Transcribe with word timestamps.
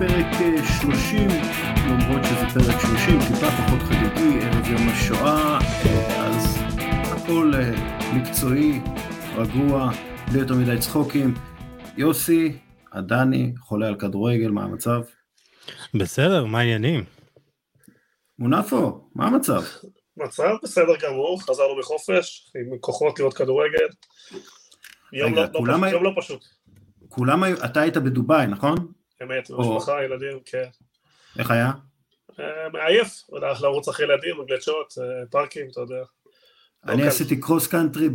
פרק 0.00 0.26
30, 0.80 1.28
למרות 1.88 2.24
שזה 2.24 2.46
פרק 2.54 2.80
30, 2.80 3.18
טיפה 3.28 3.46
פחות 3.46 3.82
חגיגי, 3.82 4.38
ערב 4.44 4.66
יום 4.66 4.88
השואה, 4.88 5.58
אז 6.18 6.58
הכל 7.04 7.52
מקצועי, 8.14 8.80
רגוע, 9.36 9.90
בלי 10.30 10.38
יותר 10.38 10.54
מדי 10.54 10.78
צחוקים. 10.78 11.34
יוסי, 11.96 12.58
עדני, 12.90 13.52
חולה 13.58 13.88
על 13.88 13.94
כדורגל, 13.94 14.50
מה 14.50 14.64
המצב? 14.64 15.00
בסדר, 15.94 16.44
מה 16.44 16.58
העניינים? 16.58 17.04
מונפו, 18.38 19.08
מה 19.14 19.26
המצב? 19.26 19.62
מצב 20.16 20.54
בסדר 20.62 20.92
גמור, 21.02 21.42
חזרנו 21.42 21.78
בחופש, 21.78 22.52
עם 22.56 22.78
כוחות 22.78 23.18
לראות 23.18 23.34
כדורגל. 23.34 23.88
יום, 25.12 25.32
רגע, 25.32 25.46
לא, 25.54 25.66
לא, 25.66 25.74
פשוט, 25.76 25.92
יום 25.92 26.04
לא 26.04 26.12
פשוט. 26.16 26.44
כולם 27.08 27.42
היו, 27.42 27.56
אתה 27.64 27.80
היית 27.80 27.96
בדובאי, 27.96 28.46
נכון? 28.46 28.99
אמת, 29.22 29.50
משפחה, 29.50 30.04
ילדים, 30.04 30.38
כן. 30.44 30.64
איך 31.38 31.50
היה? 31.50 31.72
אה, 32.40 32.68
מעייף, 32.72 33.22
הולך 33.26 33.62
לרוץ 33.62 33.88
אחרי 33.88 34.06
ילדים, 34.06 34.36
גלצ'ות, 34.48 34.94
אה, 34.98 35.26
פארקים, 35.30 35.66
אתה 35.72 35.80
יודע. 35.80 36.02
אני 36.88 37.06
עשיתי 37.06 37.40
קרוס 37.40 37.66
קאנטרי 37.66 38.08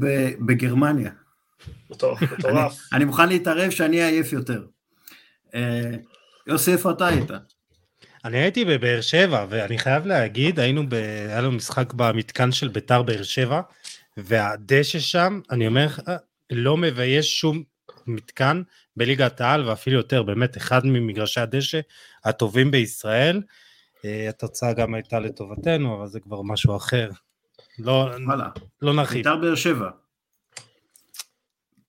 בגרמניה. 0.45 1.11
מטורף. 1.89 2.79
אני 2.93 3.05
מוכן 3.05 3.29
להתערב 3.29 3.69
שאני 3.69 4.03
עייף 4.03 4.33
יותר. 4.33 4.65
אה, 5.55 5.91
יוסי, 6.47 6.73
איפה 6.73 6.91
אתה 6.91 7.07
היית? 7.07 7.31
אני 8.25 8.37
הייתי 8.37 8.65
בבאר 8.65 9.01
שבע, 9.01 9.45
ואני 9.49 9.77
חייב 9.77 10.05
להגיד, 10.05 10.59
היינו, 10.59 10.89
ב... 10.89 10.93
היה 10.93 11.41
לנו 11.41 11.51
משחק 11.51 11.93
במתקן 11.93 12.51
של 12.51 12.67
ביתר 12.67 13.01
באר 13.01 13.23
שבע, 13.23 13.61
והדשא 14.17 14.99
שם, 14.99 15.41
אני 15.51 15.67
אומר 15.67 15.85
לך, 15.85 16.01
לא 16.51 16.77
מבייש 16.77 17.39
שום 17.39 17.63
מתקן 18.07 18.61
בליגת 18.97 19.41
העל, 19.41 19.69
ואפילו 19.69 19.97
יותר, 19.97 20.23
באמת, 20.23 20.57
אחד 20.57 20.85
ממגרשי 20.85 21.39
הדשא 21.39 21.79
הטובים 22.25 22.71
בישראל. 22.71 23.41
אה, 24.05 24.29
התוצאה 24.29 24.73
גם 24.73 24.93
הייתה 24.93 25.19
לטובתנו, 25.19 25.97
אבל 25.97 26.07
זה 26.07 26.19
כבר 26.19 26.41
משהו 26.41 26.75
אחר. 26.75 27.09
לא, 27.79 28.09
לא 28.81 28.93
נרחיב. 28.93 29.17
ביתר 29.17 29.35
באר 29.35 29.55
שבע. 29.55 29.89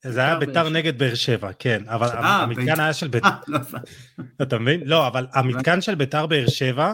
זה 0.05 0.20
היה 0.20 0.36
ביתר 0.36 0.69
נגד 0.69 0.98
באר 0.98 1.14
שבע, 1.14 1.50
כן, 1.58 1.83
אבל 1.89 2.08
아, 2.08 2.14
אה, 2.14 2.42
המתקן 2.42 2.80
היה 2.80 2.92
של 2.92 3.08
ביתר, 3.08 3.28
לא 3.48 3.58
אתה 4.42 4.58
מבין? 4.58 4.80
לא, 4.84 5.06
אבל 5.06 5.27
המתקן 5.33 5.80
של 5.80 5.95
ביתר 5.95 6.27
באר 6.27 6.47
שבע, 6.48 6.92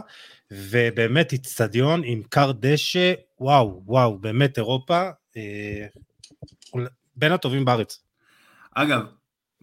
ובאמת 0.50 1.32
איצטדיון 1.32 2.02
עם 2.04 2.22
קר 2.28 2.52
דשא, 2.60 3.12
וואו, 3.40 3.82
וואו, 3.86 4.18
באמת 4.18 4.58
אירופה, 4.58 5.10
אה, 5.36 5.86
בין 7.16 7.32
הטובים 7.32 7.64
בארץ. 7.64 8.01
אגב, 8.74 9.02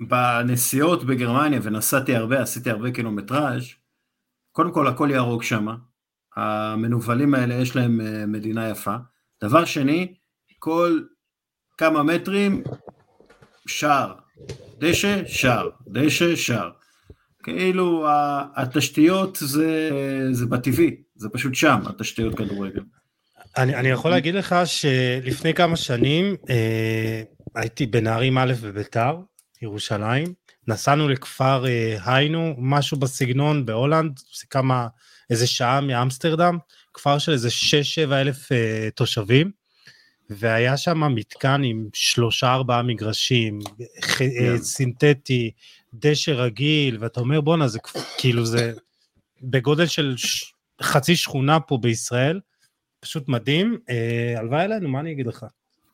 בנסיעות 0.07 1.03
בגרמניה, 1.03 1.59
ונסעתי 1.63 2.15
הרבה, 2.15 2.41
עשיתי 2.41 2.69
הרבה 2.69 2.91
קילומטראז', 2.91 3.63
קודם 4.51 4.73
כל 4.73 4.87
הכל 4.87 5.09
ירוק 5.13 5.43
שם, 5.43 5.67
המנוולים 6.35 7.33
האלה 7.35 7.55
יש 7.55 7.75
להם 7.75 8.01
אה, 8.01 8.25
מדינה 8.25 8.69
יפה. 8.69 8.95
דבר 9.43 9.65
שני, 9.65 10.13
כל 10.59 10.99
כמה 11.77 12.03
מטרים 12.03 12.63
שער, 13.67 14.13
דשא, 14.79 15.21
שער, 15.27 15.69
דשא, 15.87 16.35
שער. 16.35 16.69
כאילו 17.43 18.07
התשתיות 18.55 19.37
זה, 19.41 19.89
זה 20.31 20.45
בטבעי, 20.45 20.95
זה 21.15 21.29
פשוט 21.29 21.55
שם, 21.55 21.79
התשתיות 21.85 22.37
כדורגל. 22.37 22.81
אני, 23.57 23.75
אני 23.75 23.89
יכול 23.89 24.11
להגיד 24.11 24.35
לך 24.35 24.55
שלפני 24.65 25.53
כמה 25.53 25.75
שנים 25.75 26.35
אה, 26.49 27.23
הייתי 27.55 27.85
בנערים 27.85 28.37
א' 28.37 28.53
בביתר, 28.63 29.17
ירושלים, 29.61 30.33
נסענו 30.67 31.07
לכפר 31.09 31.65
אה, 31.67 31.97
היינו, 32.05 32.55
משהו 32.57 32.97
בסגנון 32.97 33.65
בהולנד, 33.65 34.19
זה 34.39 34.45
כמה, 34.49 34.87
איזה 35.29 35.47
שעה 35.47 35.81
מאמסטרדם, 35.81 36.57
כפר 36.93 37.19
של 37.19 37.31
איזה 37.31 37.49
6-7 38.07 38.13
אלף 38.13 38.51
אה, 38.51 38.89
תושבים, 38.95 39.51
והיה 40.29 40.77
שם 40.77 41.15
מתקן 41.15 41.61
עם 41.63 41.89
שלושה 41.93 42.53
ארבעה 42.53 42.83
מגרשים, 42.83 43.59
yeah. 43.59 44.21
אה, 44.21 44.57
סינתטי, 44.57 45.51
דשא 45.93 46.31
רגיל, 46.31 46.97
ואתה 46.99 47.19
אומר 47.19 47.41
בואנה 47.41 47.67
זה 47.67 47.79
כאילו 48.17 48.45
זה 48.45 48.73
בגודל 49.41 49.85
של 49.85 50.17
ש... 50.17 50.53
חצי 50.81 51.15
שכונה 51.15 51.59
פה 51.59 51.77
בישראל, 51.81 52.39
פשוט 52.99 53.29
מדהים, 53.29 53.77
אה, 53.89 54.39
הלוואי 54.39 54.63
עלינו, 54.63 54.89
מה 54.89 54.99
אני 54.99 55.11
אגיד 55.11 55.27
לך? 55.27 55.45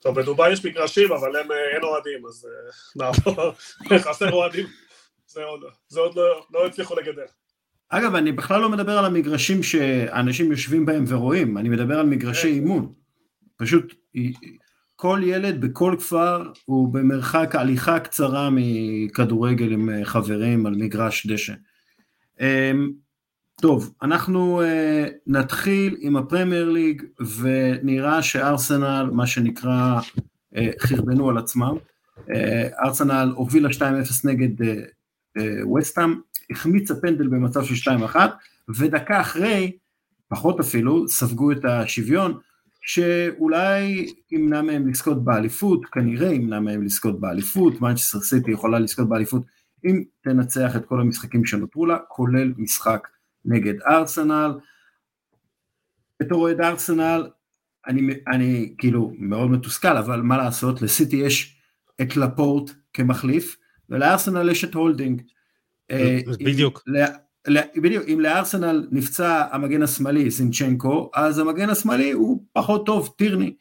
טוב, 0.05 0.19
בדובאי 0.19 0.51
יש 0.51 0.65
מגרשים, 0.65 1.11
אבל 1.11 1.35
הם, 1.35 1.51
אה, 1.51 1.75
אין 1.75 1.83
אוהדים, 1.83 2.25
אז 2.25 2.47
נעבור, 2.95 3.53
חסר 3.99 4.31
אוהדים, 4.31 4.65
זה 5.27 5.43
עוד, 5.43 5.63
זה 5.87 5.99
עוד 5.99 6.15
לא, 6.15 6.45
לא 6.53 6.67
הצליחו 6.67 6.95
לגדל. 6.95 7.25
אגב, 7.89 8.15
אני 8.15 8.31
בכלל 8.31 8.61
לא 8.61 8.69
מדבר 8.69 8.97
על 8.97 9.05
המגרשים 9.05 9.63
שאנשים 9.63 10.51
יושבים 10.51 10.85
בהם 10.85 11.03
ורואים, 11.07 11.57
אני 11.57 11.69
מדבר 11.69 11.99
על 11.99 12.05
מגרשי 12.05 12.41
כן. 12.41 12.53
אימון. 12.53 12.93
פשוט 13.57 13.93
כל 14.95 15.21
ילד 15.23 15.61
בכל 15.61 15.95
כפר 15.99 16.51
הוא 16.65 16.93
במרחק 16.93 17.55
הליכה 17.55 17.99
קצרה 17.99 18.49
מכדורגל 18.51 19.71
עם 19.71 19.89
אה, 19.89 20.05
חברים 20.05 20.65
על 20.65 20.73
מגרש 20.75 21.27
דשא. 21.27 21.53
טוב, 23.61 23.93
אנחנו 24.01 24.61
uh, 24.61 24.65
נתחיל 25.27 25.97
עם 25.99 26.17
הפרמייר 26.17 26.69
ליג 26.69 27.03
ונראה 27.39 28.23
שארסנל, 28.23 29.09
מה 29.13 29.27
שנקרא, 29.27 29.99
uh, 30.55 30.57
חרבנו 30.79 31.29
על 31.29 31.37
עצמם. 31.37 31.75
Uh, 32.17 32.31
ארסנל 32.85 33.33
הובילה 33.35 33.69
2-0 33.69 33.81
נגד 34.23 34.67
וסטאם, 35.77 36.11
uh, 36.11 36.15
uh, 36.15 36.51
החמיצה 36.51 36.95
פנדל 37.01 37.27
במצב 37.27 37.63
של 37.63 37.91
2-1, 38.13 38.15
ודקה 38.79 39.21
אחרי, 39.21 39.77
פחות 40.27 40.59
אפילו, 40.59 41.07
ספגו 41.07 41.51
את 41.51 41.65
השוויון. 41.65 42.39
שאולי 42.81 44.07
ימנע 44.31 44.61
מהם 44.61 44.87
לזכות 44.87 45.23
באליפות, 45.23 45.85
כנראה 45.85 46.33
ימנע 46.33 46.59
מהם 46.59 46.83
לזכות 46.83 47.19
באליפות, 47.19 47.81
מנצ'סטר 47.81 48.19
סיטי 48.19 48.51
יכולה 48.51 48.79
לזכות 48.79 49.09
באליפות 49.09 49.41
אם 49.85 50.03
תנצח 50.21 50.75
את 50.75 50.85
כל 50.85 51.01
המשחקים 51.01 51.45
שנותרו 51.45 51.85
לה, 51.85 51.97
כולל 52.07 52.53
משחק 52.57 53.07
נגד 53.45 53.81
ארסנל. 53.81 54.51
בתור 56.21 56.41
אוהד 56.41 56.61
ארסנל, 56.61 57.29
אני, 57.87 58.13
אני 58.27 58.75
כאילו 58.77 59.13
מאוד 59.17 59.51
מתוסכל, 59.51 59.97
אבל 59.97 60.21
מה 60.21 60.37
לעשות, 60.37 60.81
לסיטי 60.81 61.15
יש 61.15 61.57
את 62.01 62.17
לפורט 62.17 62.71
כמחליף, 62.93 63.57
ולארסנל 63.89 64.49
יש 64.49 64.63
את 64.63 64.73
הולדינג. 64.73 65.21
בדיוק. 66.39 66.83
בדיוק, 67.77 68.03
אם 68.07 68.19
לארסנל 68.19 68.87
נפצע 68.91 69.45
המגן 69.51 69.81
השמאלי 69.81 70.29
זינצ'נקו, 70.29 71.11
אז 71.13 71.39
המגן 71.39 71.69
השמאלי 71.69 72.11
הוא 72.11 72.43
פחות 72.53 72.85
טוב, 72.85 73.13
טירני. 73.17 73.55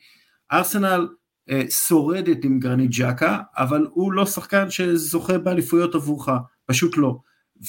ארסנל 0.53 1.09
אה, 1.51 1.63
שורדת 1.71 2.45
עם 2.45 2.59
גרנית 2.59 2.91
ג'קה, 2.91 3.39
אבל 3.57 3.87
הוא 3.91 4.13
לא 4.13 4.27
שחקן 4.27 4.71
שזוכה 4.71 5.39
באליפויות 5.39 5.95
עבורך, 5.95 6.29
פשוט 6.67 6.97
לא. 6.97 7.19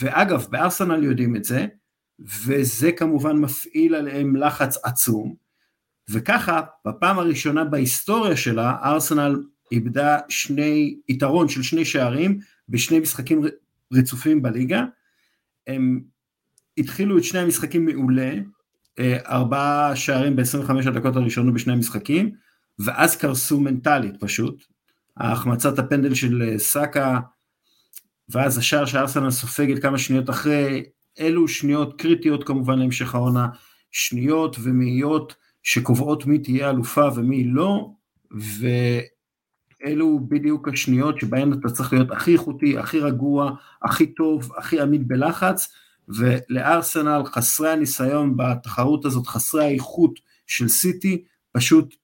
ואגב, 0.02 0.48
בארסנל 0.50 1.04
יודעים 1.04 1.36
את 1.36 1.44
זה, 1.44 1.66
וזה 2.20 2.92
כמובן 2.92 3.38
מפעיל 3.38 3.96
עליהם 3.96 4.36
לחץ 4.36 4.78
עצום, 4.84 5.36
וככה, 6.10 6.62
בפעם 6.88 7.20
הראשונה 7.20 7.64
בהיסטוריה 7.64 8.38
שלה, 8.38 8.76
ארסנל 8.84 9.44
איבדה 9.72 10.20
שני, 10.30 11.00
יתרון 11.10 11.50
של 11.50 11.64
שני 11.64 11.86
שערים 11.86 12.40
בשני 12.70 13.00
משחקים 13.00 13.42
רצופים 13.94 14.42
בליגה, 14.42 14.84
הם 15.68 16.02
התחילו 16.78 17.18
את 17.18 17.24
שני 17.24 17.40
המשחקים 17.40 17.86
מעולה, 17.86 18.34
אה, 19.00 19.18
ארבעה 19.28 19.96
שערים 19.96 20.36
ב-25 20.36 20.88
הדקות 20.88 21.16
הראשונות 21.16 21.54
בשני 21.54 21.74
המשחקים, 21.74 22.32
ואז 22.80 23.16
קרסו 23.16 23.60
מנטלית 23.60 24.16
פשוט. 24.20 24.64
החמצת 25.18 25.80
הפנדל 25.80 26.14
של 26.14 26.42
אה, 26.42 26.60
סאקה, 26.60 27.20
ואז 28.30 28.58
השער 28.58 28.86
שארסנל 28.86 29.32
סופגת 29.32 29.82
כמה 29.82 29.98
שניות 29.98 30.30
אחרי, 30.30 30.84
אלו 31.20 31.48
שניות 31.48 32.02
קריטיות 32.02 32.44
כמובן 32.44 32.80
להמשך 32.80 33.16
העונה, 33.16 33.48
שניות 33.92 34.56
ומאיות 34.64 35.36
שקובעות 35.64 36.26
מי 36.26 36.40
תהיה 36.40 36.70
אלופה 36.70 37.08
ומי 37.16 37.44
לא, 37.44 37.90
ו... 38.42 38.68
אלו 39.86 40.20
בדיוק 40.28 40.68
השניות 40.68 41.20
שבהן 41.20 41.54
אתה 41.54 41.70
צריך 41.70 41.94
להיות 41.94 42.12
הכי 42.12 42.34
איכותי, 42.34 42.78
הכי 42.78 43.00
רגוע, 43.00 43.52
הכי 43.84 44.14
טוב, 44.14 44.52
הכי 44.58 44.82
עמיד 44.82 45.08
בלחץ, 45.08 45.74
ולארסנל 46.08 47.22
חסרי 47.26 47.70
הניסיון 47.70 48.38
בתחרות 48.38 49.06
הזאת, 49.06 49.28
חסרי 49.28 49.66
האיכות 49.66 50.20
של 50.48 50.68
סיטי, 50.68 51.24
פשוט 51.52 51.96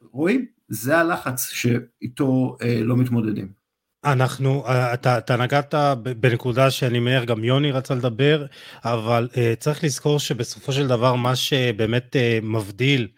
רואים, 0.00 0.46
זה 0.68 0.98
הלחץ 0.98 1.50
שאיתו 1.50 2.56
אה, 2.62 2.80
לא 2.82 2.96
מתמודדים. 2.96 3.63
אנחנו, 4.04 4.66
אה, 4.66 4.94
אתה, 4.94 5.18
אתה 5.18 5.36
נגעת 5.36 5.74
בנקודה 6.02 6.70
שאני 6.70 7.00
מהר, 7.00 7.24
גם 7.24 7.44
יוני 7.44 7.72
רצה 7.72 7.94
לדבר, 7.94 8.46
אבל 8.84 9.28
uh, 9.32 9.36
צריך 9.58 9.84
לזכור 9.84 10.18
שבסופו 10.18 10.72
של 10.72 10.88
דבר 10.88 11.14
מה 11.14 11.36
שבאמת 11.36 12.16
uh, 12.16 12.44
מבדיל 12.44 13.08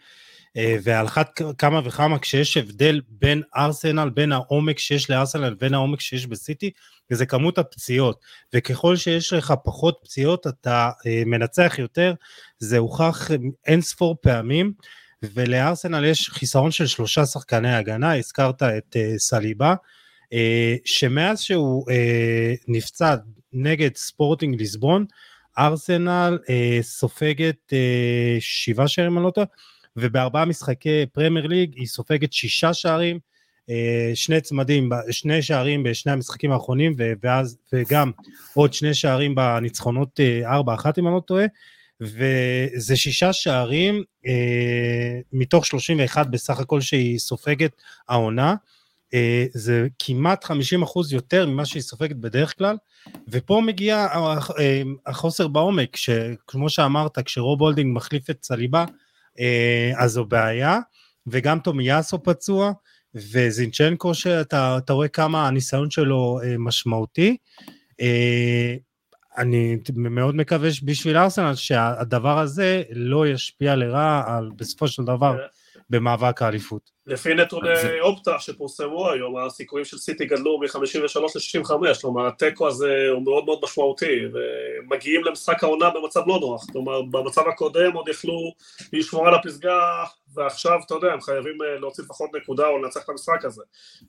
ועל 0.83 1.05
אחת 1.05 1.41
כמה 1.57 1.81
וכמה 1.83 2.19
כשיש 2.19 2.57
הבדל 2.57 3.01
בין 3.09 3.41
ארסנל, 3.57 4.09
בין 4.09 4.31
העומק 4.31 4.79
שיש 4.79 5.09
לארסנל 5.09 5.49
לבין 5.49 5.73
העומק 5.73 6.01
שיש 6.01 6.27
בסיטי, 6.27 6.71
וזה 7.11 7.25
כמות 7.25 7.57
הפציעות, 7.57 8.25
וככל 8.55 8.95
שיש 8.95 9.33
לך 9.33 9.53
פחות 9.63 9.99
פציעות 10.03 10.47
אתה 10.47 10.89
מנצח 11.25 11.75
יותר, 11.77 12.13
זה 12.59 12.77
הוכח 12.77 13.27
אין 13.65 13.81
ספור 13.81 14.15
פעמים, 14.21 14.73
ולארסנל 15.23 16.05
יש 16.05 16.29
חיסרון 16.29 16.71
של 16.71 16.87
שלושה 16.87 17.25
שחקני 17.25 17.75
הגנה, 17.75 18.17
הזכרת 18.17 18.63
את 18.63 18.95
סליבה, 19.17 19.75
שמאז 20.85 21.41
שהוא 21.41 21.85
נפצע 22.67 23.15
נגד 23.53 23.95
ספורטינג 23.95 24.59
ליסבון, 24.59 25.05
ארסנל 25.57 26.37
אה, 26.49 26.79
סופגת 26.81 27.73
אה, 27.73 28.37
שבעה 28.39 28.87
שערים, 28.87 29.17
אני 29.17 29.23
לא 29.23 29.27
ובארבעה 29.95 30.45
משחקי 30.45 31.05
פרמייר 31.05 31.47
ליג 31.47 31.73
היא 31.75 31.87
סופגת 31.87 32.33
שישה 32.33 32.73
שערים, 32.73 33.19
אה, 33.69 34.11
שני 34.15 34.41
צמדים, 34.41 34.89
שני 35.11 35.41
שערים 35.41 35.83
בשני 35.83 36.11
המשחקים 36.11 36.51
האחרונים, 36.51 36.95
ואז, 37.23 37.57
וגם 37.73 38.11
עוד 38.53 38.73
שני 38.73 38.93
שערים 38.93 39.35
בניצחונות 39.35 40.19
אה, 40.19 40.53
ארבע 40.53 40.73
אחת 40.73 40.99
אם 40.99 41.07
אני 41.07 41.15
לא 41.15 41.19
טועה, 41.19 41.45
וזה 42.01 42.95
שישה 42.95 43.33
שערים 43.33 44.03
אה, 44.27 45.19
מתוך 45.33 45.65
31 45.65 46.27
בסך 46.27 46.59
הכל 46.59 46.81
שהיא 46.81 47.19
סופגת 47.19 47.71
העונה. 48.09 48.55
אה, 49.13 49.45
זה 49.53 49.87
כמעט 49.99 50.45
50% 50.45 50.49
יותר 51.11 51.45
ממה 51.47 51.65
שהיא 51.65 51.81
סופגת 51.81 52.15
בדרך 52.15 52.57
כלל, 52.57 52.77
ופה 53.27 53.61
מגיע 53.65 54.07
אה, 54.59 54.81
החוסר 55.05 55.47
בעומק, 55.47 55.95
שכמו 55.95 56.69
שאמרת, 56.69 57.19
כשרוב 57.19 57.61
הולדינג 57.61 57.95
מחליף 57.95 58.29
את 58.29 58.43
סליבה, 58.43 58.85
אה, 59.39 59.91
אז 59.97 60.11
זו 60.11 60.25
בעיה, 60.25 60.79
וגם 61.27 61.59
תומיאסו 61.59 62.23
פצוע, 62.23 62.71
וזינצ'נקו 63.15 64.13
שאתה 64.13 64.79
רואה 64.89 65.07
כמה 65.07 65.47
הניסיון 65.47 65.91
שלו 65.91 66.39
משמעותי. 66.59 67.37
אני 69.37 69.77
מאוד 69.95 70.35
מקווה 70.35 70.69
בשביל 70.83 71.17
ארסנל 71.17 71.55
שהדבר 71.55 72.39
הזה 72.39 72.83
לא 72.89 73.27
ישפיע 73.27 73.75
לרע 73.75 74.23
על 74.27 74.49
בסופו 74.55 74.87
של 74.87 75.03
דבר 75.03 75.37
במאבק 75.89 76.41
האליפות. 76.41 76.91
לפי 77.05 77.33
נתוני 77.33 77.75
זה... 77.81 77.97
אופטה 78.01 78.39
שפורסמו 78.39 79.09
היום, 79.09 79.37
הסיכויים 79.37 79.85
של 79.85 79.97
סיטי 79.97 80.25
גדלו 80.25 80.59
מ-53 80.59 81.19
ל-65, 81.19 82.01
כלומר 82.01 82.27
התיקו 82.27 82.67
הזה 82.67 83.07
הוא 83.11 83.23
מאוד 83.23 83.45
מאוד 83.45 83.59
משמעותי, 83.63 84.19
ומגיעים 84.33 85.23
למשחק 85.23 85.63
העונה 85.63 85.89
במצב 85.89 86.21
לא 86.27 86.39
נוח, 86.39 86.65
כלומר 86.71 87.01
במצב 87.01 87.47
הקודם 87.47 87.93
עוד 87.93 88.07
יכלו 88.07 88.51
לשמור 88.93 89.27
על 89.27 89.33
הפסגה, 89.33 90.03
ועכשיו 90.33 90.79
אתה 90.85 90.93
יודע, 90.93 91.13
הם 91.13 91.21
חייבים 91.21 91.61
אה, 91.61 91.79
להוציא 91.79 92.03
לפחות 92.03 92.29
נקודה 92.35 92.67
או 92.67 92.77
לנצח 92.77 93.03
את 93.03 93.09
המשחק 93.09 93.45
הזה, 93.45 93.63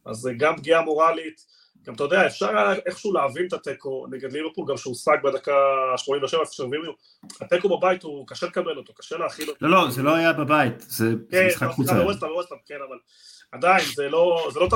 אז 0.06 0.28
גם 0.36 0.56
פגיעה 0.56 0.82
מורלית, 0.82 1.58
גם 1.86 1.94
אתה 1.94 2.04
יודע, 2.04 2.26
אפשר 2.26 2.50
איכשהו 2.86 3.12
להבין 3.12 3.46
את 3.46 3.52
התיקו 3.52 4.06
נגד 4.10 4.32
ליברפול, 4.32 4.66
גם 4.68 4.76
שהושג 4.76 5.16
בדקה 5.24 5.52
87, 5.96 6.40
איפה 6.40 6.52
שהביאו, 6.52 6.92
התיקו 7.40 7.78
בבית 7.78 8.02
הוא 8.02 8.26
קשה 8.26 8.46
לקבל 8.46 8.76
אותו, 8.76 8.92
קשה 8.94 9.16
להכיל 9.16 9.48
אותו. 9.48 9.66
לא, 9.66 9.84
לא, 9.84 9.90
זה 9.90 10.02
לא 10.02 10.14
היה 10.14 10.32
בבית, 10.32 10.80
זה, 10.80 11.04
כן, 11.30 11.46
משחק 11.46 11.68
חוצה. 11.68 11.92
כן, 11.92 11.98
בווסטהאם, 11.98 12.32
בווסטהאם, 12.32 12.60
כן, 12.66 12.78
אבל 12.88 12.98
עדיין, 13.52 13.84
זה 13.94 14.08
לא, 14.08 14.48
זה 14.52 14.60
לא 14.60 14.66
את 14.66 14.72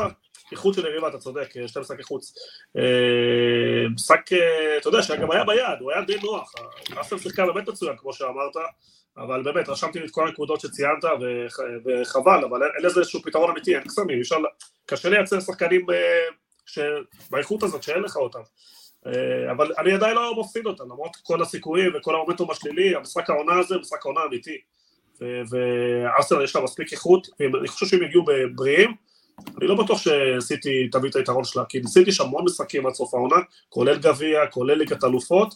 האיכות 0.50 0.74
של 0.74 0.86
יריבה, 0.86 1.08
אתה 1.08 1.18
צודק, 1.18 1.48
שתי 1.66 1.80
משחקי 1.80 2.02
חוץ. 2.02 2.34
אה, 2.76 3.88
משחק, 3.94 4.32
אה, 4.32 4.76
אתה 4.76 4.88
יודע, 4.88 5.02
שגם 5.02 5.30
היה 5.30 5.44
ביד, 5.44 5.80
הוא 5.80 5.92
היה 5.92 6.02
די 6.02 6.16
נוח, 6.22 6.52
אסטר 7.00 7.18
שיחקה 7.18 7.46
באמת 7.46 7.68
מצוין, 7.68 7.96
כמו 7.96 8.12
שאמרת, 8.12 8.56
אבל 9.16 9.42
באמת, 9.42 9.68
רשמתי 9.68 10.04
את 10.04 10.10
כל 10.10 10.28
הנקודות 10.28 10.60
שציינת, 10.60 11.04
וחבל, 11.84 12.44
אבל 12.44 12.62
אין 12.62 12.84
לזה 12.84 13.00
איזשהו 13.00 13.22
פתרון 13.22 13.50
אמיתי, 13.50 13.74
אין 13.74 13.84
קסמים, 13.84 14.20
קשה 14.86 15.08
לייצר 15.08 15.40
שחקנים 15.40 15.86
אה, 16.78 16.84
באיכות 17.30 17.62
הזאת 17.62 17.82
שאין 17.82 18.02
לך 18.02 18.16
אותם. 18.16 18.40
אה, 19.06 19.50
אבל 19.50 19.72
אני 19.78 19.92
עדיין 19.92 20.14
לא 20.14 20.40
מפסיד 20.40 20.66
אותם, 20.66 20.84
למרות 20.84 21.16
כל 21.22 21.42
הסיכויים 21.42 21.92
וכל 21.94 22.14
המומנטום 22.14 22.50
השלילי, 22.50 22.96
המשחק 22.96 23.30
העונה 23.30 23.58
הזה 23.58 23.74
הוא 23.74 23.80
משחק 23.80 24.06
העונה 24.06 24.20
אמיתי. 24.24 24.58
וארסנל 25.20 26.44
יש 26.44 26.56
לה 26.56 26.62
מספיק 26.62 26.92
איכות, 26.92 27.28
ואני 27.40 27.68
חושב 27.68 27.86
שהם 27.86 28.02
יגיעו 28.02 28.24
בריאים, 28.54 28.94
אני 29.58 29.66
לא 29.66 29.74
בטוח 29.84 29.98
שסיטי 29.98 30.88
תביא 30.92 31.10
את 31.10 31.16
היתרון 31.16 31.44
שלה, 31.44 31.64
כי 31.64 31.80
סיטי 31.86 32.10
יש 32.10 32.20
המון 32.20 32.44
משחקים 32.44 32.86
עד 32.86 32.94
סוף 32.94 33.14
העונה, 33.14 33.36
כולל 33.68 33.98
גביע, 33.98 34.46
כולל 34.46 34.74
ליגת 34.74 35.04
אלופות, 35.04 35.54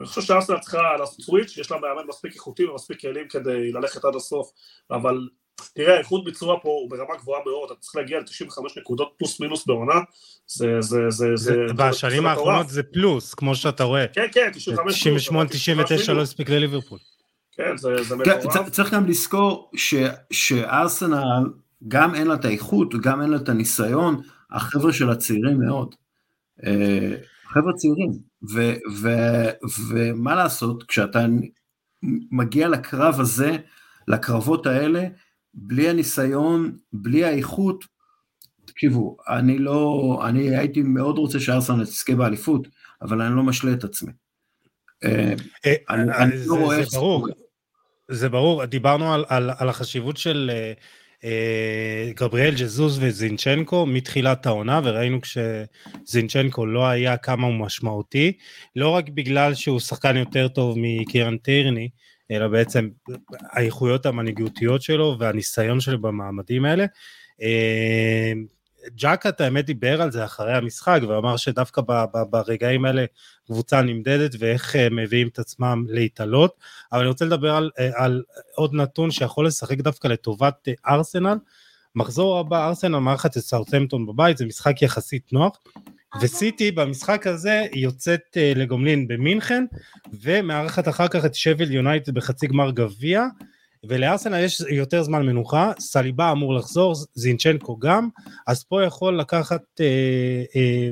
אני 0.00 0.06
חושב 0.06 0.20
שארסנל 0.20 0.58
צריכה 0.58 0.96
לעשות 0.98 1.20
סוויץ', 1.20 1.56
יש 1.58 1.70
לה 1.70 1.78
מאמן 1.78 2.02
מספיק 2.08 2.34
איכותי 2.34 2.64
ומספיק 2.64 3.00
כלים 3.00 3.28
כדי 3.28 3.72
ללכת 3.72 4.04
עד 4.04 4.14
הסוף, 4.14 4.50
אבל 4.90 5.28
תראה, 5.74 5.98
איכות 5.98 6.24
ביצוע 6.24 6.58
פה 6.62 6.68
הוא 6.68 6.90
ברמה 6.90 7.16
גבוהה 7.16 7.40
מאוד, 7.46 7.70
אתה 7.70 7.80
צריך 7.80 7.96
להגיע 7.96 8.18
ל-95 8.18 8.80
נקודות 8.80 9.14
פלוס 9.18 9.40
מינוס 9.40 9.66
בעונה, 9.66 10.00
זה, 10.46 10.80
זה, 10.80 10.98
זה, 11.08 11.26
זה... 11.34 11.54
בשנים 11.76 12.26
האחרונות 12.26 12.68
זה 12.68 12.82
פלוס, 12.82 13.34
כמו 13.34 13.54
שאתה 13.54 13.84
רואה. 13.84 14.06
כן, 14.12 14.26
כן, 14.32 14.50
95 14.54 15.00
98, 15.00 15.48
99 15.48 16.12
לא 16.12 16.22
הספיק 16.22 16.50
לליברפול. 16.50 16.98
כן, 17.52 17.76
זה, 17.76 18.02
זה 18.02 18.16
מטורף. 18.16 18.68
צריך 18.68 18.94
גם 18.94 19.06
לזכור 19.06 19.70
שארסנל, 20.32 21.52
גם 21.88 22.14
אין 22.14 22.26
לה 22.26 22.34
את 22.34 22.44
האיכות 22.44 22.94
וגם 22.94 23.22
אין 23.22 23.30
לה 23.30 23.36
את 23.36 23.48
הניסיון, 23.48 24.22
החבר'ה 24.50 24.92
של 24.92 25.10
הצעירים 25.10 25.58
מאוד. 25.60 25.94
אה, 26.66 27.16
חבר'ה 27.46 27.72
צעירים, 27.72 28.12
ומה 29.88 30.34
לעשות, 30.34 30.82
כשאתה 30.82 31.26
מגיע 32.30 32.68
לקרב 32.68 33.20
הזה, 33.20 33.56
לקרבות 34.08 34.66
האלה, 34.66 35.04
בלי 35.54 35.88
הניסיון, 35.88 36.76
בלי 36.92 37.24
האיכות, 37.24 37.84
תקשיבו, 38.64 39.16
אני 39.28 39.58
לא, 39.58 40.22
אני 40.28 40.56
הייתי 40.56 40.82
מאוד 40.82 41.18
רוצה 41.18 41.40
שארסנל 41.40 41.84
תזכה 41.84 42.14
באליפות, 42.14 42.68
אבל 43.02 43.22
אני 43.22 43.36
לא 43.36 43.42
משלה 43.42 43.72
את 43.72 43.84
עצמי. 43.84 44.12
אה, 45.04 45.34
אה, 45.66 45.74
אני 45.88 46.32
לא 46.46 46.54
רואה... 46.54 46.84
זה 46.84 46.98
ברור, 46.98 47.28
זה 48.08 48.28
ברור, 48.28 48.64
דיברנו 48.64 49.14
על 49.58 49.68
החשיבות 49.68 50.16
של 50.16 50.50
אה, 51.24 52.10
גבריאל 52.16 52.54
ג'זוז 52.54 52.98
וזינצ'נקו 53.02 53.86
מתחילת 53.86 54.46
העונה, 54.46 54.80
וראינו 54.84 55.18
כשזינצ'נקו 55.20 56.66
לא 56.66 56.86
היה 56.86 57.16
כמה 57.16 57.46
הוא 57.46 57.54
משמעותי, 57.54 58.32
לא 58.76 58.88
רק 58.88 59.08
בגלל 59.08 59.54
שהוא 59.54 59.80
שחקן 59.80 60.16
יותר 60.16 60.48
טוב 60.48 60.76
מקירן 60.78 61.36
טירני, 61.36 61.88
אלא 62.30 62.48
בעצם 62.48 62.88
האיכויות 63.40 64.06
המנהיגותיות 64.06 64.82
שלו 64.82 65.16
והניסיון 65.18 65.80
שלו 65.80 66.00
במעמדים 66.00 66.64
האלה. 66.64 66.86
אה, 67.42 68.32
ג'קאט 68.96 69.40
האמת 69.40 69.64
דיבר 69.66 70.02
על 70.02 70.10
זה 70.10 70.24
אחרי 70.24 70.54
המשחק 70.54 71.00
ואמר 71.08 71.36
שדווקא 71.36 71.82
ברגעים 72.30 72.84
האלה 72.84 73.04
קבוצה 73.46 73.82
נמדדת 73.82 74.30
ואיך 74.38 74.76
אה, 74.76 74.88
מביאים 74.90 75.28
את 75.28 75.38
עצמם 75.38 75.84
להתעלות, 75.88 76.56
אבל 76.92 77.00
אני 77.00 77.08
רוצה 77.08 77.24
לדבר 77.24 77.54
על, 77.54 77.70
אה, 77.78 77.90
על 77.94 78.22
עוד 78.54 78.74
נתון 78.74 79.10
שיכול 79.10 79.46
לשחק 79.46 79.78
דווקא 79.78 80.08
לטובת 80.08 80.68
ארסנל. 80.88 81.38
מחזור 81.94 82.38
הבא 82.38 82.68
ארסנל 82.68 82.98
מארחת 82.98 83.36
את 83.36 83.42
סאוטהמפטון 83.42 84.06
בבית, 84.06 84.36
זה 84.36 84.46
משחק 84.46 84.82
יחסית 84.82 85.32
נוח, 85.32 85.58
וסיטי 86.20 86.70
במשחק 86.70 87.26
הזה 87.26 87.66
יוצאת 87.72 88.20
uh, 88.34 88.58
לגומלין 88.58 89.08
במינכן 89.08 89.64
ומארחת 90.22 90.88
אחר 90.88 91.08
כך 91.08 91.24
את 91.24 91.34
שביל 91.34 91.72
יונייטד 91.72 92.14
בחצי 92.14 92.46
גמר 92.46 92.70
גביע 92.70 93.26
ולארסנל 93.84 94.44
יש 94.44 94.60
יותר 94.60 95.02
זמן 95.02 95.26
מנוחה, 95.26 95.72
סליבה 95.78 96.32
אמור 96.32 96.54
לחזור, 96.54 96.94
זינצ'נקו 97.14 97.78
גם, 97.78 98.08
אז 98.46 98.64
פה 98.64 98.84
יכול 98.84 99.18
לקחת, 99.18 99.62
אה, 99.80 100.42
אה, 100.56 100.90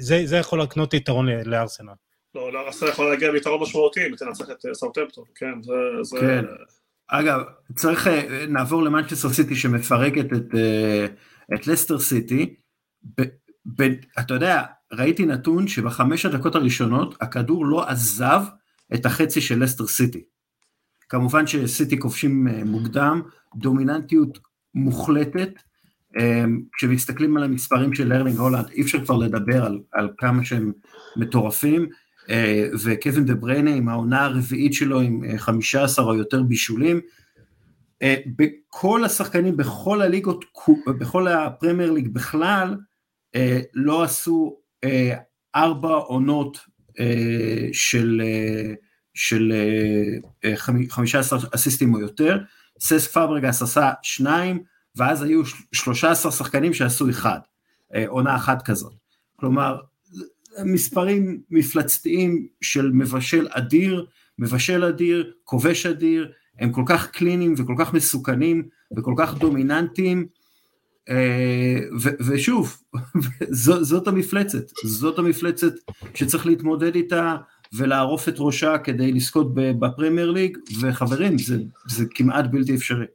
זה, 0.00 0.22
זה 0.24 0.36
יכול 0.36 0.62
לקנות 0.62 0.94
יתרון 0.94 1.28
לארסנל. 1.28 1.92
לא, 2.34 2.52
לארסנל 2.52 2.88
יכול 2.88 3.10
להגיע 3.10 3.32
ביתרון 3.32 3.62
משמעותי 3.62 4.06
אם 4.06 4.16
תנצח 4.16 4.50
את 4.50 4.56
סאוטמפטון, 4.72 5.24
כן, 5.34 5.62
זה... 5.62 5.72
זה... 6.02 6.18
כן. 6.20 6.44
אגב, 7.08 7.40
צריך, 7.74 8.08
נעבור 8.48 8.82
למנצ'סטר 8.82 9.28
סיטי 9.28 9.54
שמפרקת 9.54 10.32
את, 10.32 10.54
את 11.54 11.66
לסטר 11.66 11.98
סיטי, 11.98 12.54
ב, 13.76 13.82
אתה 14.18 14.34
יודע, 14.34 14.62
ראיתי 14.92 15.26
נתון 15.26 15.68
שבחמש 15.68 16.26
הדקות 16.26 16.54
הראשונות 16.54 17.14
הכדור 17.20 17.66
לא 17.66 17.88
עזב 17.88 18.42
את 18.94 19.06
החצי 19.06 19.40
של 19.40 19.62
לסטר 19.62 19.86
סיטי. 19.86 20.22
כמובן 21.08 21.46
שסיטי 21.46 21.98
כובשים 21.98 22.48
אה, 22.48 22.64
מוקדם, 22.64 23.22
דומיננטיות 23.56 24.38
מוחלטת, 24.74 25.50
אה, 26.18 26.44
כשמסתכלים 26.72 27.36
על 27.36 27.42
המספרים 27.42 27.94
של 27.94 28.08
ארלינג 28.08 28.38
הולנד 28.38 28.68
אי 28.70 28.82
אפשר 28.82 29.04
כבר 29.04 29.16
לדבר 29.16 29.64
על, 29.64 29.80
על 29.92 30.08
כמה 30.18 30.44
שהם 30.44 30.72
מטורפים, 31.16 31.88
אה, 32.30 32.68
וקווין 32.84 33.24
דה 33.24 33.34
בריינה 33.34 33.74
עם 33.74 33.88
העונה 33.88 34.24
הרביעית 34.24 34.74
שלו 34.74 35.00
עם 35.00 35.22
15 35.36 36.04
או 36.04 36.14
יותר 36.14 36.42
בישולים, 36.42 37.00
בכל 38.36 39.04
השחקנים 39.04 39.56
בכל 39.56 40.02
הליגות, 40.02 40.44
בכל 40.86 41.28
הפרמייר 41.28 41.90
ליג 41.90 42.08
בכלל, 42.08 42.76
לא 43.74 44.02
עשו 44.02 44.56
אה, 44.84 45.16
ארבע 45.56 45.94
עונות 45.94 46.58
אה, 47.00 47.68
של, 47.72 48.22
של 49.14 49.52
15 50.88 51.38
אסיסטים 51.54 51.94
או 51.94 52.00
יותר, 52.00 52.38
ססק 52.80 53.06
פאברגס 53.06 53.62
עשה 53.62 53.90
שניים, 54.02 54.62
ואז 54.96 55.22
היו 55.22 55.42
13 55.72 56.32
שחקנים 56.32 56.74
שעשו 56.74 57.10
אחד, 57.10 57.38
עונה 58.06 58.36
אחת 58.36 58.62
כזאת. 58.62 58.92
כלומר, 59.36 59.78
מספרים 60.64 61.40
מפלצתיים 61.50 62.46
של 62.60 62.90
מבשל 62.92 63.48
אדיר, 63.50 64.06
מבשל 64.38 64.84
אדיר, 64.84 65.32
כובש 65.44 65.86
אדיר, 65.86 66.32
הם 66.58 66.72
כל 66.72 66.82
כך 66.86 67.10
קליניים 67.10 67.54
וכל 67.58 67.74
כך 67.78 67.94
מסוכנים 67.94 68.68
וכל 68.96 69.14
כך 69.16 69.34
דומיננטיים, 69.34 70.26
אה, 71.10 71.78
ושוב, 72.28 72.76
זאת 73.90 74.08
המפלצת, 74.08 74.64
זאת 74.84 75.18
המפלצת 75.18 75.72
שצריך 76.14 76.46
להתמודד 76.46 76.94
איתה 76.94 77.36
ולערוף 77.72 78.28
את 78.28 78.34
ראשה 78.38 78.78
כדי 78.78 79.12
לזכות 79.12 79.54
בפרמייר 79.54 80.30
ליג, 80.30 80.58
וחברים, 80.80 81.38
זה, 81.38 81.56
זה 81.88 82.04
כמעט 82.14 82.44
בלתי 82.50 82.74
אפשרי. 82.74 83.06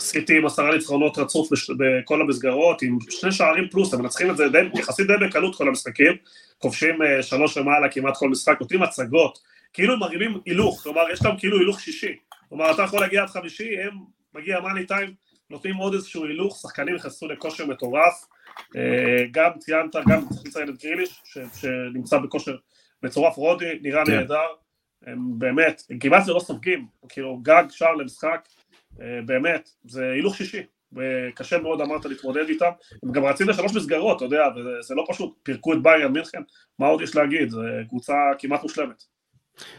סיטי 0.00 0.36
עם 0.38 0.46
עשרה 0.46 0.74
ניצחונות 0.74 1.18
רצוף 1.18 1.48
בכל 1.78 2.20
המסגרות, 2.20 2.82
עם 2.82 2.98
שני 3.10 3.32
שערים 3.32 3.68
פלוס, 3.68 3.94
הם 3.94 4.02
מנצחים 4.02 4.30
את 4.30 4.36
זה 4.36 4.48
די, 4.48 4.58
יחסית 4.74 5.06
די 5.06 5.26
בקלות 5.26 5.56
כל 5.56 5.68
המשחקים, 5.68 6.12
כובשים 6.58 7.02
אה, 7.02 7.22
שלוש 7.22 7.56
למעלה 7.58 7.88
כמעט 7.88 8.16
כל 8.16 8.28
משחק, 8.28 8.56
נותנים 8.60 8.82
הצגות, 8.82 9.38
כאילו 9.72 9.92
הם 9.92 10.00
מרימים 10.00 10.40
הילוך, 10.46 10.82
כלומר 10.82 11.02
יש 11.12 11.24
להם 11.24 11.36
כאילו 11.38 11.58
הילוך 11.58 11.80
שישי, 11.80 12.16
כלומר 12.48 12.70
אתה 12.70 12.82
יכול 12.82 13.00
להגיע 13.00 13.22
עד 13.22 13.28
חמישי, 13.28 13.80
הם 13.82 13.98
מגיע 14.34 14.60
מאני 14.60 14.86
טיים, 14.86 15.14
נותנים 15.50 15.76
עוד 15.76 15.94
איזשהו 15.94 16.24
הילוך, 16.24 16.58
שחקנים 16.62 16.94
נכנסו 16.94 17.28
לכושר 17.28 17.66
מטורף, 17.66 18.26
אה, 18.76 19.24
גם 19.30 19.50
ציינת, 19.58 19.96
גם 20.08 20.28
צריך 20.28 20.46
לציין 20.46 20.68
את 20.68 20.82
גריליש, 20.82 21.22
שנמצא 21.54 22.18
בכושר 22.18 22.56
מטורף, 23.02 23.36
רודי 23.36 23.78
נראה 23.82 24.04
כן. 24.06 24.12
נהדר, 24.12 24.46
הם 25.06 25.38
באמת, 25.38 25.82
הם 25.90 25.98
כמעט 25.98 26.28
לא 26.28 26.40
סופגים, 26.40 26.86
כאילו 27.08 27.38
גג 27.42 27.64
שער 27.70 27.94
למשחק, 27.94 28.48
אה, 29.00 29.20
באמת, 29.26 29.70
זה 29.84 30.10
הילוך 30.10 30.36
שישי, 30.36 30.62
וקשה 30.92 31.58
מאוד 31.58 31.80
אמרת 31.80 32.04
להתמודד 32.04 32.48
איתם, 32.48 32.70
הם 33.02 33.12
גם 33.12 33.24
רצים 33.24 33.48
לשלוש 33.48 33.76
מסגרות, 33.76 34.16
אתה 34.16 34.24
יודע, 34.24 34.44
וזה 34.56 34.94
לא 34.94 35.04
פשוט, 35.08 35.38
פירקו 35.42 35.72
את 35.72 35.82
ביירן 35.82 36.12
מינכן, 36.12 36.42
מה 36.78 36.86
עוד 36.86 37.00
יש 37.00 37.16
להגיד, 37.16 37.50
זו 37.50 37.60
קבוצה 37.88 38.14
כמעט 38.38 38.62
מושלמת. 38.62 39.15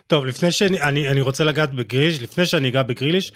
טוב, 0.07 0.25
לפני 0.25 0.51
שאני 0.51 0.81
אני, 0.81 1.09
אני 1.09 1.21
רוצה 1.21 1.43
לגעת 1.43 1.73
בגריליש, 1.73 2.21
לפני 2.21 2.45
שאני 2.45 2.69
אגע 2.69 2.83
בגריליש, 2.83 3.31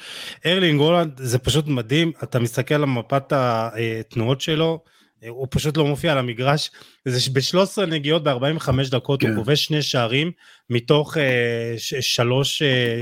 ארלינג 0.46 0.80
הולנד 0.80 1.12
זה 1.18 1.40
פשוט 1.40 1.68
מדהים, 1.68 2.12
אתה 2.24 2.40
מסתכל 2.40 2.76
על 2.76 2.86
מפת 2.86 3.24
התנועות 3.36 4.42
שלו, 4.42 4.80
הוא 5.28 5.48
פשוט 5.52 5.78
לא 5.78 5.86
מופיע 5.86 6.12
על 6.12 6.18
המגרש, 6.18 6.72
זה 7.06 7.32
ב-13 7.34 7.86
נגיעות 7.86 8.24
ב-45 8.24 8.70
דקות, 8.92 9.22
כן. 9.22 9.28
הוא 9.28 9.36
כובש 9.36 9.64
שני 9.64 9.82
שערים 9.82 10.32
מתוך 10.70 11.18
אה, 11.18 11.74
שלוש 11.78 12.62
אה, 12.62 13.02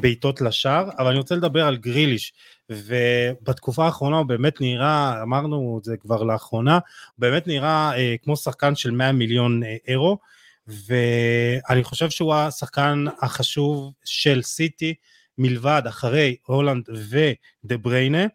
בעיטות 0.00 0.40
לשער, 0.40 0.88
אבל 0.98 1.08
אני 1.08 1.18
רוצה 1.18 1.34
לדבר 1.34 1.66
על 1.66 1.76
גריליש, 1.76 2.32
ובתקופה 2.70 3.84
האחרונה 3.84 4.16
הוא 4.16 4.26
באמת 4.26 4.60
נראה, 4.60 5.22
אמרנו 5.22 5.78
את 5.80 5.84
זה 5.84 5.96
כבר 5.96 6.22
לאחרונה, 6.22 6.74
הוא 6.74 6.80
באמת 7.18 7.46
נראה 7.46 7.92
אה, 7.96 8.14
כמו 8.22 8.36
שחקן 8.36 8.74
של 8.74 8.90
100 8.90 9.12
מיליון 9.12 9.62
אה, 9.62 9.76
אירו, 9.88 10.18
ואני 10.66 11.84
חושב 11.84 12.10
שהוא 12.10 12.34
השחקן 12.34 13.04
החשוב 13.22 13.92
של 14.04 14.42
סיטי 14.42 14.94
מלבד 15.38 15.82
אחרי 15.88 16.36
הולנד 16.46 16.84
ודה 17.10 17.76
בריינה 17.76 18.26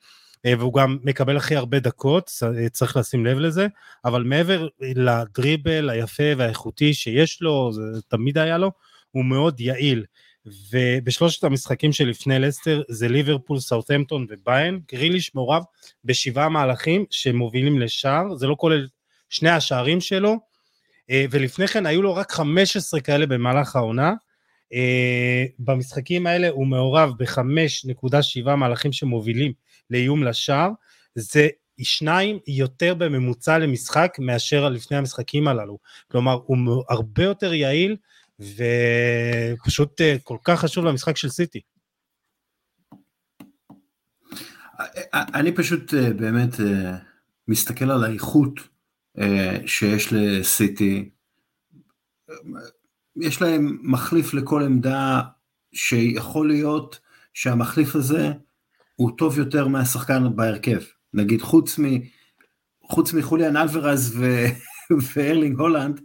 אה, 0.46 0.54
והוא 0.58 0.74
גם 0.74 0.98
מקבל 1.04 1.38
הכי 1.38 1.56
הרבה 1.56 1.80
דקות, 1.80 2.32
צריך 2.72 2.98
לשים 2.98 3.26
לב 3.26 3.38
לזה, 3.38 3.68
אבל 4.06 4.24
מעבר 4.24 4.68
לדריבל 4.82 5.90
היפה 5.90 6.24
והאיכותי 6.38 6.94
שיש 6.94 7.42
לו, 7.42 7.72
זה 7.74 8.02
תמיד 8.08 8.38
היה 8.38 8.58
לו, 8.58 8.72
הוא 9.12 9.26
מאוד 9.26 9.60
יעיל. 9.60 10.06
ובשלושת 10.72 11.44
המשחקים 11.44 11.94
שלפני 11.94 12.40
לסטר 12.40 12.82
זה 12.90 13.08
ליברפול, 13.08 13.60
סאוטהמפטון 13.60 14.26
וביין, 14.30 14.80
גריליש 14.92 15.36
מעורב 15.36 15.64
בשבעה 16.04 16.50
מהלכים 16.50 17.06
שמובילים 17.10 17.80
לשער, 17.80 18.36
זה 18.36 18.48
לא 18.48 18.56
כולל 18.60 18.88
שני 19.30 19.50
השערים 19.50 20.02
שלו, 20.02 20.30
אה, 20.30 20.38
ולפני 21.12 21.68
כן 21.68 21.86
היו 21.86 22.02
לו 22.02 22.16
רק 22.16 22.32
15 22.32 23.00
כאלה 23.00 23.26
במהלך 23.26 23.76
העונה. 23.76 24.14
אה, 24.74 25.46
במשחקים 25.60 26.28
האלה 26.28 26.50
הוא 26.50 26.68
מעורב 26.68 27.12
ב-5.7 27.18 28.56
מהלכים 28.56 28.92
שמובילים 28.92 29.54
לאיום 29.90 30.24
לשער, 30.24 30.70
זה 31.16 31.48
שניים 31.82 32.40
יותר 32.48 32.94
בממוצע 32.94 33.58
למשחק 33.58 34.18
מאשר 34.20 34.70
לפני 34.70 34.98
המשחקים 34.98 35.48
הללו. 35.48 35.78
כלומר, 36.12 36.40
הוא 36.46 36.84
הרבה 36.90 37.24
יותר 37.24 37.54
יעיל 37.54 37.96
ופשוט 38.40 40.02
אה, 40.02 40.16
כל 40.24 40.38
כך 40.44 40.60
חשוב 40.60 40.86
למשחק 40.86 41.18
של 41.18 41.30
סיטי. 41.30 41.62
אני 45.14 45.52
פשוט 45.52 45.94
באמת 45.94 46.50
מסתכל 47.48 47.92
על 47.92 48.04
האיכות 48.04 48.60
אה, 48.60 48.77
שיש 49.66 50.14
לסיטי, 50.14 51.10
יש 53.22 53.42
להם 53.42 53.78
מחליף 53.82 54.34
לכל 54.34 54.64
עמדה 54.64 55.22
שיכול 55.74 56.48
להיות 56.48 57.00
שהמחליף 57.34 57.96
הזה 57.96 58.32
הוא 58.96 59.12
טוב 59.18 59.38
יותר 59.38 59.68
מהשחקן 59.68 60.36
בהרכב. 60.36 60.80
נגיד 61.14 61.42
חוץ, 61.42 61.80
מ, 61.80 61.84
חוץ 62.84 63.14
מחוליאן 63.14 63.58
אלוורז 63.58 64.16
ו, 64.18 64.46
וארלינג 65.14 65.60
הולנד, 65.60 66.02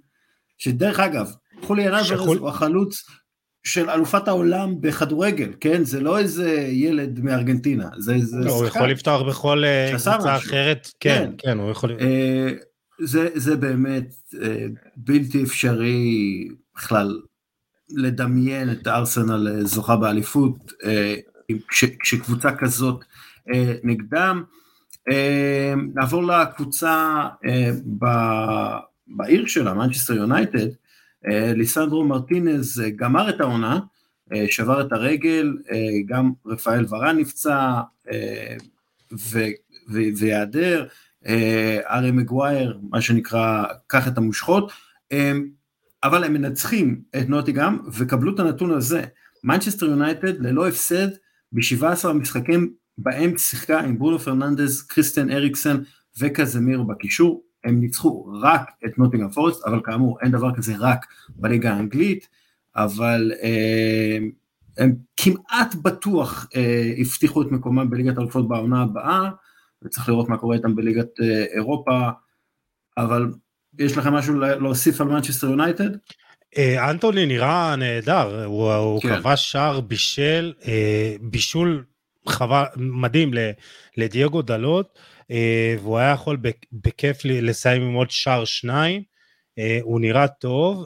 שדרך 0.58 1.00
אגב, 1.00 1.32
חוליאן 1.62 1.94
אלוורז 1.94 2.06
שחול... 2.06 2.38
הוא 2.38 2.48
החלוץ 2.48 3.04
של 3.64 3.90
אלופת 3.90 4.28
העולם 4.28 4.80
בכדורגל, 4.80 5.52
כן? 5.60 5.84
זה 5.84 6.00
לא 6.00 6.18
איזה 6.18 6.50
ילד 6.70 7.20
מארגנטינה, 7.20 7.88
זה 7.98 8.14
איזה 8.14 8.36
לא, 8.36 8.42
שחקן. 8.42 8.58
הוא 8.58 8.66
יכול 8.66 8.90
לפתוח 8.90 9.22
בכל 9.22 9.64
אה, 9.64 9.88
קבוצה 9.90 10.36
אחרת, 10.36 10.88
כן, 11.00 11.24
כן, 11.24 11.32
כן, 11.38 11.58
הוא 11.58 11.70
יכול... 11.70 11.96
אה, 12.00 12.52
זה, 13.04 13.28
זה 13.34 13.56
באמת 13.56 14.14
אה, 14.42 14.66
בלתי 14.96 15.42
אפשרי 15.42 16.48
בכלל 16.76 17.20
לדמיין 17.88 18.72
את 18.72 18.86
ארסנל 18.86 19.48
אה, 19.48 19.64
זוכה 19.64 19.96
באליפות 19.96 20.72
אה, 20.84 21.16
כש, 21.68 21.84
כשקבוצה 21.84 22.56
כזאת 22.56 23.04
נגדם. 23.84 24.42
נעבור 25.94 26.22
לקבוצה 26.22 27.26
ב, 27.98 28.06
בעיר 29.06 29.46
שלה, 29.46 29.74
מנצ'סטר 29.74 30.14
יונייטד, 30.14 30.66
ליסנדרו 31.54 32.04
מרטינז 32.04 32.82
גמר 32.96 33.28
את 33.28 33.40
העונה, 33.40 33.80
שבר 34.50 34.80
את 34.80 34.92
הרגל, 34.92 35.56
גם 36.06 36.32
רפאל 36.46 36.86
ורן 36.88 37.18
נפצע 37.18 37.80
אה, 38.10 38.56
הארי 41.90 42.10
מגווייר, 42.10 42.78
מה 42.90 43.00
שנקרא, 43.00 43.64
קח 43.86 44.08
את 44.08 44.18
המושכות, 44.18 44.72
אה, 45.12 45.32
אבל 46.04 46.24
הם 46.24 46.32
מנצחים 46.32 47.00
את 47.16 47.28
נוטינגהאם, 47.28 47.78
וקבלו 47.92 48.34
את 48.34 48.40
הנתון 48.40 48.70
הזה, 48.70 49.04
מנצ'סטר 49.44 49.86
יונייטד 49.86 50.40
ללא 50.40 50.68
הפסד 50.68 51.08
ב-17 51.52 52.08
המשחקים 52.08 52.72
בהם 52.98 53.38
שיחקה 53.38 53.80
עם 53.80 53.98
ברונו 53.98 54.18
פרננדז, 54.18 54.82
קריסטיאן 54.82 55.30
אריקסן 55.30 55.76
וקזמירו 56.20 56.82
בקישור, 56.82 57.42
הם 57.64 57.80
ניצחו 57.80 58.38
רק 58.40 58.70
את 58.86 58.98
נוטינגהאם 58.98 59.30
פורסט, 59.30 59.66
אבל 59.66 59.80
כאמור 59.84 60.18
אין 60.20 60.30
דבר 60.32 60.54
כזה 60.54 60.74
רק 60.78 61.06
בליגה 61.28 61.72
האנגלית, 61.72 62.28
אבל 62.76 63.32
אה, 63.42 64.18
הם 64.78 64.94
כמעט 65.16 65.74
בטוח 65.82 66.48
אה, 66.56 66.92
הבטיחו 66.98 67.42
את 67.42 67.46
מקומם 67.50 67.90
בליגת 67.90 68.18
אלופות 68.18 68.48
בעונה 68.48 68.82
הבאה, 68.82 69.30
וצריך 69.84 70.08
לראות 70.08 70.28
מה 70.28 70.38
קורה 70.38 70.56
איתם 70.56 70.76
בליגת 70.76 71.20
אה, 71.20 71.44
אירופה, 71.54 72.08
אבל 72.98 73.26
יש 73.78 73.96
לכם 73.96 74.12
משהו 74.12 74.34
להוסיף 74.34 75.00
על 75.00 75.06
מנצ'סטר 75.06 75.46
יונייטד? 75.46 75.90
אה, 76.58 76.90
אנטוני 76.90 77.26
נראה 77.26 77.76
נהדר, 77.76 78.44
הוא, 78.44 78.72
הוא 78.72 79.02
כן. 79.02 79.20
כבש 79.20 79.52
שער 79.52 79.80
בישל, 79.80 80.52
אה, 80.66 81.16
בישול 81.20 81.84
חווה 82.28 82.64
מדהים 82.76 83.30
לדייגו 83.96 84.42
דלות, 84.42 84.98
והוא 85.80 85.98
היה 85.98 86.10
יכול 86.10 86.38
בכיף 86.72 87.18
לסיים 87.24 87.82
עם 87.82 87.94
עוד 87.94 88.10
שער 88.10 88.44
שניים. 88.44 89.02
הוא 89.82 90.00
נראה 90.00 90.28
טוב, 90.28 90.84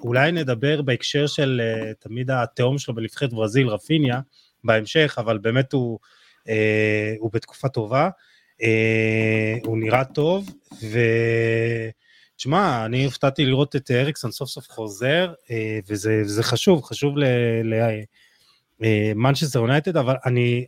אולי 0.00 0.32
נדבר 0.32 0.82
בהקשר 0.82 1.26
של 1.26 1.60
תמיד 1.98 2.30
התהום 2.30 2.78
שלו 2.78 2.94
בנבחרת 2.94 3.32
ברזיל, 3.32 3.68
רפיניה, 3.68 4.20
בהמשך, 4.64 5.14
אבל 5.18 5.38
באמת 5.38 5.72
הוא, 5.72 5.98
אה, 6.48 7.14
הוא 7.18 7.30
בתקופה 7.32 7.68
טובה, 7.68 8.08
אה, 8.62 9.56
הוא 9.64 9.78
נראה 9.78 10.04
טוב, 10.04 10.50
ותשמע, 12.36 12.84
אני 12.84 13.04
הופתעתי 13.04 13.44
לראות 13.44 13.76
את 13.76 13.90
אריקסון 13.90 14.30
סוף 14.30 14.48
סוף 14.48 14.68
חוזר, 14.68 15.32
אה, 15.50 15.78
וזה, 15.88 16.42
חשוב, 16.42 16.82
חשוב 16.82 17.14
למנצ'סטר 18.80 19.58
יונייטד, 19.58 19.96
אבל 19.96 20.14
אני, 20.26 20.66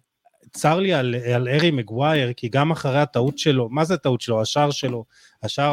צר 0.53 0.81
לי 0.81 0.93
על, 0.93 1.15
על 1.35 1.49
ארי 1.49 1.71
מגווייר, 1.71 2.33
כי 2.33 2.49
גם 2.49 2.71
אחרי 2.71 2.99
הטעות 2.99 3.39
שלו, 3.39 3.69
מה 3.69 3.85
זה 3.85 3.95
הטעות 3.95 4.21
שלו? 4.21 4.41
השער 4.41 4.71
שלו, 4.71 5.05
השער 5.43 5.73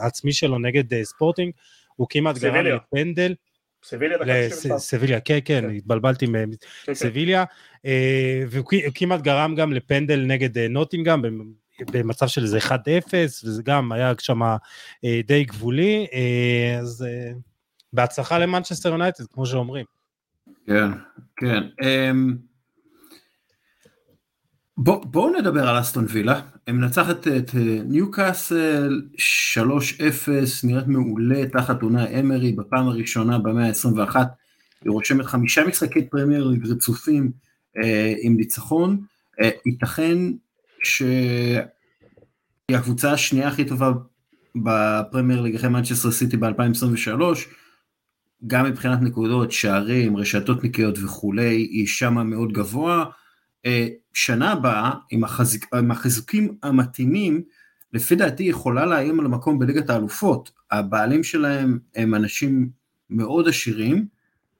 העצמי 0.00 0.32
שלו 0.32 0.58
נגד 0.58 1.02
ספורטינג, 1.02 1.52
הוא 1.96 2.06
כמעט 2.10 2.38
גרם 2.38 2.64
לפנדל, 2.64 3.34
סביליה 3.84 4.18
92. 4.50 4.78
סביליה, 4.78 5.20
כן, 5.20 5.38
כן, 5.44 5.64
כן. 5.68 5.74
התבלבלתי 5.76 6.26
כן, 6.26 6.94
אה, 7.86 8.42
והוא 8.50 8.64
כמעט 8.94 9.20
גרם 9.20 9.54
גם 9.54 9.72
לפנדל 9.72 10.24
נגד 10.26 10.58
אה, 10.58 10.68
נוטינגאם 10.68 11.22
במצב 11.92 12.26
של 12.26 12.42
איזה 12.42 12.58
1-0, 12.58 12.70
וזה 13.44 13.62
גם 13.62 13.92
היה 13.92 14.12
שם 14.18 14.42
אה, 14.42 14.56
די 15.26 15.44
גבולי, 15.44 16.06
אז 16.80 17.04
בהצלחה 17.92 18.38
למנצ'סטר 18.38 18.88
יונייטד, 18.88 19.24
כמו 19.32 19.46
שאומרים. 19.46 19.84
כן, 20.66 20.88
כן. 21.36 21.62
בוא- 24.76 25.04
בואו 25.04 25.38
נדבר 25.38 25.68
על 25.68 25.80
אסטון 25.80 26.06
וילה, 26.08 26.40
היא 26.66 26.74
מנצחת 26.74 27.28
את 27.28 27.50
ניוקאסל 27.84 29.02
3-0, 29.16 29.20
נראית 30.64 30.86
מעולה 30.86 31.46
תחת 31.48 31.82
אונאי 31.82 32.06
אמרי 32.20 32.52
בפעם 32.52 32.88
הראשונה 32.88 33.38
במאה 33.38 33.66
ה-21, 33.66 34.16
היא 34.84 34.90
רושמת 34.90 35.26
חמישה 35.26 35.64
משחקי 35.66 36.06
פרמייר 36.08 36.50
רצופים 36.70 37.32
עם 38.20 38.36
ניצחון, 38.36 39.00
אה, 39.40 39.50
ייתכן 39.66 40.18
שהיא 40.82 41.58
הקבוצה 42.70 43.12
השנייה 43.12 43.48
הכי 43.48 43.64
טובה 43.64 43.92
בפרמייר 44.56 45.40
ליג 45.40 45.54
אחרי 45.54 45.68
מנצ'סטר 45.68 46.10
סיטי 46.10 46.36
ב-2023, 46.36 47.20
גם 48.46 48.64
מבחינת 48.64 49.02
נקודות, 49.02 49.52
שערים, 49.52 50.16
רשתות 50.16 50.64
נקיות 50.64 50.98
וכולי, 51.04 51.56
היא 51.56 51.86
שמה 51.86 52.24
מאוד 52.24 52.52
גבוה. 52.52 53.04
אה, 53.66 53.88
שנה 54.14 54.52
הבאה, 54.52 54.90
עם, 55.10 55.24
החזיק, 55.24 55.66
עם 55.74 55.90
החיזוקים 55.90 56.54
המתאימים, 56.62 57.42
לפי 57.92 58.14
דעתי 58.14 58.42
יכולה 58.42 58.86
לאיים 58.86 59.20
על 59.20 59.26
המקום 59.26 59.58
בליגת 59.58 59.90
האלופות. 59.90 60.50
הבעלים 60.70 61.24
שלהם 61.24 61.78
הם 61.96 62.14
אנשים 62.14 62.70
מאוד 63.10 63.48
עשירים, 63.48 64.06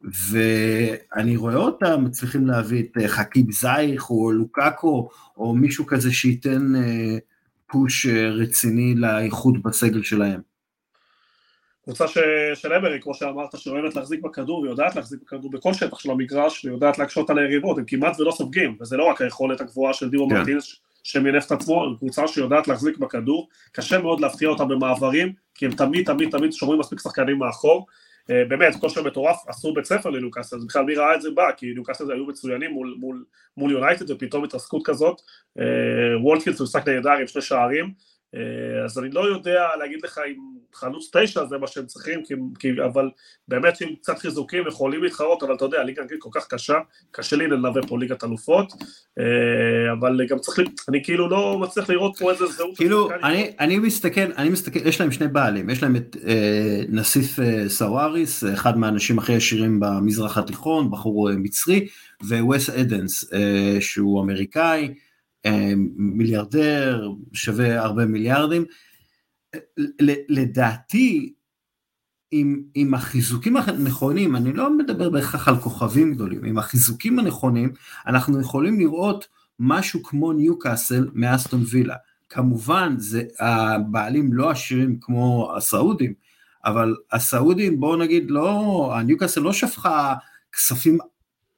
ואני 0.03 1.37
רואה 1.37 1.57
אותם 1.57 2.05
מצליחים 2.05 2.47
להביא 2.47 2.83
את 2.83 3.03
אה, 3.03 3.09
חכים 3.09 3.53
זייך 3.53 4.11
או 4.11 4.33
לוקאקו, 4.33 5.09
או 5.37 5.55
מישהו 5.55 5.87
כזה 5.87 6.13
שייתן 6.13 6.77
אה, 6.77 7.19
פוש 7.67 8.07
אה, 8.07 8.29
רציני 8.29 8.95
לאיחוד 8.95 9.63
בסגל 9.63 10.03
שלהם. 10.03 10.41
קבוצה 11.85 12.09
ש... 12.09 12.19
של 12.55 12.73
אמרי, 12.73 13.01
כמו 13.01 13.15
שאמרת, 13.15 13.59
שאוהבת 13.59 13.97
להחזיק 13.97 14.21
בכדור, 14.21 14.61
ויודעת 14.61 14.97
להחזיק 14.97 15.21
בכדור 15.23 15.51
בכל 15.51 15.75
שטח 15.75 15.99
של 15.99 16.11
המגרש, 16.11 16.65
ויודעת 16.65 16.99
להקשות 16.99 17.31
על 17.31 17.39
היריבות, 17.39 17.79
הם 17.79 17.85
כמעט 17.87 18.21
ולא 18.21 18.31
סופגים, 18.31 18.77
וזה 18.81 18.97
לא 18.97 19.05
רק 19.05 19.23
היכולת 19.23 19.61
הגבוהה 19.61 19.95
של 19.95 20.11
דירו 20.11 20.29
כן. 20.29 20.35
מרטינס, 20.35 20.77
שמינף 21.03 21.47
את 21.47 21.53
עצמו, 21.53 21.85
הם 21.85 21.97
קבוצה 21.97 22.29
שיודעת 22.29 22.69
להחזיק 22.69 22.99
בכדור, 22.99 23.49
קשה 23.73 23.99
מאוד 23.99 24.21
להפתיע 24.21 24.49
אותם 24.49 24.69
במעברים, 24.69 25.33
כי 25.55 25.67
הם 25.67 25.73
תמיד 25.73 26.07
תמיד 26.07 26.31
תמיד 26.31 26.53
שומרים 26.53 26.81
מספיק 26.81 27.01
שחקנים 27.01 27.39
מאחור, 27.39 27.87
באמת, 28.29 28.77
כושר 28.81 29.03
מטורף, 29.03 29.37
עשו 29.47 29.75
בית 29.75 29.85
ספר 29.85 30.11
לניוקאסל, 30.11 30.57
אז 30.57 30.67
בכלל 30.67 30.85
מי 30.85 30.95
ראה 30.95 31.15
את 31.15 31.23
זה 31.23 31.31
בא, 31.31 31.53
כי 31.57 31.67
ניוקאסל 31.67 32.13
היו 32.13 32.27
מצוינים 32.27 32.71
מול, 32.71 32.97
מול, 32.99 33.25
מול 33.57 33.73
יונייטד, 33.73 34.11
ופתאום 34.11 34.45
התרסקות 34.45 34.87
כזאת, 34.87 35.21
אה, 35.59 35.65
וולטקינס 36.23 36.59
הוא 36.59 36.65
משחק 36.65 36.89
נהדר 36.89 37.11
עם 37.11 37.27
שני 37.27 37.43
שערים, 37.43 37.85
אה, 37.85 37.91
אז 38.85 38.99
אני 38.99 39.11
לא 39.11 39.29
יודע 39.29 39.67
להגיד 39.79 39.99
לך 40.05 40.21
אם 40.29 40.59
חלוץ 40.75 41.11
תשע 41.17 41.47
זה 41.47 41.59
מה 41.59 41.67
שהם 41.67 41.87
צריכים, 41.87 42.25
כי, 42.25 42.35
כי, 42.59 42.69
אבל 42.85 43.11
באמת 43.49 43.81
עם 43.81 43.95
קצת 43.95 44.19
חיזוקים 44.19 44.67
יכולים 44.69 45.03
להתחרות, 45.03 45.43
אבל 45.43 45.55
אתה 45.55 45.65
יודע, 45.65 45.81
הליגה 45.81 46.01
האנגלית 46.01 46.23
כל 46.23 46.29
כך 46.33 46.47
קשה, 46.49 46.79
קשה 47.11 47.37
לי 47.37 47.47
ללווה 47.47 47.83
פה 47.89 47.99
ליגת 47.99 48.25
אלופות, 48.25 48.73
אה, 49.19 49.93
אבל 49.93 50.27
גם 50.29 50.39
צריך, 50.39 50.59
אני 50.89 51.05
כאילו 51.05 51.29
לא 51.29 51.59
מצליח 51.59 51.91
לראות 51.91 52.19
פה 52.19 52.31
איזה 52.31 52.47
זהות. 52.47 52.77
כאילו, 52.77 53.11
השחקן. 53.11 53.27
אני, 53.27 53.51
אני 53.61 53.79
מסתכל, 53.79 54.33
אני 54.37 54.49
מסתכל, 54.49 54.87
יש 54.87 55.01
להם 55.01 55.13
שני 55.13 55.29
בעלים, 55.29 55.71
יש 55.71 55.83
להם 55.83 55.97
את 55.97 56.17
אה, 56.27 56.83
נסיף 56.89 57.41
אה, 57.41 57.69
סוואריס, 57.69 58.45
אחד 58.45 58.79
מהאנשים 58.79 59.19
הכי 59.19 59.35
עשירים 59.35 59.81
במזרח 59.81 60.39
התיכון, 60.39 60.91
בחור 60.91 61.31
אה, 61.31 61.37
מצרי, 61.37 61.87
ווס 62.23 62.71
אדנס, 62.71 63.33
אה, 63.33 63.77
שהוא 63.81 64.23
אמריקאי, 64.23 64.89
אה, 64.89 65.08
מיליארדר, 65.97 67.11
שווה 67.33 67.81
הרבה 67.81 68.07
מיליארדים. 68.07 68.65
לדעתי, 70.29 71.35
עם, 72.31 72.63
עם 72.75 72.95
החיזוקים 72.95 73.57
הנכונים, 73.57 74.37
אני 74.37 74.53
לא 74.53 74.79
מדבר 74.79 75.11
בהכרח 75.11 75.49
על 75.49 75.57
כוכבים 75.57 76.15
גדולים, 76.15 76.45
עם 76.45 76.59
החיזוקים 76.59 77.19
הנכונים, 77.19 77.73
אנחנו 78.07 78.41
יכולים 78.41 78.81
לראות 78.81 79.29
משהו 79.59 80.03
כמו 80.03 80.33
ניוקאסל 80.33 81.09
מאסטון 81.13 81.63
וילה. 81.71 81.97
כמובן, 82.29 82.95
זה, 82.99 83.23
הבעלים 83.41 84.33
לא 84.33 84.51
עשירים 84.51 84.99
כמו 85.01 85.53
הסעודים, 85.57 86.15
אבל 86.65 86.97
הסעודים, 87.13 87.81
בואו 87.81 87.97
נגיד, 87.97 88.31
לא, 88.31 88.91
הניוקאסל 88.95 89.41
לא 89.41 89.53
שפכה 89.53 90.15
כספים 90.53 90.99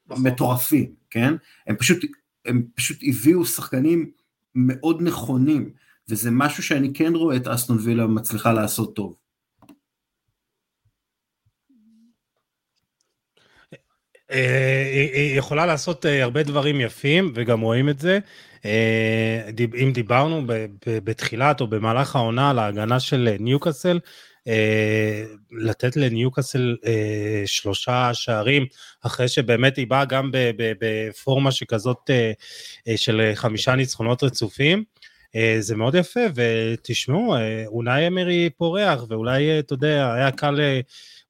נכון. 0.06 0.26
מטורפים, 0.26 0.92
כן? 1.10 1.34
הם 1.66 1.76
פשוט, 1.76 2.04
הם 2.50 2.62
פשוט 2.74 2.98
הביאו 3.02 3.44
שחקנים 3.44 4.10
מאוד 4.54 5.02
נכונים, 5.02 5.70
וזה 6.08 6.30
משהו 6.32 6.62
שאני 6.62 6.92
כן 6.94 7.14
רואה 7.14 7.36
את 7.36 7.46
אסטון 7.46 7.78
וילה 7.84 8.06
מצליחה 8.06 8.52
לעשות 8.52 8.96
טוב. 8.96 9.16
אה, 14.30 14.90
היא 14.92 15.10
היא 15.12 15.38
יכולה 15.38 15.66
לעשות 15.66 16.06
אה, 16.06 16.22
הרבה 16.22 16.42
דברים 16.42 16.80
יפים, 16.80 17.32
וגם 17.34 17.60
רואים 17.60 17.88
את 17.88 17.98
זה. 17.98 18.18
אה, 18.64 19.50
אם 19.82 19.92
דיברנו 19.94 20.42
בתחילת 20.86 21.60
או 21.60 21.66
במהלך 21.66 22.16
העונה 22.16 22.50
על 22.50 22.58
ההגנה 22.58 23.00
של 23.00 23.28
אה, 23.32 23.36
ניוקאסל, 23.40 23.96
אה, 23.96 24.10
לתת 25.52 25.96
לניוקאסל 25.96 26.76
אה, 26.86 27.42
שלושה 27.46 28.14
שערים, 28.14 28.66
אחרי 29.02 29.28
שבאמת 29.28 29.76
היא 29.76 29.86
באה 29.86 30.04
גם 30.04 30.30
בפורמה 30.80 31.52
שכזאת 31.52 32.10
אה, 32.10 32.32
אה, 32.88 32.96
של 32.96 33.32
חמישה 33.34 33.74
ניצחונות 33.74 34.22
רצופים. 34.22 34.84
אה, 35.36 35.56
זה 35.60 35.76
מאוד 35.76 35.94
יפה, 35.94 36.20
ותשמעו, 36.34 37.36
אה, 37.36 37.64
אולי 37.66 38.06
אמרי 38.06 38.50
פורח, 38.50 39.04
ואולי, 39.08 39.50
אה, 39.50 39.58
אתה 39.58 39.74
יודע, 39.74 40.12
היה 40.14 40.30
קל 40.30 40.60
אה, 40.60 40.80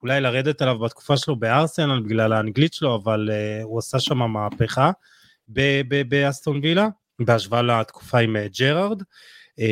אולי 0.03 0.20
לרדת 0.20 0.62
עליו 0.62 0.79
בתקופה 0.79 1.16
שלו 1.16 1.37
בארסנל 1.37 2.01
בגלל 2.01 2.33
האנגלית 2.33 2.75
שלו, 2.75 2.96
אבל 2.96 3.31
uh, 3.31 3.64
הוא 3.64 3.79
עשה 3.79 4.01
שם 4.01 4.18
מהפכה 4.18 4.90
באסטון 6.09 6.61
וילה, 6.62 6.88
בהשוואה 7.20 7.62
לתקופה 7.62 8.18
עם 8.18 8.37
uh, 8.37 8.59
ג'רארד. 8.59 9.03
Uh, 9.61 9.62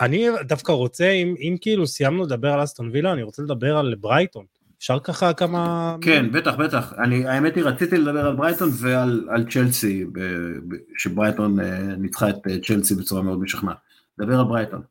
אני 0.00 0.28
דווקא 0.46 0.72
רוצה, 0.72 1.10
אם, 1.10 1.34
אם 1.40 1.56
כאילו 1.60 1.86
סיימנו 1.86 2.22
לדבר 2.24 2.52
על 2.52 2.64
אסטון 2.64 2.90
וילה, 2.92 3.12
אני 3.12 3.22
רוצה 3.22 3.42
לדבר 3.42 3.76
על 3.76 3.94
ברייטון. 4.00 4.44
אפשר 4.78 4.98
ככה 4.98 5.32
כמה... 5.32 5.96
כן, 6.00 6.32
בטח, 6.32 6.54
בטח. 6.54 6.92
אני, 7.04 7.26
האמת 7.26 7.56
היא, 7.56 7.64
רציתי 7.64 7.96
לדבר 7.98 8.26
על 8.26 8.36
ברייטון 8.36 8.70
ועל 8.80 9.28
על 9.30 9.44
צ'לסי, 9.50 10.04
שברייטון 10.98 11.60
אה, 11.60 11.78
ניצחה 11.98 12.30
את 12.30 12.36
אה, 12.50 12.56
צ'לסי 12.66 12.94
בצורה 12.94 13.22
מאוד 13.22 13.40
משכנעת. 13.40 13.76
דבר 14.18 14.38
על 14.38 14.44
ברייטון. 14.44 14.82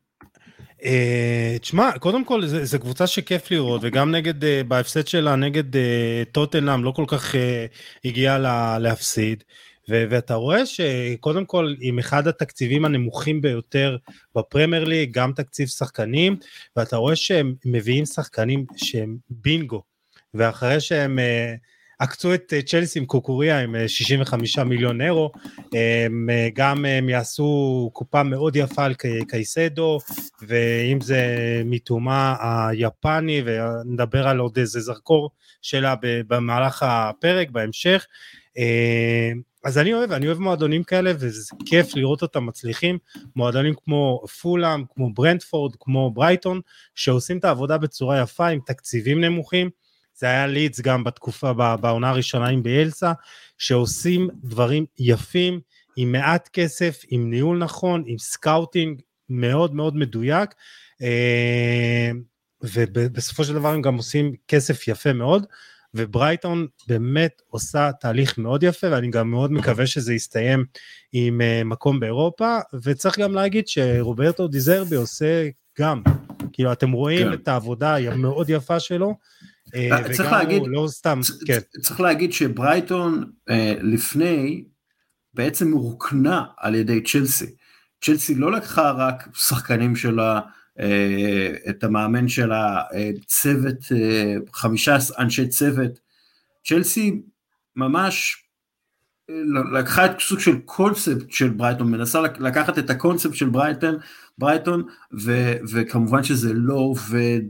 אה, 0.84 1.56
תשמע, 1.60 1.90
קודם 1.98 2.24
כל 2.24 2.46
זו 2.46 2.80
קבוצה 2.80 3.06
שכיף 3.06 3.50
לראות, 3.50 3.80
וגם 3.84 4.10
נגד, 4.10 4.44
אה, 4.44 4.62
בהפסד 4.68 5.06
שלה 5.06 5.36
נגד 5.36 5.76
אה, 5.76 6.22
טוטנאם 6.32 6.84
לא 6.84 6.90
כל 6.90 7.04
כך 7.08 7.34
אה, 7.34 7.66
הגיעה 8.04 8.38
לה- 8.38 8.78
להפסיד. 8.78 9.44
ו- 9.90 10.04
ואתה 10.10 10.34
רואה 10.34 10.66
שקודם 10.66 11.44
כל 11.44 11.74
עם 11.80 11.98
אחד 11.98 12.26
התקציבים 12.28 12.84
הנמוכים 12.84 13.40
ביותר 13.40 13.96
בפרמייר 14.36 14.84
ליג, 14.84 15.12
גם 15.12 15.32
תקציב 15.32 15.68
שחקנים, 15.68 16.36
ואתה 16.76 16.96
רואה 16.96 17.16
שהם 17.16 17.54
מביאים 17.64 18.06
שחקנים 18.06 18.66
שהם 18.76 19.16
בינגו, 19.30 19.82
ואחרי 20.34 20.80
שהם 20.80 21.18
אה, 21.18 21.54
עקצו 21.98 22.34
את 22.34 22.52
אה, 22.56 22.62
צ'לסי 22.62 22.98
עם 22.98 23.06
קוקוריה 23.06 23.60
עם 23.60 23.76
אה, 23.76 23.88
65 23.88 24.58
מיליון 24.58 25.00
אירו, 25.00 25.32
הם 25.72 26.30
אה, 26.30 26.48
גם 26.54 26.84
הם 26.84 27.08
יעשו 27.08 27.90
קופה 27.92 28.22
מאוד 28.22 28.56
יפה 28.56 28.84
על 28.84 28.94
קי- 28.94 29.24
קייסדו, 29.28 29.98
ואם 30.42 31.00
זה 31.00 31.26
מתומה 31.64 32.36
היפני, 32.68 33.42
ונדבר 33.44 34.28
על 34.28 34.38
עוד 34.38 34.58
איזה 34.58 34.80
זרקור 34.80 35.30
שלה 35.62 35.94
במהלך 36.02 36.82
הפרק, 36.82 37.50
בהמשך. 37.50 38.06
אז 39.64 39.78
אני 39.78 39.94
אוהב, 39.94 40.12
אני 40.12 40.26
אוהב 40.26 40.38
מועדונים 40.38 40.84
כאלה, 40.84 41.12
וזה 41.18 41.54
כיף 41.66 41.96
לראות 41.96 42.22
אותם 42.22 42.46
מצליחים, 42.46 42.98
מועדונים 43.36 43.74
כמו 43.84 44.22
פולאם, 44.42 44.84
כמו 44.94 45.14
ברנדפורד, 45.14 45.76
כמו 45.80 46.10
ברייטון, 46.10 46.60
שעושים 46.94 47.38
את 47.38 47.44
העבודה 47.44 47.78
בצורה 47.78 48.20
יפה 48.20 48.48
עם 48.48 48.60
תקציבים 48.66 49.24
נמוכים. 49.24 49.70
זה 50.14 50.26
היה 50.26 50.46
לידס 50.46 50.80
גם 50.80 51.04
בתקופה, 51.04 51.52
בעונה 51.76 52.10
הראשונה 52.10 52.48
עם 52.48 52.62
ביאלסה, 52.62 53.12
שעושים 53.58 54.28
דברים 54.44 54.86
יפים, 54.98 55.60
עם 55.96 56.12
מעט 56.12 56.48
כסף, 56.52 57.02
עם 57.08 57.30
ניהול 57.30 57.58
נכון, 57.58 58.02
עם 58.06 58.18
סקאוטינג 58.18 59.02
מאוד 59.28 59.74
מאוד 59.74 59.96
מדויק, 59.96 60.50
אה, 61.02 62.10
ובסופו 62.62 63.44
של 63.44 63.54
דבר 63.54 63.68
הם 63.68 63.82
גם 63.82 63.96
עושים 63.96 64.34
כסף 64.48 64.88
יפה 64.88 65.12
מאוד, 65.12 65.46
וברייטון 65.94 66.66
באמת 66.88 67.42
עושה 67.48 67.90
תהליך 68.00 68.38
מאוד 68.38 68.62
יפה, 68.62 68.86
ואני 68.90 69.10
גם 69.10 69.30
מאוד 69.30 69.52
מקווה 69.52 69.86
שזה 69.86 70.14
יסתיים 70.14 70.64
עם 71.12 71.40
אה, 71.40 71.62
מקום 71.64 72.00
באירופה, 72.00 72.58
וצריך 72.82 73.18
גם 73.18 73.34
להגיד 73.34 73.68
שרוברטו 73.68 74.48
דה 74.48 74.64
זרבי 74.64 74.96
עושה 74.96 75.48
גם, 75.80 76.02
כאילו 76.52 76.72
אתם 76.72 76.92
רואים 76.92 77.28
כן. 77.28 77.32
את 77.32 77.48
העבודה 77.48 77.96
המאוד 77.96 78.50
יפה 78.50 78.80
שלו, 78.80 79.14
וגם 79.76 80.32
להגיד, 80.32 80.60
הוא 80.60 80.68
לא 80.68 80.86
סתם, 80.88 81.20
כן. 81.46 81.58
צריך 81.80 82.00
להגיד 82.00 82.32
שברייטון 82.32 83.24
לפני 83.80 84.64
בעצם 85.34 85.72
הורקנה 85.72 86.44
על 86.58 86.74
ידי 86.74 87.02
צ'לסי. 87.02 87.46
צ'לסי 88.04 88.34
לא 88.34 88.52
לקחה 88.52 88.90
רק 88.90 89.28
שחקנים 89.34 89.96
שלה, 89.96 90.40
את 91.70 91.84
המאמן 91.84 92.28
שלה, 92.28 92.82
צוות, 93.26 93.78
חמישה 94.52 94.96
אנשי 95.18 95.48
צוות, 95.48 96.00
צ'לסי 96.64 97.22
ממש 97.76 98.44
לקחה 99.72 100.06
את 100.06 100.20
סוג 100.20 100.38
של 100.38 100.58
קונספט 100.58 101.30
של 101.30 101.48
ברייטון, 101.48 101.90
מנסה 101.90 102.20
לקחת 102.20 102.78
את 102.78 102.90
הקונספט 102.90 103.34
של 103.34 103.48
ברייטון, 103.48 103.98
ברייטון 104.38 104.82
ו, 105.24 105.52
וכמובן 105.70 106.24
שזה 106.24 106.52
לא 106.54 106.74
עובד 106.74 107.42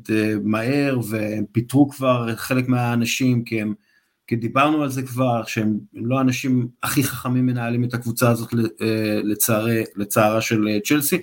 מהר 0.44 0.98
והם 1.10 1.44
פיטרו 1.52 1.88
כבר 1.88 2.36
חלק 2.36 2.68
מהאנשים 2.68 3.44
כי 3.44 3.60
הם, 3.60 3.74
כי 4.26 4.36
דיברנו 4.36 4.82
על 4.82 4.88
זה 4.88 5.02
כבר, 5.02 5.44
שהם 5.44 5.78
לא 5.94 6.18
האנשים 6.18 6.68
הכי 6.82 7.04
חכמים 7.04 7.46
מנהלים 7.46 7.84
את 7.84 7.94
הקבוצה 7.94 8.30
הזאת 8.30 8.54
אה, 8.82 9.20
לצערה 9.96 10.40
של 10.40 10.68
אה, 10.68 10.78
צ'לסי. 10.84 11.18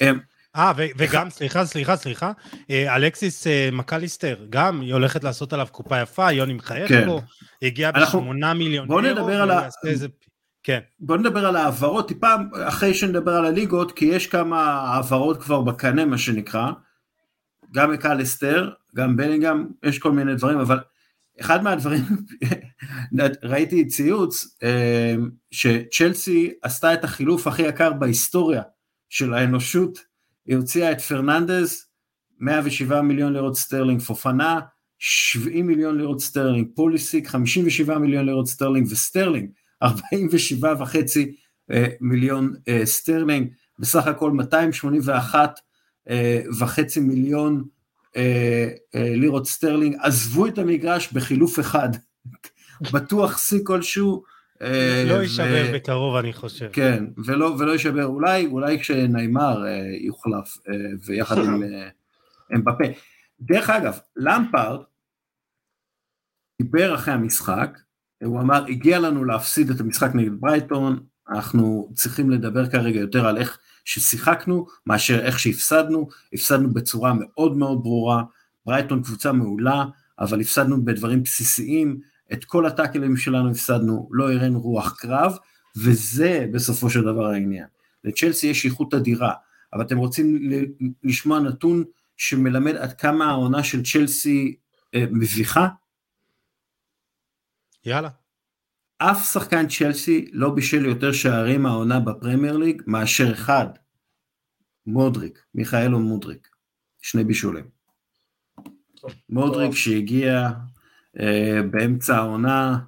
הם, 0.00 0.18
אה, 0.56 0.72
וגם, 0.76 1.30
סליחה, 1.30 1.66
סליחה, 1.66 1.96
סליחה, 1.96 2.32
אלכסיס 2.70 3.46
מקליסטר, 3.72 4.46
גם 4.50 4.80
היא 4.80 4.92
הולכת 4.92 5.24
לעשות 5.24 5.52
עליו 5.52 5.66
קופה 5.70 6.00
יפה, 6.00 6.32
יוני 6.32 6.52
מחייך 6.52 6.88
כן. 6.88 7.06
פה, 7.06 7.20
הגיע 7.62 7.90
בשמונה 7.90 8.54
מיליון 8.54 8.88
בוא 8.88 9.00
אירו, 9.00 9.20
נדבר 9.20 9.42
על 9.42 9.50
ה... 9.50 9.68
איזה... 9.86 10.06
כן. 10.62 10.80
בוא 11.00 11.16
נדבר 11.16 11.46
על 11.46 11.56
העברות 11.56 12.08
טיפה 12.08 12.34
אחרי 12.64 12.94
שנדבר 12.94 13.32
על 13.32 13.44
הליגות, 13.44 13.92
כי 13.92 14.04
יש 14.04 14.26
כמה 14.26 14.62
העברות 14.62 15.42
כבר 15.42 15.60
בקנה, 15.60 16.04
מה 16.04 16.18
שנקרא, 16.18 16.70
גם 17.74 17.92
מקליסטר, 17.92 18.70
גם 18.96 19.16
בלינגהם, 19.16 19.66
יש 19.82 19.98
כל 19.98 20.12
מיני 20.12 20.34
דברים, 20.34 20.58
אבל 20.58 20.80
אחד 21.40 21.62
מהדברים, 21.62 22.02
ראיתי 23.42 23.86
ציוץ, 23.86 24.58
שצ'לסי 25.50 26.52
עשתה 26.62 26.94
את 26.94 27.04
החילוף 27.04 27.46
הכי 27.46 27.62
יקר 27.62 27.92
בהיסטוריה 27.92 28.62
של 29.08 29.34
האנושות, 29.34 30.11
היא 30.46 30.56
הוציאה 30.56 30.92
את 30.92 31.00
פרננדז, 31.00 31.86
107 32.40 33.02
מיליון 33.02 33.32
לירות 33.32 33.56
סטרלינג, 33.56 34.00
פופאנה, 34.00 34.60
70 34.98 35.66
מיליון 35.66 35.98
לירות 35.98 36.20
סטרלינג, 36.20 36.68
פוליסיק, 36.74 37.28
57 37.28 37.98
מיליון 37.98 38.26
לירות 38.26 38.46
סטרלינג 38.46 38.86
וסטרלינג, 38.90 39.50
47 39.82 40.74
וחצי 40.78 41.36
אה, 41.70 41.86
מיליון 42.00 42.54
אה, 42.68 42.86
סטרלינג, 42.86 43.48
בסך 43.78 44.06
הכל 44.06 44.30
281 44.30 45.60
אה, 46.10 46.40
וחצי 46.58 47.00
מיליון 47.00 47.64
לירות 48.94 49.46
סטרלינג, 49.46 49.96
עזבו 50.00 50.46
את 50.46 50.58
המגרש 50.58 51.12
בחילוף 51.12 51.60
אחד, 51.60 51.88
בטוח 52.92 53.38
שיא 53.38 53.60
כלשהו, 53.64 54.22
לא 55.06 55.22
יישבר 55.22 55.66
ו... 55.70 55.74
בקרוב 55.74 56.16
אני 56.16 56.32
חושב. 56.32 56.68
כן, 56.72 57.04
ולא, 57.26 57.46
ולא 57.58 57.72
יישבר, 57.72 58.04
אולי, 58.04 58.46
אולי 58.46 58.80
כשניימר 58.80 59.66
אה, 59.66 59.82
יוחלף 60.00 60.58
אה, 60.68 60.74
ויחד 61.06 61.38
עם 61.38 61.62
אה, 61.62 61.88
אמבפה. 62.54 62.84
דרך 63.40 63.70
אגב, 63.70 63.98
למפארד 64.16 64.80
דיבר 66.62 66.94
אחרי 66.94 67.14
המשחק, 67.14 67.78
הוא 68.24 68.40
אמר, 68.40 68.64
הגיע 68.68 68.98
לנו 68.98 69.24
להפסיד 69.24 69.70
את 69.70 69.80
המשחק 69.80 70.10
נגד 70.14 70.40
ברייטון, 70.40 71.00
אנחנו 71.30 71.90
צריכים 71.94 72.30
לדבר 72.30 72.70
כרגע 72.70 73.00
יותר 73.00 73.26
על 73.26 73.38
איך 73.38 73.58
ששיחקנו, 73.84 74.66
מאשר 74.86 75.20
איך 75.20 75.38
שהפסדנו, 75.38 76.08
הפסדנו 76.32 76.74
בצורה 76.74 77.12
מאוד 77.18 77.56
מאוד 77.56 77.82
ברורה, 77.82 78.22
ברייטון 78.66 79.02
קבוצה 79.02 79.32
מעולה, 79.32 79.84
אבל 80.18 80.40
הפסדנו 80.40 80.84
בדברים 80.84 81.22
בסיסיים, 81.22 82.00
את 82.32 82.44
כל 82.44 82.66
הטאקלים 82.66 83.16
שלנו 83.16 83.50
הפסדנו, 83.50 84.08
לא 84.12 84.32
הראינו 84.32 84.60
רוח 84.60 84.96
קרב, 84.98 85.36
וזה 85.76 86.46
בסופו 86.52 86.90
של 86.90 87.00
דבר 87.00 87.26
העניין. 87.26 87.66
לצ'לסי 88.04 88.46
יש 88.46 88.64
איכות 88.64 88.94
אדירה, 88.94 89.32
אבל 89.72 89.82
אתם 89.82 89.98
רוצים 89.98 90.50
לשמוע 91.02 91.40
נתון 91.40 91.84
שמלמד 92.16 92.76
עד 92.76 92.92
כמה 92.92 93.30
העונה 93.30 93.64
של 93.64 93.82
צ'לסי 93.82 94.56
אה, 94.94 95.04
מביכה? 95.10 95.68
יאללה. 97.84 98.08
אף 98.98 99.32
שחקן 99.32 99.68
צ'לסי 99.68 100.30
לא 100.32 100.50
בישל 100.50 100.86
יותר 100.86 101.12
שערים 101.12 101.66
העונה 101.66 102.00
בפרמייר 102.00 102.56
ליג 102.56 102.82
מאשר 102.86 103.32
אחד, 103.32 103.66
מודריק, 104.86 105.44
מיכאלו 105.54 105.98
מודריק, 105.98 106.48
שני 107.02 107.24
בישולים. 107.24 107.64
מודריק 109.28 109.72
שהגיע 109.72 110.50
באמצע 111.70 112.16
העונה, 112.16 112.78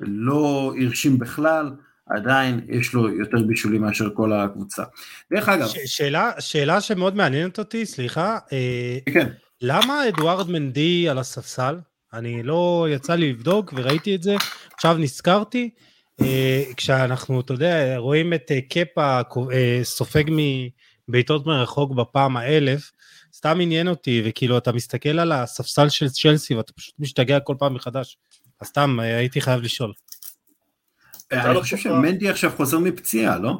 לא 0.00 0.74
הרשים 0.82 1.18
בכלל, 1.18 1.70
עדיין 2.06 2.60
יש 2.68 2.94
לו 2.94 3.08
יותר 3.08 3.42
בישולים 3.46 3.82
מאשר 3.82 4.08
כל 4.14 4.32
הקבוצה. 4.32 4.82
דרך 5.32 5.48
אגב... 5.48 5.66
ש- 5.66 5.96
שאלה, 5.96 6.30
שאלה 6.38 6.80
שמאוד 6.80 7.16
מעניינת 7.16 7.58
אותי, 7.58 7.86
סליחה, 7.86 8.38
אה, 8.52 8.98
כן. 9.12 9.28
למה 9.60 10.08
אדוארד 10.08 10.50
מנדי 10.50 11.08
על 11.08 11.18
הספסל? 11.18 11.78
אני 12.12 12.42
לא 12.42 12.86
יצא 12.90 13.14
לי 13.14 13.32
לבדוק 13.32 13.72
וראיתי 13.76 14.14
את 14.14 14.22
זה, 14.22 14.36
עכשיו 14.74 14.96
נזכרתי, 14.98 15.70
אה, 16.20 16.62
כשאנחנו, 16.76 17.40
אתה 17.40 17.52
יודע, 17.52 17.96
רואים 17.96 18.34
את 18.34 18.50
קפה 18.68 19.20
סופג 19.82 20.24
מבעיטות 21.08 21.46
מרחוק 21.46 21.92
בפעם 21.92 22.36
האלף, 22.36 22.92
סתם 23.42 23.58
עניין 23.60 23.88
אותי, 23.88 24.22
וכאילו 24.24 24.58
אתה 24.58 24.72
מסתכל 24.72 25.18
על 25.18 25.32
הספסל 25.32 25.88
של 25.88 26.08
צ'לסי 26.08 26.54
ואתה 26.54 26.72
פשוט 26.72 26.94
משתגע 26.98 27.40
כל 27.40 27.54
פעם 27.58 27.74
מחדש, 27.74 28.18
אז 28.60 28.66
סתם 28.66 29.00
הייתי 29.00 29.40
חייב 29.40 29.60
לשאול. 29.60 29.92
אני 31.32 31.60
חושב 31.60 31.76
שמנדי 31.76 32.28
עכשיו 32.28 32.50
חוזר 32.56 32.78
מפציעה, 32.78 33.38
לא? 33.38 33.52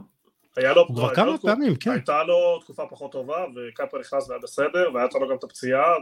היה 0.56 0.72
לו, 0.72 0.86
כבר 0.86 1.14
כמה 1.14 1.38
פעמים, 1.38 1.76
כן. 1.76 1.90
הייתה 1.90 2.22
לו 2.22 2.60
תקופה 2.60 2.82
פחות 2.90 3.12
טובה, 3.12 3.44
וקאפר 3.56 3.98
נכנס 3.98 4.28
והיה 4.28 4.40
בסדר, 4.42 4.90
והיה 4.94 5.06
לו 5.20 5.28
גם 5.28 5.36
את 5.38 5.44
הפציעה, 5.44 5.94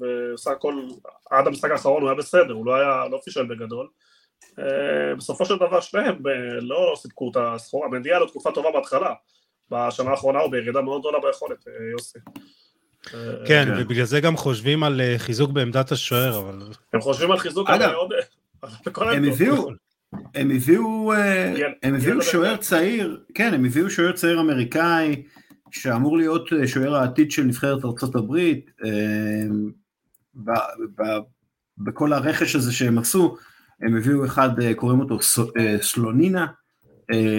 וסך 0.00 0.50
הכל, 0.50 0.74
עד 1.30 1.46
המשחק 1.46 1.70
האחרון 1.70 2.02
הוא 2.02 2.10
היה 2.10 2.18
בסדר, 2.18 2.52
הוא 2.52 2.66
לא 2.66 2.74
היה, 2.74 3.08
לא 3.10 3.20
פישל 3.24 3.46
בגדול. 3.46 3.88
אה, 4.58 5.14
בסופו 5.16 5.44
של 5.44 5.56
דבר 5.56 5.80
שניהם 5.80 6.26
אה, 6.26 6.60
לא 6.60 6.94
סיפקו 6.96 7.30
את 7.30 7.36
הסחורה, 7.40 7.88
מנדי 7.88 8.10
היה 8.10 8.18
לו 8.18 8.26
תקופה 8.26 8.52
טובה 8.52 8.70
בהתחלה, 8.72 9.14
בשנה 9.70 10.10
האחרונה 10.10 10.38
הוא 10.38 10.50
בירידה 10.50 10.80
מאוד 10.80 11.00
גדולה 11.00 11.18
ביכולת, 11.20 11.68
אה, 11.68 11.72
יוסי. 11.92 12.18
כן, 13.02 13.18
כן, 13.46 13.68
ובגלל 13.78 14.04
זה 14.04 14.20
גם 14.20 14.36
חושבים 14.36 14.82
על 14.82 15.00
חיזוק 15.18 15.50
בעמדת 15.50 15.92
השוער, 15.92 16.38
אבל... 16.38 16.58
הם 16.92 17.00
חושבים 17.00 17.30
על 17.30 17.38
חיזוק, 17.38 17.70
אבל 17.70 17.94
עוד... 17.94 18.10
הם 18.96 19.24
הביאו, 19.24 19.70
הם 20.34 20.50
הביאו, 20.50 21.12
אה, 21.12 21.54
הם 21.82 21.94
הביאו 21.94 22.22
שוער 22.22 22.56
צעיר, 22.56 23.20
כן, 23.34 23.54
הם 23.54 23.64
הביאו 23.64 23.90
שוער 23.90 24.12
צעיר 24.12 24.40
אמריקאי, 24.40 25.22
שאמור 25.70 26.18
להיות 26.18 26.52
אה, 26.52 26.68
שוער 26.68 26.94
העתיד 26.94 27.30
של 27.30 27.42
נבחרת 27.42 27.84
אה, 28.84 29.44
בכל 31.78 32.12
הרכש 32.12 32.56
הזה 32.56 32.72
שהם 32.72 32.98
עשו, 32.98 33.36
הם 33.80 33.96
הביאו 33.96 34.24
אחד, 34.24 34.50
קוראים 34.76 35.00
אותו 35.00 35.18
סלונינה, 35.80 36.46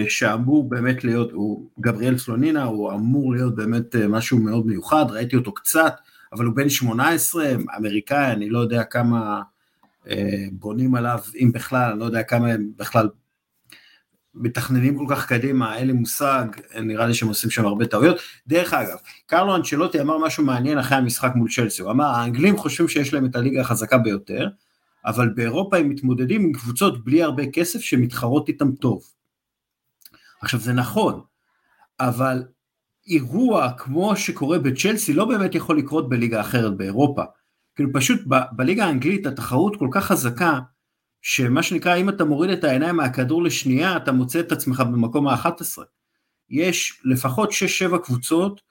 שאמור 0.10 0.70
באמת 0.70 1.04
להיות, 1.04 1.32
הוא 1.32 1.70
גבריאל 1.80 2.18
סלונינה, 2.18 2.64
הוא 2.64 2.92
אמור 2.92 3.34
להיות 3.34 3.56
באמת 3.56 3.96
משהו 3.96 4.40
מאוד 4.40 4.66
מיוחד, 4.66 5.06
ראיתי 5.10 5.36
אותו 5.36 5.54
קצת, 5.54 5.94
אבל 6.34 6.46
הוא 6.46 6.56
בן 6.56 6.70
18, 6.70 7.52
אמריקאי, 7.78 8.32
אני 8.32 8.50
לא 8.50 8.60
יודע 8.60 8.84
כמה 8.84 9.42
אה, 10.10 10.46
בונים 10.52 10.96
עליו, 10.96 11.20
אם 11.36 11.52
בכלל, 11.54 11.92
אני 11.92 12.00
לא 12.00 12.06
יודע 12.06 12.24
כמה 12.24 12.52
הם 12.52 12.72
בכלל 12.78 13.10
מתכננים 14.36 14.98
כל 14.98 15.06
כך 15.10 15.28
קדימה, 15.28 15.78
אין 15.78 15.88
לי 15.88 15.94
מושג, 15.94 16.46
נראה 16.82 17.08
לי 17.08 17.14
שהם 17.14 17.30
עושים 17.30 17.50
שם 17.50 17.66
הרבה 17.66 17.86
טעויות. 17.86 18.18
דרך 18.48 18.74
אגב, 18.74 18.98
קרלו 19.26 19.56
אנצ'לוטי 19.56 20.02
אמר 20.02 20.18
משהו 20.18 20.46
מעניין 20.46 20.78
אחרי 20.78 20.98
המשחק 20.98 21.32
מול 21.36 21.50
צ'לסי, 21.52 21.82
הוא 21.82 21.92
אמר, 21.92 22.06
האנגלים 22.06 22.58
חושבים 22.58 22.88
שיש 22.88 23.14
להם 23.14 23.26
את 23.26 23.36
הליגה 23.36 23.62
החזקה 23.62 23.98
ביותר, 23.98 24.48
אבל 25.06 25.30
באירופה 25.30 25.78
הם 25.78 25.90
מתמודדים 25.90 26.42
עם 26.42 26.54
קבוצות 26.54 27.04
בלי 27.04 27.24
הרבה 27.24 27.44
כסף 27.54 27.80
שמתחרות 27.80 28.48
איתם 28.48 28.72
טוב. 28.72 29.04
עכשיו 30.44 30.60
זה 30.60 30.74
נכון, 30.74 31.22
אבל 32.00 32.44
אירוע 33.08 33.72
כמו 33.78 34.16
שקורה 34.16 34.60
בצ'לסי 34.60 35.14
לא 35.14 35.26
באמת 35.26 35.56
יכול 35.56 35.78
לקרות 35.78 36.10
בליגה 36.10 36.42
אחרת 36.42 36.78
באירופה. 36.78 37.24
כאילו 37.76 37.90
פשוט 37.94 38.22
ב, 38.28 38.36
בליגה 38.52 38.86
האנגלית 38.86 39.26
התחרות 39.26 39.76
כל 39.80 39.88
כך 39.92 40.06
חזקה, 40.06 40.60
שמה 41.22 41.64
שנקרא 41.64 41.96
אם 41.96 42.10
אתה 42.10 42.26
מוריד 42.26 42.50
את 42.50 42.64
העיניים 42.64 42.96
מהכדור 42.96 43.44
לשנייה 43.44 43.98
אתה 43.98 44.12
מוצא 44.12 44.40
את 44.40 44.52
עצמך 44.52 44.80
במקום 44.80 45.28
ה-11. 45.28 45.82
יש 46.50 47.02
לפחות 47.06 47.50
6-7 47.94 47.98
קבוצות 47.98 48.62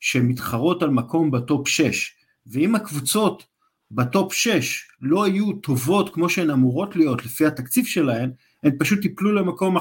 שמתחרות 0.00 0.82
על 0.82 0.90
מקום 0.90 1.30
ב 1.30 1.39
top 1.39 1.68
6, 1.68 2.14
ואם 2.46 2.74
הקבוצות 2.74 3.46
ב 3.90 4.00
top 4.00 4.32
6 4.32 4.88
לא 5.00 5.24
היו 5.24 5.52
טובות 5.52 6.14
כמו 6.14 6.28
שהן 6.28 6.50
אמורות 6.50 6.96
להיות 6.96 7.24
לפי 7.24 7.46
התקציב 7.46 7.86
שלהן, 7.86 8.30
הן 8.62 8.72
פשוט 8.78 9.04
ייפלו 9.04 9.32
למקום 9.32 9.78
11-12. 9.78 9.80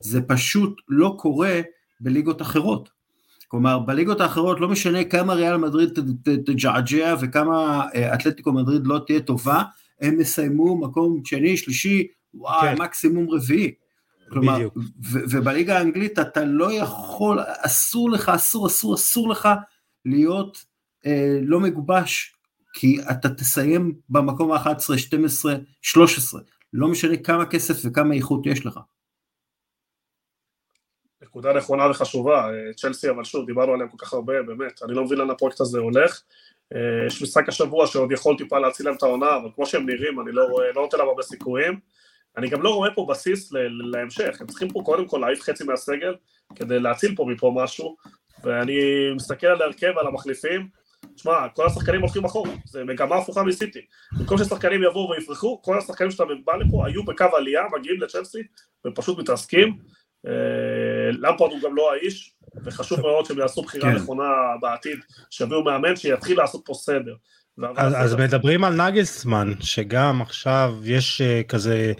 זה 0.00 0.22
פשוט 0.22 0.80
לא 0.88 1.14
קורה 1.18 1.60
בליגות 2.00 2.42
אחרות. 2.42 2.88
כלומר, 3.48 3.78
בליגות 3.78 4.20
האחרות 4.20 4.60
לא 4.60 4.68
משנה 4.68 5.04
כמה 5.04 5.34
ריאל 5.34 5.56
מדריד 5.56 5.98
תג'עג'ע 6.46 7.14
וכמה 7.20 7.86
אה, 7.94 8.14
אתלטיקו 8.14 8.52
מדריד 8.52 8.86
לא 8.86 9.00
תהיה 9.06 9.20
טובה, 9.20 9.62
הם 10.00 10.20
יסיימו 10.20 10.80
מקום 10.80 11.20
שני, 11.24 11.56
שלישי, 11.56 12.06
וואי, 12.34 12.76
כן. 12.76 12.82
מקסימום 12.82 13.30
רביעי. 13.30 13.72
כלומר, 14.30 14.68
ו- 15.12 15.18
ובליגה 15.30 15.78
האנגלית 15.78 16.18
אתה 16.18 16.44
לא 16.44 16.72
יכול, 16.72 17.38
אסור 17.60 18.10
לך, 18.10 18.28
אסור, 18.28 18.66
אסור, 18.66 18.94
אסור 18.94 19.28
לך 19.28 19.48
להיות 20.04 20.64
אה, 21.06 21.38
לא 21.42 21.60
מגובש, 21.60 22.34
כי 22.72 22.98
אתה 23.10 23.28
תסיים 23.28 23.94
במקום 24.08 24.52
ה-11, 24.52 24.98
12, 24.98 25.56
13, 25.82 26.40
לא 26.72 26.88
משנה 26.88 27.16
כמה 27.16 27.46
כסף 27.46 27.80
וכמה 27.84 28.14
איכות 28.14 28.46
יש 28.46 28.66
לך. 28.66 28.80
נקודה 31.22 31.52
נכונה 31.52 31.90
וחשובה, 31.90 32.50
אה, 32.50 32.72
צ'לסי 32.76 33.10
אבל 33.10 33.24
שוב 33.24 33.46
דיברנו 33.46 33.72
עליהם 33.72 33.88
כל 33.88 33.96
כך 33.98 34.12
הרבה, 34.12 34.42
באמת, 34.42 34.82
אני 34.82 34.94
לא 34.94 35.04
מבין 35.04 35.18
לאן 35.18 35.30
הפרויקט 35.30 35.60
הזה 35.60 35.78
הולך, 35.78 36.22
אה, 36.74 37.06
יש 37.06 37.22
משחק 37.22 37.48
השבוע 37.48 37.86
שעוד 37.86 38.12
יכול 38.12 38.36
טיפה 38.38 38.58
להציל 38.58 38.86
להם 38.86 38.94
את 38.94 39.02
העונה, 39.02 39.36
אבל 39.36 39.48
כמו 39.54 39.66
שהם 39.66 39.86
נראים 39.86 40.20
אני 40.20 40.32
לא, 40.32 40.44
רואה, 40.44 40.66
לא 40.74 40.82
נותן 40.82 40.98
להם 40.98 41.08
הרבה 41.08 41.22
סיכויים, 41.22 41.78
אני 42.36 42.48
גם 42.48 42.62
לא 42.62 42.74
רואה 42.74 42.90
פה 42.94 43.06
בסיס 43.10 43.52
להמשך, 43.92 44.40
הם 44.40 44.46
צריכים 44.46 44.68
פה 44.68 44.82
קודם 44.84 45.08
כל 45.08 45.18
להעיף 45.18 45.42
חצי 45.42 45.64
מהסגל 45.64 46.14
כדי 46.54 46.80
להציל 46.80 47.14
פה 47.16 47.24
מפה 47.28 47.52
משהו, 47.56 47.96
ואני 48.44 48.78
מסתכל 49.16 49.46
על 49.46 49.62
ההרכב, 49.62 49.98
על 49.98 50.06
המחליפים, 50.06 50.68
תשמע, 51.14 51.48
כל 51.48 51.66
השחקנים 51.66 52.00
הולכים 52.00 52.24
אחורה, 52.24 52.50
זה 52.64 52.84
מגמה 52.84 53.16
הפוכה 53.16 53.42
מסיטי. 53.42 53.80
במקום 54.18 54.38
ששחקנים 54.38 54.82
יבואו 54.82 55.10
ויפרחו, 55.10 55.62
כל 55.62 55.78
השחקנים 55.78 56.10
שאתה 56.10 56.24
בא 56.44 56.56
לפה 56.56 56.86
היו 56.86 57.04
בקו 57.04 57.24
עלייה, 57.36 57.62
מגיעים 57.78 58.00
לצ'לסי 58.00 58.42
ופשוט 58.86 59.18
מתרסקים. 59.18 59.78
למפרד 61.10 61.50
הוא 61.50 61.60
גם 61.62 61.76
לא 61.76 61.92
האיש, 61.92 62.34
וחשוב 62.64 63.00
מאוד 63.00 63.24
שהם 63.24 63.38
יעשו 63.38 63.62
בחירה 63.62 63.90
כן. 63.90 63.96
נכונה 63.96 64.24
בעתיד, 64.60 64.98
שיביאו 65.30 65.64
מאמן 65.64 65.96
שיתחיל 65.96 66.38
לעשות 66.38 66.62
פה 66.64 66.74
סדר. 66.74 67.14
אז, 67.76 67.94
אז 67.96 68.14
מדברים 68.14 68.64
על 68.64 68.82
נגלסמן, 68.82 69.52
שגם 69.60 70.22
עכשיו 70.22 70.74
יש 70.84 71.20
uh, 71.20 71.46
כזה 71.46 71.92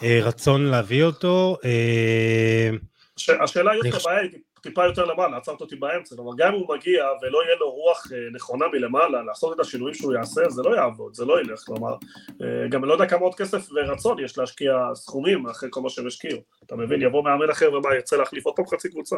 uh, 0.00 0.04
רצון 0.22 0.64
להביא 0.64 1.04
אותו. 1.04 1.56
Uh, 1.62 3.32
השאלה 3.42 3.70
היא 3.70 3.80
יותר 3.84 3.98
בעיה, 4.04 4.28
טיפה 4.62 4.84
יותר 4.84 5.04
למעלה, 5.04 5.36
עצרת 5.36 5.60
אותי 5.60 5.76
באמצע, 5.76 6.16
כלומר 6.16 6.32
גם 6.36 6.54
אם 6.54 6.60
הוא 6.60 6.76
מגיע 6.76 7.04
ולא 7.22 7.38
יהיה 7.44 7.56
לו 7.60 7.70
רוח 7.70 8.06
אה, 8.12 8.18
נכונה 8.32 8.64
מלמעלה 8.72 9.22
לעשות 9.22 9.54
את 9.54 9.60
השינויים 9.60 9.94
שהוא 9.94 10.12
יעשה, 10.12 10.40
זה 10.48 10.62
לא 10.62 10.76
יעבוד, 10.76 11.14
זה 11.14 11.24
לא 11.24 11.40
ילך, 11.40 11.60
כלומר, 11.66 11.94
אה, 12.42 12.68
גם 12.68 12.84
לא 12.84 12.92
יודע 12.92 13.06
כמה 13.06 13.20
עוד 13.20 13.34
כסף 13.34 13.68
ורצון 13.74 14.24
יש 14.24 14.38
להשקיע 14.38 14.72
סכומים 14.94 15.46
אחרי 15.46 15.68
כל 15.72 15.80
מה 15.80 15.90
שהם 15.90 16.06
השקיעו, 16.06 16.40
אתה 16.66 16.76
מבין, 16.76 17.02
יבוא 17.02 17.24
מאמן 17.24 17.50
אחר 17.50 17.74
ומה, 17.74 17.94
ירצה 17.94 18.16
להחליף 18.16 18.46
עוד 18.46 18.56
פעם 18.56 18.66
חצי 18.66 18.88
קבוצה. 18.88 19.16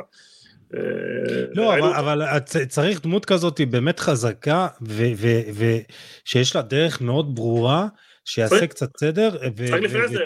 אה, 0.74 0.80
לא, 1.54 1.74
אבל, 1.74 1.92
אבל 1.92 2.38
צריך 2.68 3.02
דמות 3.02 3.24
כזאת 3.24 3.60
באמת 3.60 4.00
חזקה, 4.00 4.68
ושיש 5.54 6.56
לה 6.56 6.62
דרך 6.62 7.00
מאוד 7.00 7.34
ברורה, 7.34 7.86
שיעשה 8.24 8.66
קצת 8.66 8.96
סדר, 8.96 9.30
צריך 9.56 9.82
לפני 9.82 10.08
זה, 10.08 10.24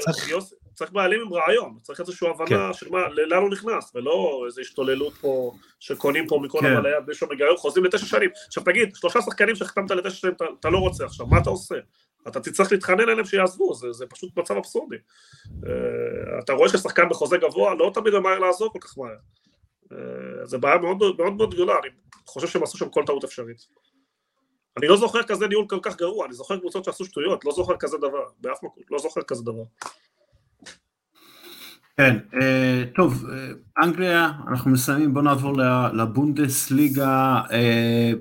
צריך 0.76 0.92
בעלים 0.92 1.20
עם 1.20 1.32
רעיון, 1.32 1.78
צריך 1.82 2.00
איזושהי 2.00 2.28
הבנה 2.28 2.46
כן. 2.46 2.72
של 2.72 2.90
מה, 2.90 3.08
לאן 3.08 3.42
הוא 3.42 3.50
נכנס, 3.50 3.92
ולא 3.94 4.42
איזו 4.46 4.60
השתוללות 4.60 5.14
פה, 5.20 5.52
שקונים 5.80 6.26
פה 6.26 6.40
מכל 6.42 6.58
כן. 6.60 6.82
ליד 6.82 7.06
בלי 7.06 7.14
שום 7.14 7.30
היגיון, 7.30 7.56
חוזרים 7.56 7.84
לתשע 7.84 8.06
שנים. 8.06 8.30
עכשיו 8.46 8.64
תגיד, 8.64 8.96
שלושה 8.96 9.22
שחקנים 9.22 9.56
שהחתמת 9.56 9.90
לתשע 9.90 10.16
שנים, 10.16 10.34
אתה, 10.34 10.44
אתה 10.60 10.70
לא 10.70 10.78
רוצה 10.78 11.04
עכשיו, 11.04 11.26
מה 11.26 11.38
אתה 11.38 11.50
עושה? 11.50 11.74
אתה 12.28 12.40
תצטרך 12.40 12.72
להתחנן 12.72 13.00
אליהם 13.00 13.24
שיעזבו, 13.24 13.74
זה, 13.74 13.92
זה 13.92 14.06
פשוט 14.06 14.38
מצב 14.38 14.56
אבסורדי. 14.56 14.96
Uh, 14.96 15.60
אתה 16.44 16.52
רואה 16.52 16.68
ששחקן 16.68 17.08
בחוזה 17.08 17.36
גבוה, 17.36 17.74
לא 17.74 17.90
תמיד 17.94 18.14
ממהר 18.14 18.38
לעזוב 18.38 18.72
כל 18.72 18.78
כך 18.78 18.98
מהר. 18.98 19.16
Uh, 19.84 20.44
זה 20.44 20.58
בעיה 20.58 20.78
מאוד 20.78 20.98
מאוד 21.18 21.32
מאוד 21.36 21.54
גדולה, 21.54 21.74
אני 21.78 21.88
חושב 22.26 22.48
שהם 22.48 22.62
עשו 22.62 22.78
שם 22.78 22.88
כל 22.88 23.02
טעות 23.06 23.24
אפשרית. 23.24 23.66
אני 24.76 24.88
לא 24.88 24.96
זוכר 24.96 25.22
כזה 25.22 25.48
ניהול 25.48 25.66
כל 25.68 25.78
כך 25.82 25.96
גרוע, 25.96 26.26
אני 26.26 26.34
זוכר 26.34 26.58
קבוצות 26.58 26.84
שעשו 26.84 27.04
שטויות, 27.04 27.44
לא 27.44 27.52
זוכר 27.52 27.76
כזה 27.76 27.98
דבר, 27.98 28.24
באף 28.38 28.62
מקום, 28.62 28.82
לא 28.90 28.98
זוכר 28.98 29.22
כזה 29.22 29.42
דבר. 29.44 29.62
כן, 31.96 32.16
אה, 32.40 32.84
טוב, 32.94 33.24
אה, 33.30 33.48
אנגליה, 33.84 34.32
אנחנו 34.48 34.70
מסיימים, 34.70 35.14
בואו 35.14 35.24
נעבור 35.24 35.56
לבונדס 35.92 36.70
ליגה. 36.70 37.40
אה, 37.52 38.12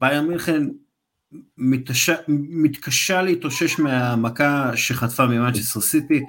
בייר 0.00 0.22
מינכן 0.22 0.66
מתקשה 2.48 3.22
להתאושש 3.22 3.78
מהמכה 3.78 4.76
שחטפה 4.76 5.26
ממנצ'סטר 5.26 5.80
סיטי, 5.80 6.22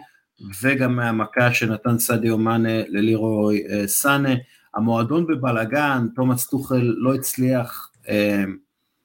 וגם 0.61 0.95
מהמכה 0.95 1.53
שנתן 1.53 1.99
סדיו 1.99 2.37
מאנה 2.37 2.83
ללירוי 2.87 3.63
סאנה. 3.85 4.33
המועדון 4.75 5.27
בבלאגן, 5.27 6.07
תומאס 6.15 6.47
טוחל 6.47 6.93
לא 6.97 7.15
הצליח 7.15 7.91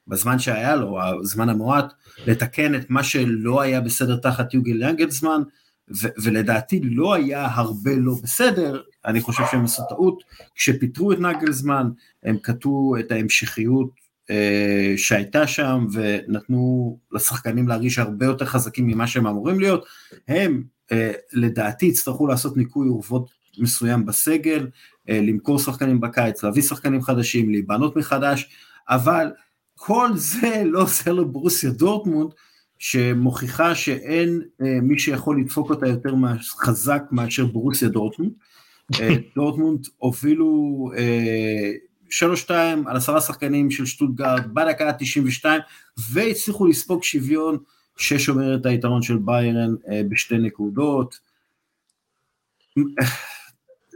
בזמן 0.08 0.38
שהיה 0.38 0.76
לו, 0.76 0.98
הזמן 1.02 1.48
המועט, 1.48 1.92
לתקן 2.26 2.74
את 2.74 2.90
מה 2.90 3.02
שלא 3.02 3.60
היה 3.60 3.80
בסדר 3.80 4.16
תחת 4.16 4.54
יוגל 4.54 4.82
יאנגלסמן, 4.82 5.42
ו- 5.90 6.08
ולדעתי 6.22 6.80
לא 6.80 7.14
היה 7.14 7.46
הרבה 7.50 7.96
לא 7.96 8.14
בסדר, 8.22 8.82
אני 9.04 9.20
חושב 9.20 9.42
שהם 9.50 9.64
עשו 9.64 9.82
טעות, 9.88 10.22
כשפיטרו 10.54 11.12
את 11.12 11.18
נגלזמן 11.18 11.90
הם 12.22 12.36
קטעו 12.42 12.96
את 13.00 13.12
ההמשכיות 13.12 13.90
אה, 14.30 14.94
שהייתה 14.96 15.46
שם 15.46 15.86
ונתנו 15.92 16.98
לשחקנים 17.12 17.68
להרגיש 17.68 17.98
הרבה 17.98 18.26
יותר 18.26 18.44
חזקים 18.44 18.86
ממה 18.86 19.06
שהם 19.06 19.26
אמורים 19.26 19.60
להיות, 19.60 19.84
הם 20.28 20.62
אה, 20.92 21.12
לדעתי 21.32 21.86
יצטרכו 21.86 22.26
לעשות 22.26 22.56
ניקוי 22.56 22.88
אורוות 22.88 23.30
מסוים 23.58 24.06
בסגל, 24.06 24.68
אה, 25.08 25.20
למכור 25.20 25.58
שחקנים 25.58 26.00
בקיץ, 26.00 26.42
להביא 26.42 26.62
שחקנים 26.62 27.02
חדשים, 27.02 27.50
להיבנות 27.50 27.96
מחדש, 27.96 28.48
אבל 28.88 29.32
כל 29.74 30.10
זה 30.14 30.62
לא 30.64 30.82
עושה 30.82 31.12
לברוסיה 31.12 31.70
דורטמונד, 31.70 32.30
שמוכיחה 32.78 33.74
שאין 33.74 34.42
אה, 34.62 34.80
מי 34.82 34.98
שיכול 34.98 35.40
לדפוק 35.40 35.70
אותה 35.70 35.88
יותר 35.88 36.14
חזק 36.58 37.02
מאשר 37.10 37.46
ברוסיה 37.46 37.88
דורטמונד. 37.88 38.32
אה, 39.00 39.08
דורטמונד 39.36 39.86
הובילו 39.96 40.90
אה, 40.96 41.72
שלוש 42.10 42.40
שתיים 42.40 42.86
על 42.86 42.96
עשרה 42.96 43.20
שחקנים 43.20 43.70
של 43.70 43.86
שטוטגרד 43.86 44.54
בדקה 44.54 44.88
ה-92 44.88 45.44
והצליחו 46.12 46.66
לספוג 46.66 47.02
שוויון 47.02 47.58
ששומר 47.96 48.54
את 48.54 48.66
היתרון 48.66 49.02
של 49.02 49.16
ביירן 49.16 49.74
אה, 49.90 50.00
בשתי 50.08 50.38
נקודות. 50.38 51.18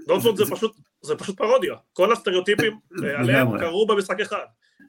דורטמונד 0.06 0.36
זה 0.36 0.44
פשוט, 0.50 0.76
זה 1.02 1.16
פשוט 1.16 1.36
פרודיה, 1.36 1.74
כל 1.92 2.12
הסטריאוטיפים 2.12 2.78
עליהם 3.18 3.58
קרו 3.58 3.86
במשחק 3.86 4.20
אחד. 4.20 4.44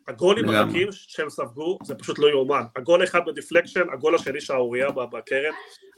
הגולים 0.10 0.50
הרכים 0.50 0.88
שהם 0.92 1.30
ספגו 1.30 1.78
זה 1.84 1.96
פשוט 1.96 2.20
לא 2.20 2.28
יאומן, 2.28 2.64
הגול 2.76 3.04
אחד 3.04 3.20
ב 3.26 3.31
deflection, 3.31 3.90
הגול 3.94 4.16
השני 4.16 4.42
שערורייה 4.42 4.92
בקרן, 4.92 5.54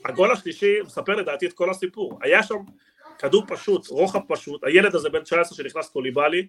הגול 0.05 0.31
השלישי 0.31 0.81
מספר 0.85 1.15
לדעתי 1.15 1.45
את 1.45 1.53
כל 1.53 1.69
הסיפור, 1.69 2.19
היה 2.21 2.43
שם 2.43 2.55
כדור 3.19 3.43
פשוט, 3.47 3.87
רוחב 3.87 4.19
פשוט, 4.27 4.63
הילד 4.63 4.95
הזה 4.95 5.09
בן 5.09 5.23
19 5.23 5.57
שנכנס 5.57 5.89
קוליבאלי, 5.89 6.47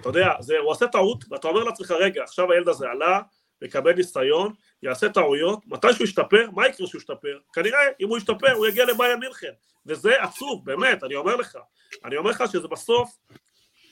אתה 0.00 0.08
יודע, 0.08 0.28
זה, 0.40 0.58
הוא 0.58 0.70
עושה 0.70 0.86
טעות 0.86 1.24
ואתה 1.30 1.48
אומר 1.48 1.64
לעצמך 1.64 1.90
רגע 1.90 2.22
עכשיו 2.22 2.52
הילד 2.52 2.68
הזה 2.68 2.88
עלה, 2.90 3.20
מקבל 3.62 3.92
ניסיון, 3.92 4.52
יעשה 4.82 5.08
טעויות, 5.08 5.60
מתי 5.66 5.92
שהוא 5.92 6.04
ישתפר, 6.04 6.50
מה 6.52 6.68
יקרה 6.68 6.86
שהוא 6.86 6.98
ישתפר? 6.98 7.38
כנראה 7.52 7.78
אם 8.00 8.08
הוא 8.08 8.18
ישתפר 8.18 8.52
הוא 8.52 8.66
יגיע 8.66 8.84
לבעיה 8.84 9.16
מינכן. 9.16 9.52
וזה 9.86 10.22
עצוב, 10.22 10.64
באמת, 10.64 11.04
אני 11.04 11.14
אומר 11.14 11.36
לך, 11.36 11.58
אני 12.04 12.16
אומר 12.16 12.30
לך 12.30 12.44
שזה 12.52 12.68
בסוף 12.68 13.18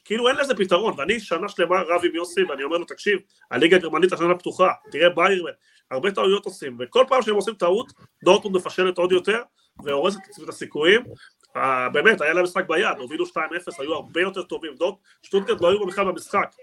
כאילו 0.09 0.29
אין 0.29 0.37
לזה 0.37 0.55
פתרון, 0.55 0.95
ואני 0.97 1.21
שנה 1.21 1.49
שלמה 1.49 1.83
רב 1.83 2.01
עם 2.05 2.15
יוסי 2.15 2.43
ואני 2.43 2.63
אומר 2.63 2.77
לו 2.77 2.85
תקשיב, 2.85 3.19
הליגה 3.51 3.77
הגרמנית 3.77 4.13
השנה 4.13 4.35
פתוחה, 4.35 4.69
תראה 4.91 5.09
ביירמן, 5.11 5.51
הרבה 5.91 6.11
טעויות 6.11 6.45
עושים, 6.45 6.77
וכל 6.81 7.05
פעם 7.09 7.23
שהם 7.23 7.35
עושים 7.35 7.55
טעות, 7.55 7.93
דורטמונד 8.25 8.57
מפשלת 8.57 8.99
עוד 8.99 9.13
יותר, 9.13 9.43
והורסת 9.85 10.19
את 10.45 10.49
הסיכויים, 10.49 11.03
uh, 11.57 11.61
באמת, 11.93 12.21
היה 12.21 12.33
להם 12.33 12.45
משחק 12.45 12.69
ביד, 12.69 12.99
הובילו 12.99 13.25
2-0, 13.27 13.31
היו 13.79 13.95
הרבה 13.95 14.21
יותר 14.21 14.43
טובים, 14.43 14.75
דורט, 14.75 14.95
שטוטגרד 15.23 15.61
לא 15.61 15.69
היו 15.71 15.87
בכלל 15.87 16.05
במשחק, 16.05 16.55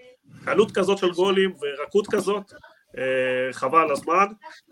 קלות 0.44 0.72
כזאת 0.72 0.98
של 0.98 1.10
גולים 1.10 1.54
ורקות 1.60 2.06
כזאת, 2.10 2.52
uh, 2.52 2.98
חבל 3.52 3.90
הזמן, 3.90 4.26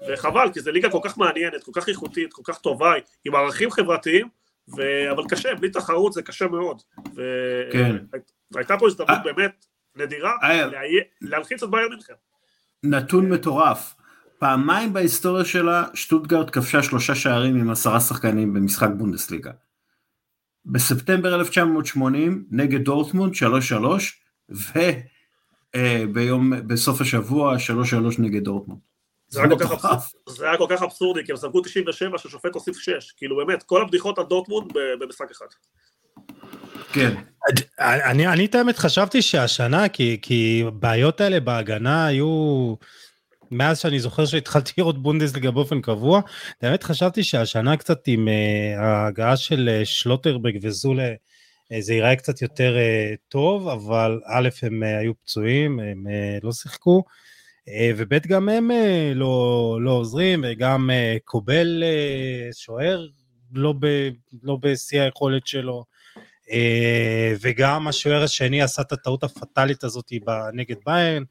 וחבל, 0.08 0.48
כי 0.52 0.60
זו 0.60 0.72
ליגה 0.72 0.90
כל 0.90 1.00
כך 1.04 1.18
מעניינת, 1.18 1.64
כל 1.64 1.72
כך 1.74 1.88
איכותית, 1.88 2.32
כל 2.32 2.42
כך 2.44 2.58
טובה, 2.58 2.92
עם 3.24 3.34
ערכים 3.34 3.70
חברתיים, 3.70 4.28
ו... 4.68 4.82
אבל 5.10 5.22
קשה, 5.28 5.54
בלי 5.54 5.70
תחרות 5.70 6.12
זה 6.12 6.22
קשה 6.22 6.48
מאוד. 6.48 6.82
ו... 7.14 7.22
כן. 7.72 7.96
הייתה 8.54 8.76
פה 8.78 8.86
הזדמנות 8.86 9.10
אה, 9.10 9.22
באמת 9.24 9.66
נדירה 9.96 10.32
אה, 10.42 10.68
להלחיץ 11.20 11.62
את 11.62 11.70
בייר 11.70 11.88
מינכן. 11.88 12.14
נתון 12.82 13.32
מטורף. 13.32 13.94
פעמיים 14.38 14.92
בהיסטוריה 14.92 15.44
שלה 15.44 15.84
שטוטגרד 15.94 16.50
כבשה 16.50 16.82
שלושה 16.82 17.14
שערים 17.14 17.56
עם 17.56 17.70
עשרה 17.70 18.00
שחקנים 18.00 18.54
במשחק 18.54 18.88
בונדסליגה. 18.96 19.50
בספטמבר 20.66 21.34
1980 21.34 22.44
נגד 22.50 22.84
דורטמונד 22.84 23.32
3-3 24.50 24.54
וביום, 25.80 26.52
אה, 26.52 26.60
בסוף 26.60 27.00
השבוע 27.00 27.56
3-3 27.58 28.18
נגד 28.18 28.44
דורטמונד. 28.44 28.80
זה 29.28 29.40
היה, 29.42 29.48
זה 30.28 30.48
היה 30.48 30.58
כל 30.58 30.66
כך 30.68 30.82
אבסורדי, 30.82 31.24
כי 31.24 31.32
הם 31.32 31.36
ספגו 31.36 31.60
97 31.60 32.18
ששופט 32.18 32.54
הוסיף 32.54 32.76
6, 32.78 33.12
כאילו 33.16 33.36
באמת, 33.36 33.62
כל 33.62 33.82
הבדיחות 33.82 34.18
על 34.18 34.24
דורטמונד 34.24 34.72
במשחק 35.00 35.30
אחד. 35.30 35.46
כן, 36.92 37.14
אני, 37.80 38.26
אני 38.26 38.44
את 38.44 38.54
האמת 38.54 38.78
חשבתי 38.78 39.22
שהשנה, 39.22 39.88
כי, 39.88 40.18
כי 40.22 40.64
בעיות 40.72 41.20
האלה 41.20 41.40
בהגנה 41.40 42.06
היו, 42.06 42.74
מאז 43.50 43.78
שאני 43.78 44.00
זוכר 44.00 44.26
שהתחלתי 44.26 44.72
לראות 44.78 45.02
בונדסליגה 45.02 45.50
באופן 45.50 45.80
קבוע, 45.80 46.20
באמת 46.62 46.82
חשבתי 46.82 47.24
שהשנה 47.24 47.76
קצת 47.76 47.98
עם 48.06 48.28
uh, 48.28 48.80
ההגעה 48.80 49.36
של 49.36 49.80
uh, 49.82 49.84
שלוטרברג 49.84 50.58
וזולה, 50.62 51.12
uh, 51.12 51.80
זה 51.80 51.94
ייראה 51.94 52.16
קצת 52.16 52.42
יותר 52.42 52.76
uh, 52.76 53.16
טוב, 53.28 53.68
אבל 53.68 54.20
א', 54.26 54.48
הם 54.62 54.82
uh, 54.82 54.86
היו 55.00 55.12
פצועים, 55.24 55.80
הם 55.80 56.06
uh, 56.06 56.44
לא 56.46 56.52
שיחקו, 56.52 57.02
uh, 57.06 57.23
וב', 57.96 58.26
גם 58.26 58.48
הם 58.48 58.70
uh, 58.70 59.14
לא, 59.14 59.78
לא 59.80 59.90
עוזרים, 59.90 60.44
וגם 60.48 60.90
uh, 60.90 61.20
קובל 61.24 61.82
שוער 62.52 63.06
לא, 63.52 63.74
ב, 63.80 64.08
לא 64.42 64.58
בשיא 64.60 65.02
היכולת 65.02 65.46
שלו. 65.46 65.84
וגם 67.40 67.88
השוער 67.88 68.22
השני 68.22 68.62
עשה 68.62 68.82
את 68.82 68.92
הטעות 68.92 69.24
הפטאלית 69.24 69.84
הזאת 69.84 70.12
נגד 70.52 70.76
ביירן, 70.86 71.22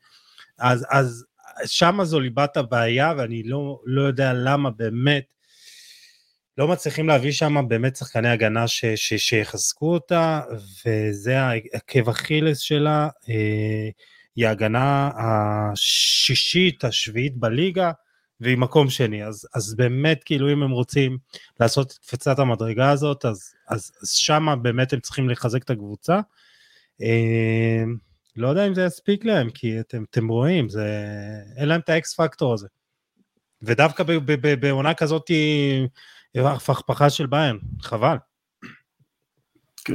אז, 0.60 0.86
אז 0.90 1.26
שם 1.66 2.00
זו 2.04 2.20
ליבת 2.20 2.58
הבעיה, 2.58 3.14
ואני 3.18 3.44
לא, 3.44 3.80
לא 3.86 4.02
יודע 4.02 4.34
למה 4.34 4.70
באמת 4.70 5.24
לא 6.58 6.68
מצליחים 6.68 7.08
להביא 7.08 7.32
שם 7.32 7.68
באמת 7.68 7.96
שחקני 7.96 8.30
הגנה 8.30 8.68
ש, 8.68 8.86
ש, 8.86 9.14
שיחזקו 9.14 9.94
אותה, 9.94 10.42
וזה 10.86 11.38
עקב 11.74 12.10
אכילס 12.10 12.60
שלה, 12.60 13.10
אה, 13.30 13.90
היא 14.36 14.48
ההגנה 14.48 15.10
השישית, 15.16 16.84
השביעית 16.84 17.38
בליגה, 17.38 17.92
והיא 18.40 18.58
מקום 18.58 18.90
שני, 18.90 19.26
אז, 19.26 19.48
אז 19.56 19.76
באמת 19.76 20.24
כאילו 20.26 20.54
אם 20.54 20.64
הם 20.64 20.72
רוצים 20.72 21.18
לעשות 21.60 21.92
את 21.92 21.98
קפיצת 21.98 22.40
המדרגה 22.40 22.90
הזאת, 22.90 23.26
אז, 23.26 23.54
אז, 23.68 23.92
אז 24.02 24.10
שם 24.10 24.48
באמת 24.62 24.94
הם 24.94 25.00
צריכים 25.00 25.30
לחזק 25.30 25.64
את 25.64 25.70
הקבוצה. 25.70 26.20
אה, 27.02 27.84
לא 28.36 28.48
יודע 28.48 28.68
אם 28.68 28.74
זה 28.74 28.84
יספיק 28.84 29.26
להם, 29.26 29.50
כי 29.50 29.80
אתם, 29.80 30.04
אתם 30.10 30.28
רואים, 30.28 30.70
זה, 30.70 30.88
אין 31.58 31.70
להם 31.70 31.80
את 31.80 31.90
האקס 31.90 32.16
פקטור 32.16 32.54
הזה. 32.54 32.68
ודווקא 33.62 34.04
בעונה 34.60 34.94
כזאת 34.94 35.28
היא 35.28 35.88
הפכפכה 36.36 37.10
של 37.10 37.26
ביין, 37.26 37.60
חבל. 37.82 38.18
כן. 39.86 39.94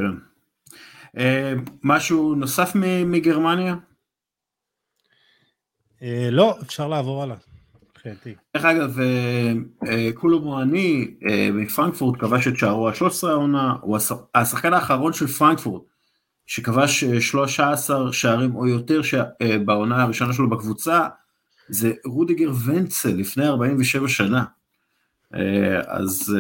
אה, 1.18 1.52
משהו 1.82 2.34
נוסף 2.34 2.72
מגרמניה? 3.06 3.74
אה, 6.02 6.28
לא, 6.30 6.56
אפשר 6.62 6.88
לעבור 6.88 7.22
הלאה. 7.22 7.36
דרך 8.54 8.64
אגב, 8.64 9.00
אה, 9.00 10.12
קולו 10.14 10.40
מואני 10.40 11.14
מפרנקפורט 11.52 12.20
כבש 12.20 12.48
את 12.48 12.56
שערו 12.56 12.88
ה-13 12.88 13.28
העונה, 13.28 13.74
הוא 13.80 13.98
השחקן 14.34 14.72
האחרון 14.72 15.12
של 15.12 15.26
פרנקפורט 15.26 15.82
שכבש 16.48 17.04
13 17.04 18.06
אה, 18.06 18.12
שערים 18.12 18.56
או 18.56 18.66
יותר 18.66 19.02
ש... 19.02 19.14
אה, 19.14 19.58
בעונה 19.64 20.02
הראשונה 20.02 20.32
שלו 20.32 20.50
בקבוצה, 20.50 21.08
זה 21.68 21.92
רודיגר 22.04 22.50
ונצל 22.66 23.08
לפני 23.08 23.46
47 23.46 24.08
שנה. 24.08 24.44
אה, 25.34 25.80
אז... 25.86 26.36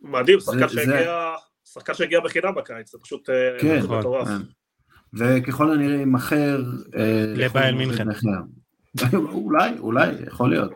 מדהים, 0.00 0.40
שחקן 0.40 0.68
שהגיע, 0.68 1.32
שחקן 1.64 1.94
שהגיע 1.94 2.20
בחינם 2.20 2.54
בקיץ, 2.54 2.92
זה 2.92 2.98
פשוט 3.02 3.30
כן, 3.60 3.80
מטורף. 3.88 4.28
כן. 4.28 4.42
וככל 5.14 5.72
הנראה 5.72 5.96
יימכר... 5.96 6.62
לבייל 7.36 7.74
מינכן. 7.74 8.08
אולי, 9.14 9.78
אולי, 9.78 10.12
יכול 10.26 10.50
להיות. 10.50 10.72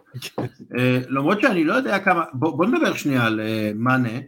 למרות 1.08 1.40
שאני 1.40 1.64
לא 1.64 1.74
יודע 1.74 1.98
כמה, 1.98 2.24
בוא 2.32 2.66
נדבר 2.66 2.94
שנייה 2.94 3.26
על 3.26 3.40
מאנה. 3.74 4.18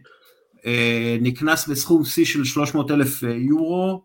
נקנס 1.21 1.67
בסכום 1.67 2.03
שיא 2.03 2.25
של 2.25 2.43
300 2.43 2.91
אלף 2.91 3.23
יורו, 3.23 4.03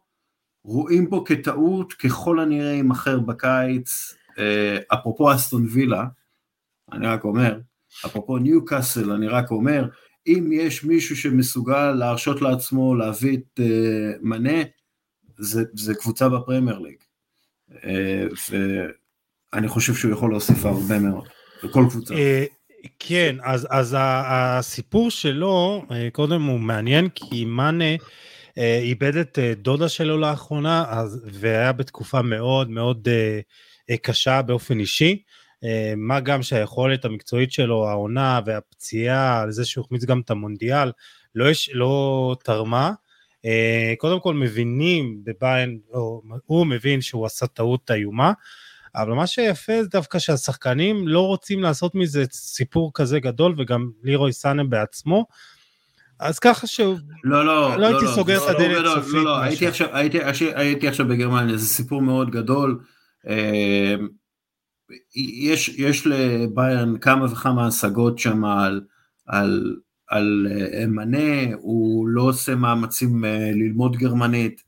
רואים 0.64 1.10
בו 1.10 1.24
כטעות, 1.24 1.92
ככל 1.92 2.40
הנראה 2.40 2.72
יימכר 2.72 3.18
בקיץ, 3.18 4.14
אה, 4.38 4.78
אפרופו 4.94 5.34
אסטון 5.34 5.66
וילה, 5.70 6.04
אני 6.92 7.06
רק 7.06 7.24
אומר, 7.24 7.60
אפרופו 8.06 8.38
ניו 8.38 8.64
קאסל, 8.64 9.12
אני 9.12 9.28
רק 9.28 9.50
אומר, 9.50 9.88
אם 10.26 10.50
יש 10.52 10.84
מישהו 10.84 11.16
שמסוגל 11.16 11.92
להרשות 11.92 12.42
לעצמו 12.42 12.94
להביא 12.94 13.36
את 13.36 13.60
אה, 13.60 14.12
מנה, 14.20 14.62
זה, 15.38 15.64
זה 15.74 15.94
קבוצה 15.94 16.28
בפרמייר 16.28 16.78
ליג. 16.78 16.96
אה, 19.54 19.58
ואני 19.58 19.68
חושב 19.68 19.94
שהוא 19.94 20.12
יכול 20.12 20.30
להוסיף 20.30 20.64
הרבה 20.64 20.98
מאוד, 20.98 21.28
בכל 21.64 21.84
קבוצה. 21.90 22.14
כן, 22.98 23.36
אז, 23.42 23.66
אז 23.70 23.96
הסיפור 23.98 25.10
שלו, 25.10 25.84
קודם 26.12 26.42
הוא 26.42 26.60
מעניין, 26.60 27.08
כי 27.14 27.44
מאנה, 27.44 27.94
אה, 28.58 28.78
איבד 28.78 29.16
את 29.16 29.38
אה, 29.38 29.52
דודה 29.54 29.88
שלו 29.88 30.18
לאחרונה, 30.18 30.84
אז, 30.88 31.26
והיה 31.32 31.72
בתקופה 31.72 32.22
מאוד 32.22 32.70
מאוד 32.70 33.08
אה, 33.90 33.96
קשה 33.96 34.42
באופן 34.42 34.80
אישי. 34.80 35.22
מה 35.96 36.20
גם 36.20 36.42
שהיכולת 36.42 37.04
המקצועית 37.04 37.52
שלו, 37.52 37.88
העונה 37.88 38.40
והפציעה, 38.46 39.40
על 39.40 39.50
זה 39.50 39.64
שהוא 39.64 39.84
החמיץ 39.84 40.04
גם 40.04 40.20
את 40.20 40.30
המונדיאל, 40.30 40.92
לא, 41.34 41.50
יש, 41.50 41.70
לא 41.72 42.36
תרמה. 42.44 42.92
קודם 43.98 44.20
כל 44.20 44.34
מבינים 44.34 45.20
בביין, 45.24 45.78
הוא 46.46 46.66
מבין 46.66 47.00
שהוא 47.00 47.26
עשה 47.26 47.46
טעות 47.46 47.90
איומה, 47.90 48.32
אבל 48.94 49.12
מה 49.12 49.26
שיפה 49.26 49.82
זה 49.82 49.88
דווקא 49.88 50.18
שהשחקנים 50.18 51.08
לא 51.08 51.26
רוצים 51.26 51.62
לעשות 51.62 51.94
מזה 51.94 52.24
סיפור 52.32 52.90
כזה 52.94 53.20
גדול, 53.20 53.54
וגם 53.58 53.90
לירוי 54.02 54.32
סאנה 54.32 54.64
בעצמו, 54.64 55.26
אז 56.20 56.38
ככה 56.38 56.66
שהוא... 56.66 56.96
לא, 57.24 57.46
לא, 57.46 57.78
לא 57.78 57.86
הייתי 57.86 58.04
לא, 58.04 58.10
סוגר 58.10 58.38
לא, 58.38 58.50
את 58.50 58.56
הדלת 58.56 58.84
לא, 58.84 58.94
סופית. 58.94 59.14
לא, 59.14 59.24
לא, 59.24 59.38
הייתי 59.38 59.66
עכשיו, 59.66 59.88
הייתי, 59.92 60.18
הייתי 60.54 60.88
עכשיו 60.88 61.08
בגרמניה, 61.08 61.56
זה 61.56 61.66
סיפור 61.66 62.02
מאוד 62.02 62.30
גדול. 62.30 62.80
אה, 63.28 63.94
יש, 65.16 65.68
יש 65.68 66.06
לביירן 66.06 66.98
כמה 66.98 67.24
וכמה 67.24 67.66
השגות 67.66 68.18
שם 68.18 68.44
על, 68.44 68.80
על, 69.26 69.76
על 70.08 70.46
אה, 70.50 70.86
מנה, 70.86 71.54
הוא 71.58 72.08
לא 72.08 72.22
עושה 72.22 72.54
מאמצים 72.54 73.24
אה, 73.24 73.50
ללמוד 73.54 73.96
גרמנית. 73.96 74.67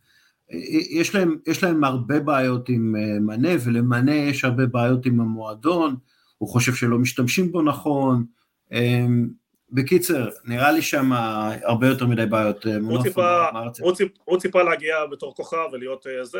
יש 0.91 1.15
להם, 1.15 1.37
יש 1.47 1.65
להם 1.65 1.85
הרבה 1.85 2.21
בעיות 2.21 2.69
עם 2.69 2.95
מנה, 3.21 3.49
ולמנה 3.65 4.15
יש 4.15 4.45
הרבה 4.45 4.67
בעיות 4.67 5.07
עם 5.07 5.21
המועדון, 5.21 5.97
הוא 6.39 6.49
חושב 6.49 6.75
שלא 6.75 6.99
משתמשים 6.99 7.53
בו 7.53 7.63
נכון. 7.63 8.25
בקיצר, 9.73 10.29
נראה 10.45 10.73
לי 10.73 10.83
שם 10.83 11.11
הרבה 11.63 11.87
יותר 11.87 12.07
מדי 12.07 12.27
בעיות. 12.27 12.67
אה, 12.67 12.77
הוא 12.83 13.03
ציפה, 13.03 13.47
הוא, 13.81 13.93
ציפ, 13.93 14.09
הוא 14.25 14.39
ציפה 14.39 14.63
להגיע 14.63 15.07
בתור 15.07 15.35
כוכב 15.35 15.67
ולהיות 15.73 16.07
אה, 16.07 16.25
זה, 16.25 16.39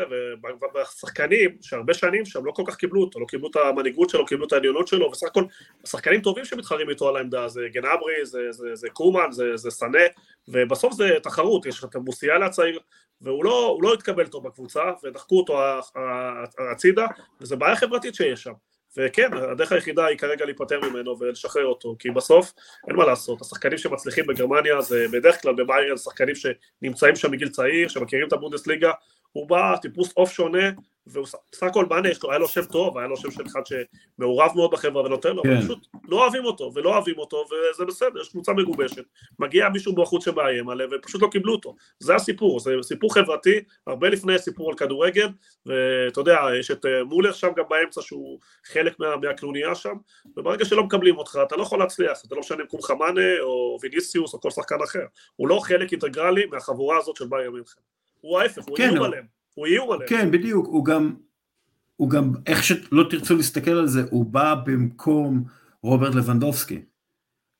והשחקנים 0.73 1.49
שהרבה 1.61 1.93
שנים 1.93 2.25
שם 2.25 2.45
לא 2.45 2.51
כל 2.51 2.63
כך 2.67 2.75
קיבלו 2.75 3.01
אותו, 3.01 3.19
לא 3.19 3.25
קיבלו 3.25 3.49
את 3.49 3.55
המנהיגות 3.55 4.09
שלו, 4.09 4.25
קיבלו 4.25 4.45
את 4.47 4.53
העליונות 4.53 4.87
שלו, 4.87 5.09
וסך 5.11 5.27
הכל, 5.27 5.43
שחקנים 5.85 6.21
טובים 6.21 6.45
שמתחרים 6.45 6.89
איתו 6.89 7.09
על 7.09 7.15
העמדה, 7.15 7.47
זה 7.47 7.61
גנברי, 7.71 8.25
זה, 8.25 8.51
זה, 8.51 8.75
זה 8.75 8.89
קומן, 8.89 9.31
זה, 9.31 9.57
זה 9.57 9.71
סנה, 9.71 9.99
ובסוף 10.47 10.93
זה 10.93 11.09
תחרות, 11.23 11.65
יש 11.65 11.83
את 11.83 11.95
המוסיאלה 11.95 12.45
הצעיר, 12.45 12.79
והוא 13.21 13.45
לא, 13.45 13.77
לא 13.81 13.93
התקבל 13.93 14.27
טוב 14.27 14.47
בקבוצה, 14.47 14.81
ודחקו 15.03 15.37
אותו 15.37 15.59
הצידה, 16.71 17.05
וזו 17.41 17.57
בעיה 17.57 17.75
חברתית 17.75 18.15
שיש 18.15 18.43
שם. 18.43 18.53
וכן, 18.97 19.29
הדרך 19.33 19.71
היחידה 19.71 20.05
היא 20.05 20.17
כרגע 20.17 20.45
להיפטר 20.45 20.79
ממנו 20.89 21.19
ולשחרר 21.19 21.65
אותו, 21.65 21.95
כי 21.99 22.09
בסוף 22.09 22.53
אין 22.87 22.95
מה 22.95 23.05
לעשות, 23.05 23.41
השחקנים 23.41 23.77
שמצליחים 23.77 24.27
בגרמניה 24.27 24.81
זה 24.81 25.05
בדרך 25.11 25.41
כלל 25.41 25.53
בביירן 25.53 25.97
שחקנים 25.97 26.35
שנמצאים 26.35 27.15
שם 27.15 27.31
מגיל 27.31 27.49
צעיר, 27.49 27.87
שמכירים 27.87 28.27
את 28.27 28.33
הבונדסליגה, 28.33 28.91
הוא 29.33 29.49
בא 29.49 29.75
טיפוס 29.81 30.11
עוף 30.13 30.31
שונה, 30.31 30.69
והוא 31.07 31.25
סך 31.55 31.63
הכל 31.63 31.85
מאנה, 31.89 32.09
היה 32.29 32.37
לו 32.37 32.47
שם 32.47 32.65
טוב, 32.65 32.97
היה 32.97 33.07
לו 33.07 33.17
שם 33.17 33.31
של 33.31 33.43
אחד 33.47 33.61
שמעורב 33.65 34.51
מאוד 34.55 34.71
בחברה 34.71 35.03
ונותן 35.03 35.35
לו, 35.35 35.43
כן. 35.43 35.61
פשוט 35.61 35.87
לא 36.07 36.23
אוהבים 36.23 36.45
אותו, 36.45 36.71
ולא 36.75 36.89
אוהבים 36.95 37.17
אותו, 37.17 37.45
וזה 37.45 37.85
בסדר, 37.85 38.21
יש 38.21 38.29
קבוצה 38.29 38.53
מגובשת, 38.53 39.03
מגיע 39.39 39.69
מישהו 39.69 39.95
בחוץ 39.95 40.25
שמאיים 40.25 40.69
עליהם, 40.69 40.89
ופשוט 40.93 41.21
לא 41.21 41.27
קיבלו 41.27 41.53
אותו, 41.53 41.75
זה 41.99 42.15
הסיפור, 42.15 42.59
זה 42.59 42.71
סיפור 42.81 43.13
חברתי, 43.13 43.59
הרבה 43.87 44.09
לפני 44.09 44.39
סיפור 44.39 44.69
על 44.69 44.77
כדורגל, 44.77 45.27
ואתה 45.65 46.19
יודע, 46.19 46.39
יש 46.59 46.71
את 46.71 46.85
אה, 46.85 47.03
מולר 47.03 47.31
שם 47.31 47.49
גם 47.57 47.63
באמצע, 47.69 48.01
שהוא 48.01 48.39
חלק 48.65 48.99
מה, 48.99 49.17
מהקנוניה 49.17 49.75
שם, 49.75 49.95
וברגע 50.37 50.65
שלא 50.65 50.83
מקבלים 50.83 51.17
אותך, 51.17 51.39
אתה 51.47 51.55
לא 51.55 51.61
יכול 51.61 51.79
להצליח, 51.79 52.21
אתה 52.27 52.35
לא 52.35 52.41
משנה 52.41 52.61
אם 52.61 52.67
קומך 52.67 52.91
מאנה, 52.91 53.39
או 53.41 53.77
ויניסיוס, 53.81 54.33
או 54.33 54.41
כל 54.41 54.51
שחקן 54.51 54.81
אחר, 54.83 55.05
הוא 55.35 55.47
לא 55.47 55.59
חלק 55.59 55.91
אינטגרלי 55.91 56.45
מהחבורה 56.45 56.97
הזאת 56.97 57.15
של 57.15 57.25
בייר 57.29 57.51
מינכן, 57.51 57.81
הוא 58.21 58.39
ההפך, 58.39 58.63
הוא 58.67 58.77
כן, 58.77 58.89
איום 58.89 59.05
עליהם. 59.05 59.23
הוא 59.53 59.65
איום 59.65 59.91
עליהם. 59.91 60.09
כן, 60.09 60.31
בדיוק, 60.31 60.67
הוא 60.67 60.85
גם, 60.85 61.13
הוא 61.95 62.09
גם, 62.09 62.31
איך 62.47 62.63
שלא 62.63 63.03
תרצו 63.09 63.35
להסתכל 63.35 63.71
על 63.71 63.87
זה, 63.87 64.03
הוא 64.09 64.25
בא 64.25 64.55
במקום 64.65 65.43
רוברט 65.83 66.15
לבנדובסקי. 66.15 66.81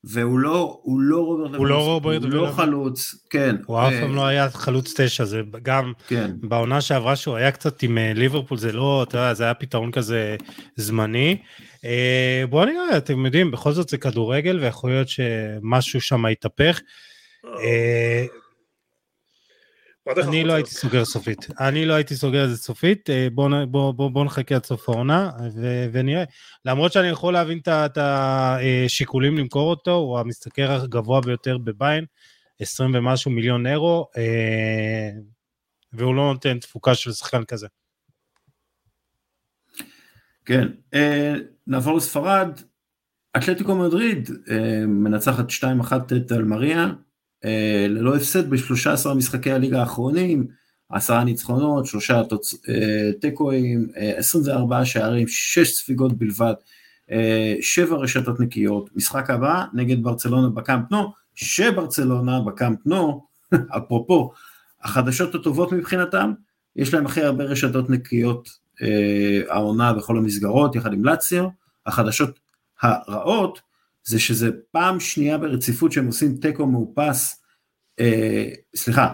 והוא 0.04 0.38
לא, 0.38 0.80
הוא 0.82 1.00
לא 1.00 1.18
רוברט 1.18 1.54
הוא 1.54 1.66
לא 1.66 1.84
רוברט 1.84 2.22
הוא 2.22 2.30
לא 2.30 2.52
חלוץ, 2.56 3.14
כן. 3.30 3.56
הוא 3.66 3.80
אף 3.80 3.92
פעם 4.00 4.14
לא 4.14 4.26
היה 4.26 4.50
חלוץ 4.50 5.00
תשע, 5.00 5.24
זה 5.24 5.40
גם 5.62 5.92
כן. 6.08 6.30
בעונה 6.40 6.80
שעברה 6.80 7.16
שהוא 7.16 7.36
היה 7.36 7.50
קצת 7.50 7.82
עם 7.82 7.98
אה, 7.98 8.12
ליברפול, 8.14 8.58
זה 8.58 8.72
לא, 8.72 9.02
אתה 9.08 9.18
יודע, 9.18 9.34
זה 9.34 9.44
היה 9.44 9.54
פתרון 9.54 9.90
כזה 9.90 10.36
זמני. 10.76 11.36
אה, 11.84 12.44
בואו 12.50 12.64
נראה, 12.64 12.96
אתם 12.96 13.26
יודעים, 13.26 13.50
בכל 13.50 13.72
זאת 13.72 13.88
זה 13.88 13.98
כדורגל, 13.98 14.58
ויכול 14.60 14.90
להיות 14.90 15.08
שמשהו 15.08 16.00
שם 16.00 16.26
יתהפך. 16.26 16.80
אה, 20.08 20.12
אני 20.28 20.44
לא 20.44 20.52
הייתי 20.52 20.70
סוגר 20.70 21.04
סופית, 21.04 21.46
אני 21.60 21.84
לא 21.84 21.94
הייתי 21.94 22.16
סוגר 22.16 22.44
את 22.44 22.50
זה 22.50 22.56
סופית, 22.56 23.08
בואו 23.32 24.24
נחכה 24.24 24.54
עד 24.54 24.64
סוף 24.64 24.88
העונה 24.88 25.30
ונראה. 25.92 26.24
למרות 26.64 26.92
שאני 26.92 27.08
יכול 27.08 27.32
להבין 27.32 27.58
את 27.66 27.98
השיקולים 27.98 29.38
למכור 29.38 29.70
אותו, 29.70 29.94
הוא 29.94 30.18
המשתכר 30.18 30.72
הגבוה 30.72 31.20
ביותר 31.20 31.58
בביין, 31.58 32.04
20 32.60 32.94
ומשהו 32.94 33.30
מיליון 33.30 33.66
אירו, 33.66 34.06
והוא 35.92 36.14
לא 36.14 36.32
נותן 36.32 36.58
תפוקה 36.58 36.94
של 36.94 37.12
שחקן 37.12 37.44
כזה. 37.44 37.66
כן, 40.44 40.68
נעבור 41.66 41.96
לספרד, 41.96 42.60
אתלטיקו 43.36 43.74
מדריד 43.74 44.30
מנצחת 44.86 45.50
2-1 45.50 45.92
את 46.16 46.32
אלמריה, 46.32 46.84
אה, 46.84 46.90
ללא 47.88 48.16
הפסד 48.16 48.50
ב-13 48.50 49.14
משחקי 49.14 49.52
הליגה 49.52 49.80
האחרונים, 49.80 50.46
עשרה 50.92 51.24
ניצחונות, 51.24 51.86
שלושה 51.86 52.22
אה, 52.68 53.10
תיקואים, 53.20 53.88
24 53.94 54.78
אה, 54.78 54.84
שערים, 54.84 55.28
שש 55.28 55.72
ספיגות 55.72 56.18
בלבד, 56.18 56.54
שבע 57.60 57.96
רשתות 57.96 58.40
נקיות, 58.40 58.90
משחק 58.96 59.30
הבא 59.30 59.64
נגד 59.74 60.02
ברצלונה 60.02 60.48
בקאמפ 60.48 60.90
נו, 60.90 61.12
שברצלונה 61.34 62.40
בקאמפ 62.40 62.78
נו, 62.86 63.24
אפרופו, 63.76 64.32
החדשות 64.82 65.34
הטובות 65.34 65.72
מבחינתם, 65.72 66.32
יש 66.76 66.94
להם 66.94 67.06
הכי 67.06 67.22
הרבה 67.22 67.44
רשתות 67.44 67.90
נקיות 67.90 68.48
העונה 69.48 69.92
בכל 69.92 70.16
המסגרות, 70.16 70.76
יחד 70.76 70.92
עם 70.92 71.04
לאציו, 71.04 71.48
החדשות 71.86 72.38
הרעות, 72.82 73.60
זה 74.04 74.20
שזה 74.20 74.50
פעם 74.70 75.00
שנייה 75.00 75.38
ברציפות 75.38 75.92
שהם 75.92 76.06
עושים 76.06 76.36
תיקו 76.36 76.66
מאופס, 76.66 77.42
אה, 78.00 78.48
סליחה, 78.76 79.12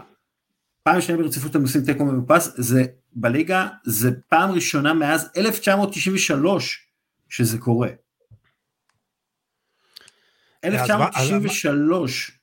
פעם 0.82 1.00
שנייה 1.00 1.22
ברציפות 1.22 1.54
הם 1.54 1.62
עושים 1.62 1.84
תיקו 1.84 2.04
מאופס, 2.04 2.50
זה 2.56 2.84
בליגה, 3.12 3.68
זה 3.84 4.10
פעם 4.28 4.50
ראשונה 4.50 4.94
מאז 4.94 5.30
1993 5.36 6.88
שזה 7.28 7.58
קורה. 7.58 7.88
1993. 10.64 12.38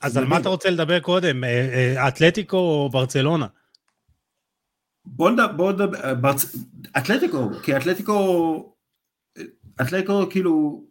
אז 0.00 0.16
על 0.16 0.24
מה 0.24 0.38
אתה 0.38 0.48
רוצה 0.48 0.70
לדבר 0.70 1.00
קודם, 1.00 1.44
אה, 1.44 1.48
אה, 1.48 2.08
אתלטיקו 2.08 2.56
או 2.56 2.88
ברצלונה? 2.92 3.46
בוא 5.04 5.30
נדבר, 5.30 5.90
אתלטיקו, 6.96 7.50
כי 7.62 7.76
אתלטיקו 7.76 8.73
אתלטיקו 9.80 10.30
כאילו, 10.30 10.84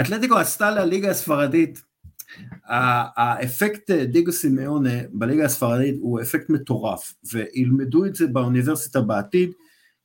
אתלטיקו 0.00 0.36
עשתה 0.38 0.70
לליגה 0.70 1.10
הספרדית, 1.10 1.82
האפקט 3.16 3.90
דיגו 3.90 4.32
סימאונה 4.32 4.90
בליגה 5.12 5.44
הספרדית 5.44 5.96
הוא 6.00 6.20
אפקט 6.20 6.50
מטורף, 6.50 7.14
וילמדו 7.32 8.04
את 8.04 8.14
זה 8.14 8.26
באוניברסיטה 8.26 9.00
בעתיד, 9.00 9.50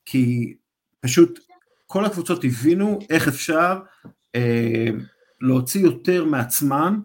כי 0.04 0.54
פשוט 1.00 1.38
כל 1.86 2.04
הקבוצות 2.04 2.44
הבינו 2.44 2.98
איך 3.10 3.28
אפשר 3.28 3.78
אה, 4.34 4.88
להוציא 5.40 5.80
יותר 5.80 6.24
מעצמם 6.24 7.00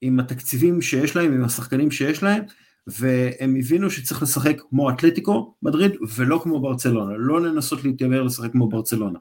עם 0.00 0.20
התקציבים 0.20 0.82
שיש 0.82 1.16
להם, 1.16 1.32
עם 1.34 1.44
השחקנים 1.44 1.90
שיש 1.90 2.22
להם, 2.22 2.42
והם 2.86 3.56
הבינו 3.56 3.90
שצריך 3.90 4.22
לשחק 4.22 4.60
כמו 4.70 4.90
אתלטיקו 4.90 5.54
מדריד 5.62 5.92
ולא 6.16 6.40
כמו 6.42 6.60
ברצלונה, 6.60 7.12
לא 7.16 7.40
לנסות 7.40 7.84
להתיימר 7.84 8.22
לשחק 8.22 8.52
כמו 8.52 8.68
ברצלונה. 8.68 9.18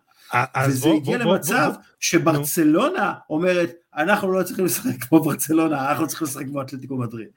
וזה 0.68 0.90
הגיע 0.90 1.18
למצב 1.18 1.72
שברצלונה 2.00 3.14
אומרת, 3.30 3.72
אנחנו 3.98 4.32
לא 4.32 4.44
צריכים 4.44 4.66
לשחק 4.66 5.04
כמו 5.04 5.20
ברצלונה, 5.24 5.92
אנחנו 5.92 6.08
צריכים 6.08 6.28
לשחק 6.28 6.46
כמו 6.46 6.62
אתלטיקו 6.62 6.98
מדריד. 6.98 7.28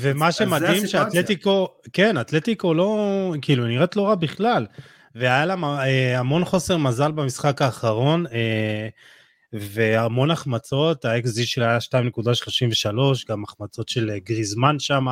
ומה 0.00 0.32
שמדהים 0.32 0.86
שאתלטיקו, 0.86 1.68
כן, 1.92 2.20
אתלטיקו 2.20 2.74
לא, 2.74 3.34
כאילו, 3.42 3.66
נראית 3.66 3.96
לא 3.96 4.06
רע 4.06 4.14
בכלל. 4.14 4.66
והיה 5.14 5.46
לה 5.46 5.54
אה, 5.64 6.18
המון 6.18 6.44
חוסר 6.44 6.76
מזל 6.76 7.12
במשחק 7.12 7.62
האחרון, 7.62 8.26
אה, 8.26 8.88
והמון 9.52 10.30
החמצות, 10.30 11.04
ה-XG 11.04 11.42
שלה 11.44 11.68
היה 11.68 11.78
2.33, 11.78 13.24
גם 13.28 13.44
החמצות 13.44 13.88
של 13.88 14.10
אה, 14.10 14.18
גריזמן 14.18 14.78
שם. 14.78 15.06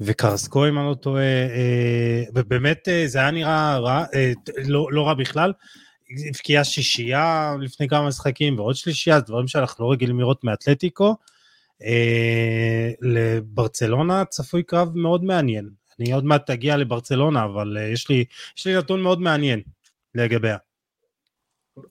וקרסקו 0.00 0.68
אם 0.68 0.78
אני 0.78 0.86
לא 0.86 0.94
טועה, 0.94 1.22
אה, 1.24 2.24
ובאמת 2.34 2.88
אה, 2.88 3.04
זה 3.06 3.18
היה 3.18 3.30
נראה 3.30 3.78
רע, 3.78 4.04
אה, 4.14 4.32
לא, 4.64 4.86
לא 4.92 5.06
רע 5.06 5.14
בכלל. 5.14 5.52
הבקיעה 6.28 6.64
שישייה 6.64 7.54
לפני 7.60 7.88
כמה 7.88 8.08
משחקים 8.08 8.58
ועוד 8.58 8.76
שלישייה, 8.76 9.20
דברים 9.20 9.48
שאנחנו 9.48 9.84
לא 9.84 9.92
רגילים 9.92 10.20
לראות 10.20 10.44
מאתלטיקו. 10.44 11.16
לברצלונה 13.02 14.24
צפוי 14.24 14.62
קרב 14.62 14.88
מאוד 14.94 15.24
מעניין. 15.24 15.68
אני 16.00 16.12
עוד 16.12 16.24
מעט 16.24 16.50
אגיע 16.50 16.76
לברצלונה, 16.76 17.44
אבל 17.44 17.76
יש 17.92 18.08
לי, 18.08 18.24
יש 18.58 18.66
לי 18.66 18.76
נתון 18.76 19.02
מאוד 19.02 19.20
מעניין 19.20 19.60
לגביה. 20.14 20.56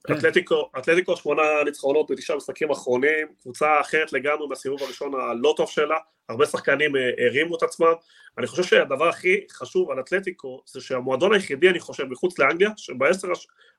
כן. 0.08 0.14
אתלטיקו, 0.14 0.70
אתלטיקו 0.78 1.18
שמונה 1.18 1.42
ניצחונות 1.66 2.12
בתשעה 2.12 2.38
משחקים 2.38 2.72
אחרונים, 2.72 3.28
קבוצה 3.42 3.82
אחרת 3.82 4.14
לגמרי 4.14 4.48
מהסיבוב 4.48 4.84
הראשון 4.84 5.12
הלא 5.16 5.54
טוב 5.58 5.70
שלה, 5.70 5.98
הרבה 6.30 6.46
שחקנים 6.46 6.96
אה, 6.96 7.26
הרימו 7.26 7.58
את 7.58 7.64
עצמם, 7.64 7.94
אני 8.38 8.48
חושב 8.48 8.64
שהדבר 8.64 9.10
הכי 9.10 9.42
חשוב 9.52 9.92
על 9.92 10.00
אתלטיקו 10.00 10.62
זה 10.66 10.82
שהמועדון 10.82 11.34
היחידי 11.34 11.70
אני 11.70 11.80
חושב 11.80 12.04
מחוץ 12.04 12.40
לאנגליה, 12.40 12.70
שבעשר 12.78 13.28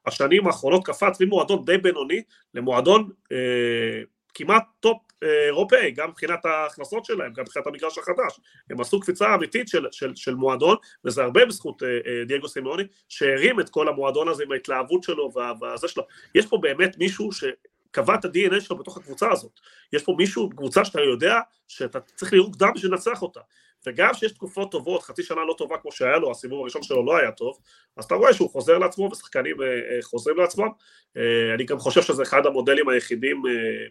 השנים 0.06 0.46
האחרונות 0.46 0.86
קפץ 0.86 1.20
ממועדון 1.20 1.64
די 1.64 1.78
בינוני 1.78 2.22
למועדון 2.54 3.10
אה, 3.32 4.02
כמעט 4.34 4.62
top 4.80 4.98
אה, 5.22 5.46
אירופאי, 5.46 5.90
גם 5.90 6.08
מבחינת 6.10 6.44
ההכנסות 6.44 7.04
שלהם, 7.04 7.32
גם 7.32 7.42
מבחינת 7.42 7.66
המגרש 7.66 7.98
החדש. 7.98 8.40
הם 8.70 8.80
עשו 8.80 9.00
קפיצה 9.00 9.34
אמיתית 9.34 9.68
של, 9.68 9.86
של, 9.90 10.12
של 10.16 10.34
מועדון, 10.34 10.76
וזה 11.04 11.22
הרבה 11.22 11.46
בזכות 11.46 11.82
אה, 11.82 11.88
אה, 11.88 12.24
דייגו 12.24 12.48
סימאונה, 12.48 12.82
שהרים 13.08 13.60
את 13.60 13.68
כל 13.68 13.88
המועדון 13.88 14.28
הזה 14.28 14.42
עם 14.42 14.52
ההתלהבות 14.52 15.02
שלו 15.02 15.32
והזה 15.60 15.88
שלו. 15.88 16.06
יש 16.34 16.46
פה 16.46 16.58
באמת 16.62 16.98
מישהו 16.98 17.30
שקבע 17.32 18.14
את 18.14 18.24
ה-DNA 18.24 18.60
שלו 18.60 18.76
בתוך 18.76 18.96
הקבוצה 18.96 19.32
הזאת. 19.32 19.60
יש 19.92 20.02
פה 20.02 20.14
מישהו, 20.18 20.50
קבוצה 20.50 20.84
שאתה 20.84 21.00
יודע 21.00 21.40
שאתה 21.68 22.00
צריך 22.00 22.32
לראות 22.32 22.56
דם 22.56 22.70
בשביל 22.74 22.92
לנצח 22.92 23.22
אותה. 23.22 23.40
וגם 23.86 24.14
שיש 24.14 24.32
תקופות 24.32 24.70
טובות, 24.70 25.02
חצי 25.02 25.22
שנה 25.22 25.44
לא 25.44 25.54
טובה 25.58 25.76
כמו 25.78 25.92
שהיה 25.92 26.16
לו, 26.16 26.30
הסיבוב 26.30 26.60
הראשון 26.60 26.82
שלו 26.82 27.06
לא 27.06 27.16
היה 27.16 27.32
טוב, 27.32 27.58
אז 27.96 28.04
אתה 28.04 28.14
רואה 28.14 28.32
שהוא 28.32 28.50
חוזר 28.50 28.78
לעצמו 28.78 29.08
ושחקנים 29.12 29.62
אה, 29.62 29.66
אה, 29.66 30.02
חוזרים 30.02 30.36
לעצמם. 30.36 30.68
אה, 31.16 31.54
אני 31.54 31.64
גם 31.64 31.78
חושב 31.78 32.02
שזה 32.02 32.22
אחד 32.22 32.46
המודלים 32.46 32.88
היחידים 32.88 33.42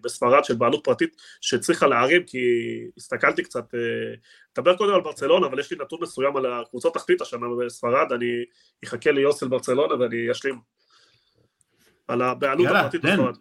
בספרד 0.04 0.46
של 0.46 0.56
בעלות 0.56 0.84
פרטית 0.84 1.16
שצריכה 1.42 1.88
להרים, 1.88 2.24
כי 2.24 2.40
הסתכלתי 2.98 3.44
קצת, 3.44 3.66
נדבר 4.58 4.78
קודם 4.78 4.94
על 4.94 5.02
ברצלונה, 5.02 5.48
אבל 5.48 5.60
יש 5.60 5.72
לי 5.72 5.78
נתון 5.82 6.00
מסוים 6.02 6.38
על 6.38 6.46
הקבוצות 6.46 6.94
תחתית 6.94 7.22
השנה 7.22 7.48
בספרד, 7.66 8.12
אני 8.12 8.44
אחכה 8.84 9.12
ליוסי 9.12 9.46
על 9.46 9.52
ברצלונה 9.52 9.96
ואני 10.00 10.32
אשלים 10.32 10.60
על 12.08 12.22
הבעלות 12.22 12.68
הפרטית 12.68 13.02
בספרד. 13.02 13.36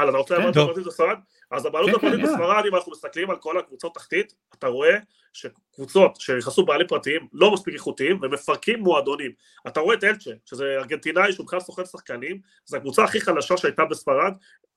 הלאה, 0.00 0.10
אתה 0.10 0.18
רוצה 0.18 0.36
כן, 0.36 0.40
לבעלות 0.40 0.56
הפרטית 0.56 0.86
בספרד? 0.86 1.16
אז 1.50 1.66
הבעלות 1.66 1.90
כן, 1.90 1.96
הפרטית 1.96 2.20
כן, 2.20 2.32
בספרד, 2.32 2.64
אם 2.68 2.74
אנחנו 2.74 2.92
מסתכלים 2.92 3.30
על 3.30 3.36
כל 3.36 3.58
הקבוצות 3.58 3.94
תחתית, 3.94 4.34
אתה 4.54 4.66
רואה 4.66 4.98
שקבוצות 5.32 6.16
שנכנסו 6.20 6.64
בעלים 6.64 6.86
פרטיים 6.86 7.28
לא 7.32 7.50
מספיק 7.52 7.74
איכותיים 7.74 8.18
ומפרקים 8.22 8.80
מועדונים. 8.80 9.30
אתה 9.66 9.80
רואה 9.80 9.94
את 9.94 10.04
אלצ'ה, 10.04 10.30
שזה 10.44 10.64
ארגנטינאי 10.78 11.32
שהוא 11.32 11.46
בכלל 11.46 11.60
סוחר 11.60 11.84
שחקנים, 11.84 12.40
זו 12.64 12.76
הקבוצה 12.76 13.04
הכי 13.04 13.20
חלשה 13.20 13.56
שהייתה 13.56 13.84
בספרד 13.84 14.32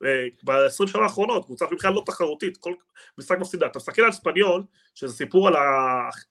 אה, 0.05 0.28
ב-20 0.43 0.88
שנה 0.88 1.03
האחרונות, 1.03 1.45
קבוצה 1.45 1.65
בכלל 1.72 1.93
לא 1.93 2.03
תחרותית, 2.05 2.57
כל 2.57 2.74
משחק 3.17 3.38
מפסידה. 3.38 3.65
אתה 3.65 3.80
מסתכל 3.80 4.01
על 4.01 4.11
ספניול, 4.11 4.63
שזה 4.95 5.13
סיפור 5.13 5.47
על 5.47 5.55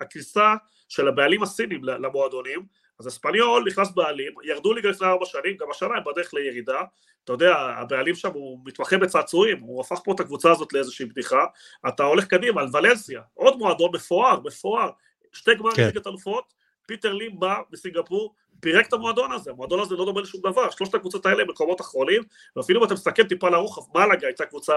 הכניסה 0.00 0.54
של 0.88 1.08
הבעלים 1.08 1.42
הסינים 1.42 1.84
למועדונים, 1.84 2.66
אז 3.00 3.08
אספניול 3.08 3.64
נכנס 3.66 3.90
בעלים, 3.90 4.32
ירדו 4.42 4.72
ליגה 4.72 4.88
לפני 4.88 5.06
ארבע 5.06 5.26
שנים, 5.26 5.56
גם 5.60 5.70
השנה 5.70 5.94
הם 5.96 6.02
בדרך 6.04 6.34
לירידה, 6.34 6.82
אתה 7.24 7.32
יודע, 7.32 7.54
הבעלים 7.56 8.14
שם 8.14 8.30
הוא 8.34 8.60
מתמחה 8.64 8.98
בצעצועים, 8.98 9.60
הוא 9.60 9.80
הפך 9.80 10.00
פה 10.04 10.12
את 10.12 10.20
הקבוצה 10.20 10.50
הזאת 10.50 10.72
לאיזושהי 10.72 11.06
בדיחה, 11.06 11.44
אתה 11.88 12.02
הולך 12.02 12.26
קדימה 12.26 12.60
על 12.60 12.68
ולנסיה, 12.72 13.20
עוד 13.34 13.56
מועדון 13.58 13.90
מפואר, 13.94 14.40
מפואר, 14.44 14.90
שתי 15.32 15.54
גמרים 15.54 15.76
כן. 15.76 15.86
ליגת 15.86 16.06
אלופות, 16.06 16.54
פיטר 16.86 17.12
לים 17.12 17.40
בא 17.40 17.56
מסינגפור, 17.72 18.34
פירק 18.60 18.88
את 18.88 18.92
המועדון 18.92 19.32
הזה, 19.32 19.50
המועדון 19.50 19.80
הזה 19.80 19.96
לא 19.96 20.04
דומה 20.04 20.20
לשום 20.20 20.40
דבר, 20.40 20.70
שלושת 20.70 20.94
הקבוצות 20.94 21.26
האלה 21.26 21.42
הם 21.42 21.50
מקומות 21.50 21.80
אחרונים, 21.80 22.22
ואפילו 22.56 22.80
אם 22.80 22.86
אתה 22.86 22.94
מסתכל 22.94 23.22
טיפה 23.22 23.50
לרוחב, 23.50 23.82
מלאגה 23.98 24.26
הייתה 24.26 24.46
קבוצה 24.46 24.74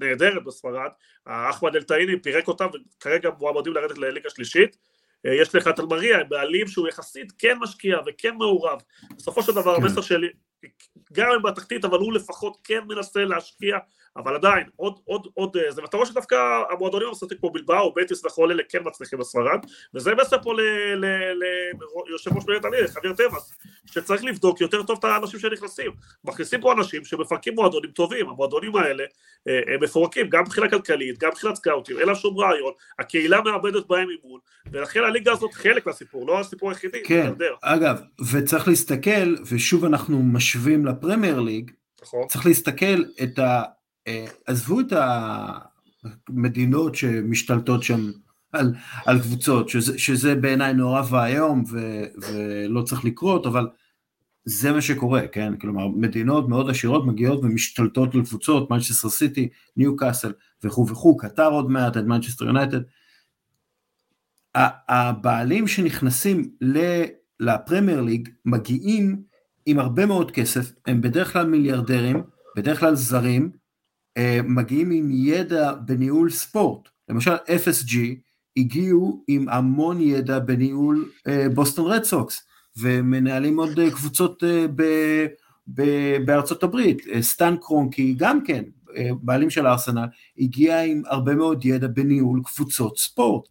נהדרת 0.00 0.44
בספרד, 0.44 0.90
אחמד 1.24 1.76
אלטאיני 1.76 2.20
פירק 2.20 2.48
אותה 2.48 2.66
וכרגע 2.98 3.30
מועמדים 3.38 3.74
לרדת 3.74 3.98
לליגה 3.98 4.30
שלישית, 4.30 4.76
יש 5.24 5.54
לך 5.54 5.68
את 5.68 5.80
אלמריה, 5.80 6.24
בעלים 6.24 6.68
שהוא 6.68 6.88
יחסית 6.88 7.32
כן 7.38 7.56
משקיע 7.60 7.98
וכן 8.06 8.34
מעורב. 8.34 8.78
בסופו 9.16 9.42
של 9.42 9.52
דבר 9.52 9.76
כן. 9.76 9.82
המסר 9.82 10.00
שלי, 10.00 10.28
גם 11.12 11.28
אם 11.36 11.42
בתחתית, 11.42 11.84
אבל 11.84 11.98
הוא 11.98 12.12
לפחות 12.12 12.56
כן 12.64 12.80
מנסה 12.88 13.24
להשקיע 13.24 13.78
אבל 14.16 14.34
עדיין, 14.34 14.66
עוד, 14.76 14.98
עוד, 15.04 15.26
עוד, 15.34 15.56
אה, 15.56 15.72
זה, 15.72 15.82
רואה 15.92 16.06
שדווקא 16.06 16.36
המועדונים 16.70 17.08
המסורתיים 17.08 17.40
כמו 17.40 17.50
בלבאו, 17.50 17.94
בטיס 17.94 18.24
וכל 18.24 18.50
אלה 18.50 18.62
כן 18.68 18.78
מצליחים 18.84 19.18
בספרד, 19.18 19.58
וזה 19.94 20.14
מסר 20.14 20.42
פה 20.42 20.54
ליושב 22.06 22.36
ראש 22.36 22.44
מנהלת 22.46 22.64
הליגה, 22.64 22.88
חביר 22.88 23.12
טבעס, 23.12 23.58
שצריך 23.90 24.24
לבדוק 24.24 24.60
יותר 24.60 24.82
טוב 24.82 24.98
את 24.98 25.04
האנשים 25.04 25.40
שנכנסים. 25.40 25.90
מכניסים 26.24 26.60
פה 26.60 26.72
אנשים 26.72 27.04
שמפרקים 27.04 27.54
מועדונים 27.54 27.90
טובים, 27.90 28.28
המועדונים 28.28 28.76
האלה 28.76 29.04
אה, 29.48 29.74
הם 29.74 29.82
מפורקים 29.82 30.28
גם 30.28 30.42
מבחינה 30.42 30.68
כלכלית, 30.68 31.18
גם 31.18 31.28
מבחינת 31.28 31.54
סקאוטים, 31.54 31.98
אין 31.98 32.06
להם 32.06 32.16
שום 32.16 32.38
רעיון, 32.38 32.72
הקהילה 32.98 33.40
מאבדת 33.40 33.86
בהם 33.86 34.08
אימון, 34.10 34.40
ולכן 34.72 35.00
הליגה 35.00 35.32
הזאת 35.32 35.54
חלק 35.54 35.86
מהסיפור, 35.86 36.26
לא 36.26 36.40
הסיפור 36.40 36.70
היחידי, 36.70 37.02
כן, 37.04 37.32
אגב, 37.62 38.00
וצריך 38.32 38.68
להסתכל, 38.68 39.34
ושוב 39.50 39.84
אנחנו 39.84 40.22
משווים 40.22 40.86
לפרמייר 40.86 41.40
ליג, 41.40 41.70
נכון. 42.02 42.26
צריך 42.28 42.46
להסתכל 42.46 43.04
את 43.22 43.38
ה... 43.38 43.62
אה, 44.08 44.24
עזבו 44.46 44.80
את 44.80 44.92
המדינות 46.28 46.94
שמשתלטות 46.94 47.82
שם 47.82 48.10
על, 48.52 48.74
על 49.06 49.20
קבוצות, 49.20 49.68
שזה, 49.68 49.98
שזה 49.98 50.34
בעיניי 50.34 50.74
נורא 50.74 51.02
ואיום 51.10 51.64
ולא 52.20 52.82
צריך 52.82 53.04
לקרות, 53.04 53.46
אבל 53.46 53.66
זה 54.50 54.72
מה 54.72 54.80
שקורה, 54.80 55.28
כן? 55.28 55.56
כלומר, 55.56 55.88
מדינות 55.88 56.48
מאוד 56.48 56.70
עשירות 56.70 57.06
מגיעות 57.06 57.40
ומשתלטות 57.42 58.14
על 58.14 58.24
קבוצות, 58.24 58.70
מנצ'סטר 58.70 59.08
סיטי, 59.08 59.48
ניו 59.76 59.96
קאסל 59.96 60.32
וכו' 60.64 60.86
וכו', 60.88 61.16
קטר 61.16 61.50
עוד 61.50 61.70
מעט, 61.70 61.96
את 61.96 62.04
מנצ'סטר 62.04 62.44
יונייטד. 62.44 62.80
הבעלים 64.88 65.68
שנכנסים 65.68 66.50
לפרמייר 67.40 68.00
ליג 68.00 68.28
מגיעים 68.44 69.22
עם 69.66 69.78
הרבה 69.78 70.06
מאוד 70.06 70.30
כסף, 70.30 70.72
הם 70.86 71.00
בדרך 71.00 71.32
כלל 71.32 71.46
מיליארדרים, 71.46 72.22
בדרך 72.56 72.80
כלל 72.80 72.94
זרים, 72.94 73.50
אה, 74.16 74.40
מגיעים 74.44 74.90
עם 74.90 75.10
ידע 75.12 75.72
בניהול 75.72 76.30
ספורט. 76.30 76.88
למשל 77.08 77.34
FSG 77.34 77.96
הגיעו 78.56 79.24
עם 79.28 79.48
המון 79.48 80.00
ידע 80.00 80.38
בניהול 80.38 81.10
בוסטון 81.54 81.86
רד 81.86 82.04
סוקס, 82.04 82.49
ומנהלים 82.78 83.58
עוד 83.58 83.78
אה, 83.78 83.90
קבוצות 83.90 84.44
ב, 84.74 84.82
ב, 85.74 85.82
בארצות 86.24 86.62
הברית. 86.62 87.02
סטן 87.20 87.56
קרונקי 87.56 88.14
גם 88.18 88.44
כן, 88.44 88.62
בעלים 89.22 89.50
של 89.50 89.66
ארסנל, 89.66 90.06
הגיע 90.38 90.82
עם 90.82 91.02
הרבה 91.06 91.34
מאוד 91.34 91.64
ידע 91.64 91.86
בניהול 91.86 92.40
קבוצות 92.44 92.98
ספורט. 92.98 93.48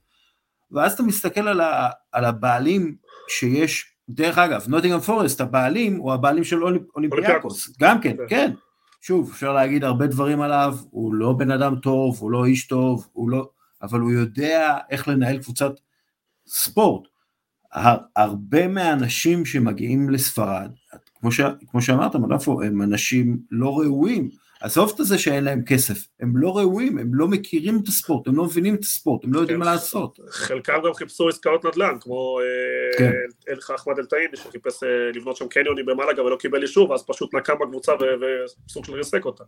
ואז 0.72 0.94
אתה 0.94 1.04
מסתכל 1.04 1.48
על, 1.48 1.62
ה, 1.62 1.90
על 2.12 2.26
הבעלים 2.26 2.96
שיש, 3.28 3.86
דרך 4.10 4.38
אגב, 4.38 4.66
נוטינגרם 4.68 5.00
פורסט, 5.00 5.42
הבעלים 5.42 5.98
הוא 5.98 6.14
הבעלים 6.14 6.44
של 6.44 6.64
אולימפיאקוס, 6.96 7.74
גם 7.80 8.02
כן, 8.02 8.18
כן. 8.18 8.26
כן. 8.30 8.54
שוב, 9.02 9.30
אפשר 9.34 9.54
להגיד 9.54 9.84
הרבה 9.84 10.08
דברים 10.08 10.42
עליו, 10.42 10.78
הוא 10.90 11.14
לא 11.14 11.34
בן 11.34 11.52
אדם 11.52 11.76
טוב, 11.76 12.18
הוא 12.20 12.32
לא 12.32 12.46
איש 12.46 12.68
טוב, 12.68 13.08
הוא 13.12 13.30
לא, 13.30 13.50
אבל 13.82 14.00
הוא 14.00 14.12
יודע 14.12 14.78
איך 14.90 15.08
לנהל 15.08 15.38
קבוצת 15.38 15.72
ספורט. 16.48 17.08
הרבה 18.16 18.68
מהאנשים 18.68 19.46
שמגיעים 19.46 20.10
לספרד, 20.10 20.72
כמו, 21.20 21.32
ש, 21.32 21.42
כמו 21.68 21.82
שאמרת, 21.82 22.16
מלאפו, 22.16 22.62
הם 22.62 22.82
אנשים 22.82 23.38
לא 23.52 23.80
ראויים, 23.80 24.30
עזוב 24.62 24.96
את 25.00 25.06
זה 25.06 25.18
שאין 25.18 25.44
להם 25.44 25.62
כסף, 25.66 26.08
הם 26.20 26.34
לא 26.36 26.58
ראויים, 26.58 26.98
הם 26.98 27.10
לא 27.14 27.28
מכירים 27.28 27.80
את 27.84 27.88
הספורט, 27.88 28.28
הם 28.28 28.36
לא 28.36 28.44
מבינים 28.44 28.76
את 28.76 28.84
הספורט, 28.84 29.24
הם 29.24 29.34
לא 29.34 29.40
יודעים 29.40 29.60
כן. 29.60 29.66
מה 29.66 29.72
לעשות. 29.72 30.20
חלקם 30.30 30.80
גם 30.86 30.94
חיפשו 30.94 31.30
עסקאות 31.30 31.66
נדל"ן, 31.66 31.98
כמו 32.02 32.40
אה, 32.40 32.98
כן. 32.98 33.12
אלך 33.50 33.72
אחמד 33.72 34.00
אל-טאיני 34.00 34.38
שחיפש 34.38 34.84
אה, 34.84 34.90
לבנות 35.16 35.38
שם 35.38 35.48
קניונים 35.48 35.86
במלאגה 35.86 36.24
ולא 36.24 36.36
קיבל 36.36 36.62
אישור, 36.62 36.90
ואז 36.90 37.04
פשוט 37.08 37.34
נקם 37.34 37.54
בקבוצה 37.60 37.92
וסוג 38.68 38.86
של 38.86 38.94
ריסק 38.94 39.26
אותה. 39.26 39.44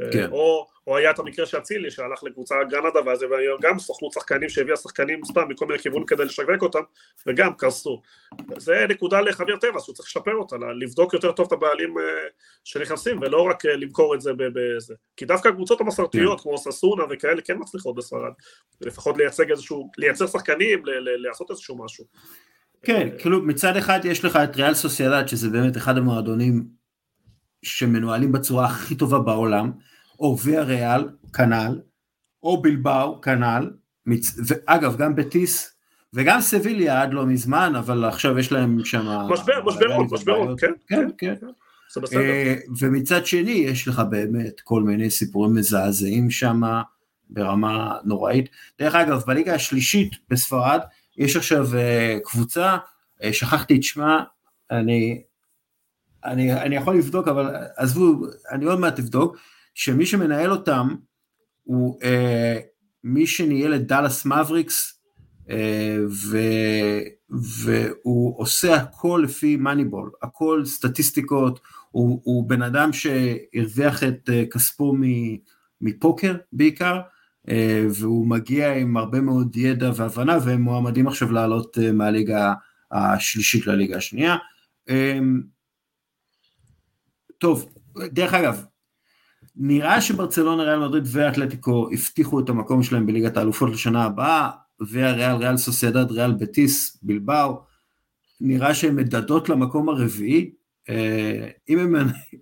אה, 0.00 0.12
כן. 0.12 0.30
או, 0.30 0.66
היה 0.86 1.10
את 1.10 1.18
המקרה 1.18 1.46
שאצילי 1.46 1.90
שהלך 1.90 2.24
לקבוצה 2.24 2.54
גנדה 2.70 3.00
ואז 3.06 3.24
גם 3.62 3.78
סוכנות 3.78 4.12
שחקנים 4.12 4.48
שהביאה 4.48 4.76
שחקנים 4.76 5.20
סתם 5.24 5.48
מכל 5.48 5.66
מיני 5.66 5.78
כיוונים 5.78 6.06
כדי 6.06 6.24
לשווק 6.24 6.62
אותם 6.62 6.80
וגם 7.26 7.54
קרסו. 7.54 8.02
זה 8.56 8.86
נקודה 8.88 9.20
לחביר 9.20 9.56
טבע 9.56 9.80
שהוא 9.80 9.94
צריך 9.94 10.08
לשפר 10.08 10.34
אותה, 10.34 10.56
לבדוק 10.80 11.14
יותר 11.14 11.32
טוב 11.32 11.46
את 11.46 11.52
הבעלים 11.52 11.94
שנכנסים 12.64 13.18
ולא 13.20 13.42
רק 13.42 13.64
למכור 13.64 14.14
את 14.14 14.20
זה 14.20 14.32
בזה. 14.54 14.94
כי 15.16 15.24
דווקא 15.24 15.48
הקבוצות 15.48 15.80
המסורתיות 15.80 16.38
כן. 16.38 16.42
כמו 16.42 16.58
ססונה 16.58 17.02
וכאלה 17.10 17.42
כן 17.42 17.56
מצליחות 17.58 17.94
בספרד, 17.94 18.32
לפחות 18.80 19.16
לייצג 19.16 19.50
איזשהו, 19.50 19.90
לייצר 19.98 20.26
שחקנים, 20.26 20.82
לעשות 21.18 21.50
איזשהו 21.50 21.84
משהו. 21.84 22.04
כן, 22.82 23.08
כאילו 23.18 23.42
מצד 23.42 23.76
אחד 23.76 24.00
יש 24.04 24.24
לך 24.24 24.36
את 24.36 24.56
ריאל 24.56 24.74
סוסיידד 24.74 25.28
שזה 25.28 25.50
באמת 25.50 25.76
אחד 25.76 25.96
המועדונים 25.96 26.66
שמנוהלים 27.62 28.32
בצורה 28.32 28.66
הכי 28.66 28.94
טובה 28.94 29.18
בעולם, 29.18 29.72
או 30.20 30.36
ויה 30.44 30.62
ריאל, 30.62 31.08
כנ"ל, 31.32 31.80
או 32.42 32.62
בלבאו, 32.62 33.20
כנ"ל, 33.20 33.70
ואגב 34.46 34.96
גם 34.96 35.16
בטיס 35.16 35.76
וגם 36.14 36.40
סביליה 36.40 37.02
עד 37.02 37.14
לא 37.14 37.26
מזמן, 37.26 37.72
אבל 37.78 38.04
עכשיו 38.04 38.38
יש 38.38 38.52
להם 38.52 38.84
שם... 38.84 39.06
משבר, 39.06 39.64
משברות, 39.66 40.12
משברות, 40.12 40.60
כן, 40.60 40.72
כן, 40.86 41.08
כן. 41.18 41.34
כן. 41.40 41.46
אה, 42.16 42.54
ומצד 42.78 43.26
שני 43.26 43.50
יש 43.50 43.88
לך 43.88 44.02
באמת 44.10 44.60
כל 44.60 44.82
מיני 44.82 45.10
סיפורים 45.10 45.54
מזעזעים 45.54 46.30
שם 46.30 46.62
ברמה 47.30 47.96
נוראית. 48.04 48.48
דרך 48.78 48.94
אגב, 48.94 49.22
בליגה 49.26 49.54
השלישית 49.54 50.12
בספרד 50.30 50.80
יש 51.16 51.36
עכשיו 51.36 51.76
אה, 51.76 52.18
קבוצה, 52.24 52.76
אה, 53.22 53.32
שכחתי 53.32 53.76
את 53.76 53.82
שמה, 53.82 54.24
אני, 54.70 55.22
אני, 56.24 56.52
אני 56.52 56.76
יכול 56.76 56.98
לבדוק, 56.98 57.28
אבל 57.28 57.54
עזבו, 57.76 58.26
אני 58.50 58.64
עוד 58.64 58.80
מעט 58.80 58.98
אבדוק, 58.98 59.36
שמי 59.74 60.06
שמנהל 60.06 60.50
אותם 60.50 60.94
הוא 61.62 61.98
אה, 62.02 62.58
מי 63.04 63.26
שניהל 63.26 63.74
את 63.74 63.86
דאלאס 63.86 64.26
מבריקס, 64.26 65.00
אה, 65.50 65.98
ו, 66.08 66.38
והוא 67.30 68.40
עושה 68.40 68.74
הכל 68.74 69.22
לפי 69.24 69.56
מאניבול, 69.56 70.10
הכל 70.22 70.62
סטטיסטיקות, 70.64 71.60
הוא, 71.92 72.20
הוא 72.24 72.48
בן 72.48 72.62
אדם 72.62 72.90
שהרוויח 72.92 74.02
את 74.02 74.30
אה, 74.32 74.44
כספו 74.50 74.94
מפוקר 75.80 76.36
בעיקר, 76.52 77.00
אה, 77.48 77.86
והוא 77.90 78.26
מגיע 78.26 78.74
עם 78.74 78.96
הרבה 78.96 79.20
מאוד 79.20 79.56
ידע 79.56 79.90
והבנה, 79.96 80.38
והם 80.44 80.60
מועמדים 80.60 81.08
עכשיו 81.08 81.32
לעלות 81.32 81.78
אה, 81.78 81.92
מהליגה 81.92 82.54
השלישית 82.92 83.66
לליגה 83.66 83.96
השנייה. 83.96 84.36
טוב, 87.38 87.72
דרך 87.96 88.34
אגב, 88.34 88.64
נראה 89.56 90.00
שברצלונה, 90.00 90.62
ריאל 90.62 90.78
מדריד 90.78 91.04
ואתלטיקו 91.06 91.88
הבטיחו 91.92 92.40
את 92.40 92.48
המקום 92.48 92.82
שלהם 92.82 93.06
בליגת 93.06 93.36
האלופות 93.36 93.70
לשנה 93.70 94.04
הבאה, 94.04 94.50
והריאל, 94.80 95.36
ריאל 95.36 95.56
סוסיידד, 95.56 96.10
ריאל 96.10 96.32
בטיס, 96.32 96.98
בלבאו, 97.02 97.62
נראה 98.40 98.74
שהן 98.74 98.96
מדדות 98.96 99.48
למקום 99.48 99.88
הרביעי, 99.88 100.50
אם, 101.68 101.78
הם, 101.78 101.94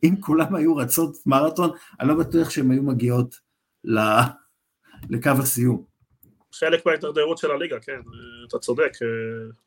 אם 0.05 0.15
כולם 0.21 0.55
היו 0.55 0.77
רצות 0.77 1.17
מרתון, 1.27 1.71
אני 2.01 2.09
לא 2.09 2.15
בטוח 2.15 2.51
שהן 2.51 2.71
היו 2.71 2.83
מגיעות 2.83 3.35
לקו 5.11 5.31
הסיום. 5.39 5.85
חלק 6.53 6.87
מההתדרדרות 6.87 7.39
של 7.39 7.51
הליגה, 7.51 7.81
כן, 7.81 8.01
אתה 8.49 8.59
צודק, 8.59 8.93
אה, 9.03 9.09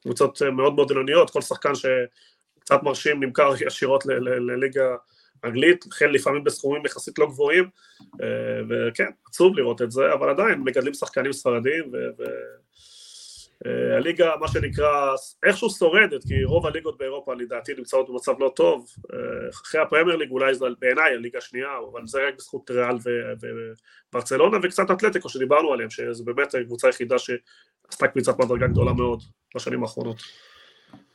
קבוצות 0.02 0.42
מאוד 0.42 0.76
מאוד 0.76 0.90
עילוניות, 0.90 1.30
כל 1.30 1.42
שחקן 1.42 1.72
שקצת 1.76 2.84
מרשים 2.84 3.24
נמכר 3.24 3.54
ישירות 3.68 4.06
לליגה 4.06 4.96
אנגלית, 5.44 5.86
לכן 5.88 6.12
לפעמים 6.12 6.44
בסכומים 6.44 6.86
יחסית 6.86 7.20
לא 7.20 7.26
גבוהים, 7.26 7.70
אה, 8.22 8.28
וכן, 8.70 9.10
עצוב 9.28 9.58
לראות 9.58 9.82
את 9.82 9.92
זה, 9.92 10.14
אבל 10.14 10.30
עדיין 10.30 10.60
מגדלים 10.60 10.94
שחקנים 10.94 11.34
ספרדים, 11.34 11.84
ו... 11.94 12.24
אה, 13.66 13.98
הליגה, 13.98 14.32
מה 14.40 14.48
שנקרא, 14.48 15.16
איכשהו 15.44 15.70
שורדת, 15.70 16.24
כי 16.28 16.44
רוב 16.44 16.68
הליגות 16.68 16.98
באירופה 16.98 17.34
לדעתי 17.34 17.74
נמצאות 17.78 18.10
במצב 18.10 18.34
לא 18.40 18.52
טוב, 18.56 18.88
אה, 19.14 19.50
אחרי 19.50 19.82
הפרמייר 19.82 20.18
ליג 20.18 20.32
אולי 20.32 20.56
זה 20.56 20.66
בעיניי 20.80 21.14
הליגה 21.14 21.38
השנייה, 21.38 21.70
אבל 21.92 22.08
זה 22.08 22.28
רק 22.28 22.36
בזכות 22.38 22.72
ריאל 22.72 22.96
וברצלונה 24.12 24.58
וקצת 24.64 24.92
אתלטיקו 24.92 25.30
שדיברנו 25.30 25.74
עליהם, 25.74 25.90
שזו 25.90 26.26
באמת 26.26 26.56
הקבוצה 26.56 26.88
היחידה 26.88 27.16
שעשתה 27.20 28.08
קביצת 28.08 28.40
מדרגה 28.40 28.68
גדולה 28.68 28.94
מאוד 28.94 29.20
בשנים 29.56 29.84
האחרונות. 29.84 30.18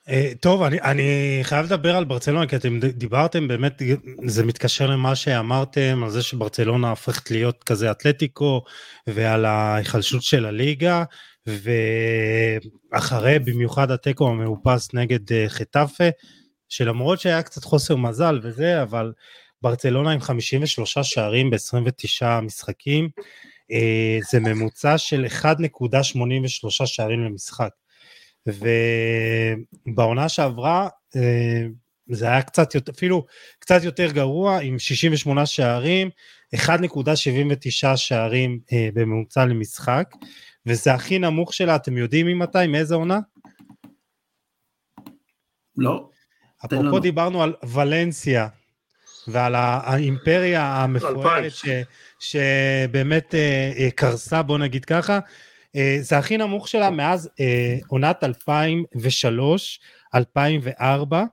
אה, 0.08 0.32
טוב, 0.40 0.62
אני, 0.62 0.80
אני 0.80 1.38
חייב 1.42 1.66
לדבר 1.66 1.96
על 1.96 2.04
ברצלונה, 2.04 2.46
כי 2.46 2.56
אתם 2.56 2.80
דיברתם, 2.80 3.48
באמת, 3.48 3.82
זה 4.26 4.44
מתקשר 4.44 4.86
למה 4.86 5.16
שאמרתם, 5.16 6.00
על 6.04 6.10
זה 6.10 6.22
שברצלונה 6.22 6.90
הופכת 6.90 7.30
להיות 7.30 7.64
כזה 7.64 7.90
אתלטיקו, 7.90 8.62
ועל 9.06 9.44
ההיחלשות 9.44 10.22
של 10.22 10.46
הליגה, 10.46 11.04
ואחרי 12.92 13.38
במיוחד 13.38 13.90
התיקו 13.90 14.28
המאופס 14.28 14.94
נגד 14.94 15.32
אה, 15.32 15.44
חטאפה, 15.48 16.08
שלמרות 16.68 17.20
שהיה 17.20 17.42
קצת 17.42 17.64
חוסר 17.64 17.96
מזל 17.96 18.40
וזה, 18.42 18.82
אבל 18.82 19.12
ברצלונה 19.62 20.10
עם 20.10 20.20
53 20.20 20.98
שערים 20.98 21.50
ב-29 21.50 22.40
משחקים, 22.42 23.08
אה, 23.72 24.18
זה 24.30 24.40
ממוצע 24.40 24.98
של 24.98 25.26
1.83 25.42 26.86
שערים 26.86 27.24
למשחק. 27.24 27.70
ובעונה 28.46 30.28
שעברה, 30.28 30.88
אה, 31.16 31.66
זה 32.10 32.26
היה 32.26 32.42
קצת 32.42 32.74
יותר, 32.74 32.92
אפילו 32.92 33.26
קצת 33.58 33.80
יותר 33.82 34.12
גרוע, 34.12 34.60
עם 34.60 34.78
68 34.78 35.46
שערים, 35.46 36.10
1.79 36.56 37.96
שערים 37.96 38.60
אה, 38.72 38.88
בממוצע 38.94 39.44
למשחק, 39.44 40.14
וזה 40.66 40.94
הכי 40.94 41.18
נמוך 41.18 41.54
שלה, 41.54 41.76
אתם 41.76 41.96
יודעים 41.96 42.26
ממתי, 42.26 42.66
מאיזה 42.66 42.94
עונה? 42.94 43.18
לא. 45.76 46.08
אפרופו 46.64 46.98
דיברנו 47.00 47.42
על 47.42 47.54
ולנסיה 47.62 48.48
ועל 49.28 49.54
האימפריה 49.54 50.62
המפוארת 50.62 51.52
ש, 51.52 51.64
שבאמת 52.18 53.34
אה, 53.34 53.88
קרסה, 53.94 54.42
בוא 54.42 54.58
נגיד 54.58 54.84
ככה, 54.84 55.18
זה 56.00 56.18
הכי 56.18 56.36
נמוך 56.36 56.68
שלה 56.68 56.90
מאז 56.90 57.30
אה, 57.40 57.78
עונת 57.88 58.24
2003, 58.24 59.80
2004, 60.14 61.24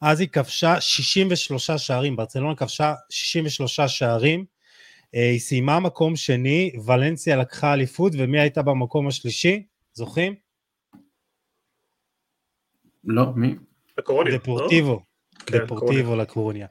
אז 0.00 0.20
היא 0.20 0.28
כבשה 0.28 0.80
63 0.80 1.70
שערים, 1.70 2.16
ברצלונה 2.16 2.56
כבשה 2.56 2.94
63 3.10 3.80
שערים, 3.80 4.44
אה, 5.14 5.30
היא 5.30 5.40
סיימה 5.40 5.80
מקום 5.80 6.16
שני, 6.16 6.72
ולנסיה 6.86 7.36
לקחה 7.36 7.74
אליפות, 7.74 8.12
ומי 8.18 8.40
הייתה 8.40 8.62
במקום 8.62 9.08
השלישי? 9.08 9.66
זוכרים? 9.92 10.34
לא, 13.04 13.32
מי? 13.36 13.54
לא? 13.98 14.38
דפורטיבו. 14.38 15.09
כן, 15.46 15.58
דפורטיבו 15.58 16.16
לקורוניה. 16.16 16.66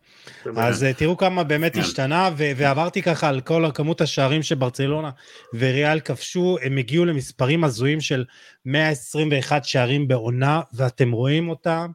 אז 0.58 0.84
אה, 0.84 0.94
תראו 0.94 1.18
כמה 1.18 1.44
באמת 1.44 1.74
כן. 1.74 1.80
השתנה, 1.80 2.30
ועברתי 2.38 3.02
ככה 3.02 3.30
על 3.30 3.42
כל 3.42 3.66
כמות 3.74 4.02
השערים 4.02 4.44
שברצלונה 4.44 5.10
וריאל 5.54 6.00
כבשו, 6.00 6.58
הם 6.62 6.78
הגיעו 6.78 7.06
למספרים 7.06 7.64
הזויים 7.64 8.02
של 8.02 8.26
121 8.66 9.66
שערים 9.66 10.08
בעונה, 10.08 10.62
ואתם 10.74 11.12
רואים 11.12 11.50
אותם 11.50 11.92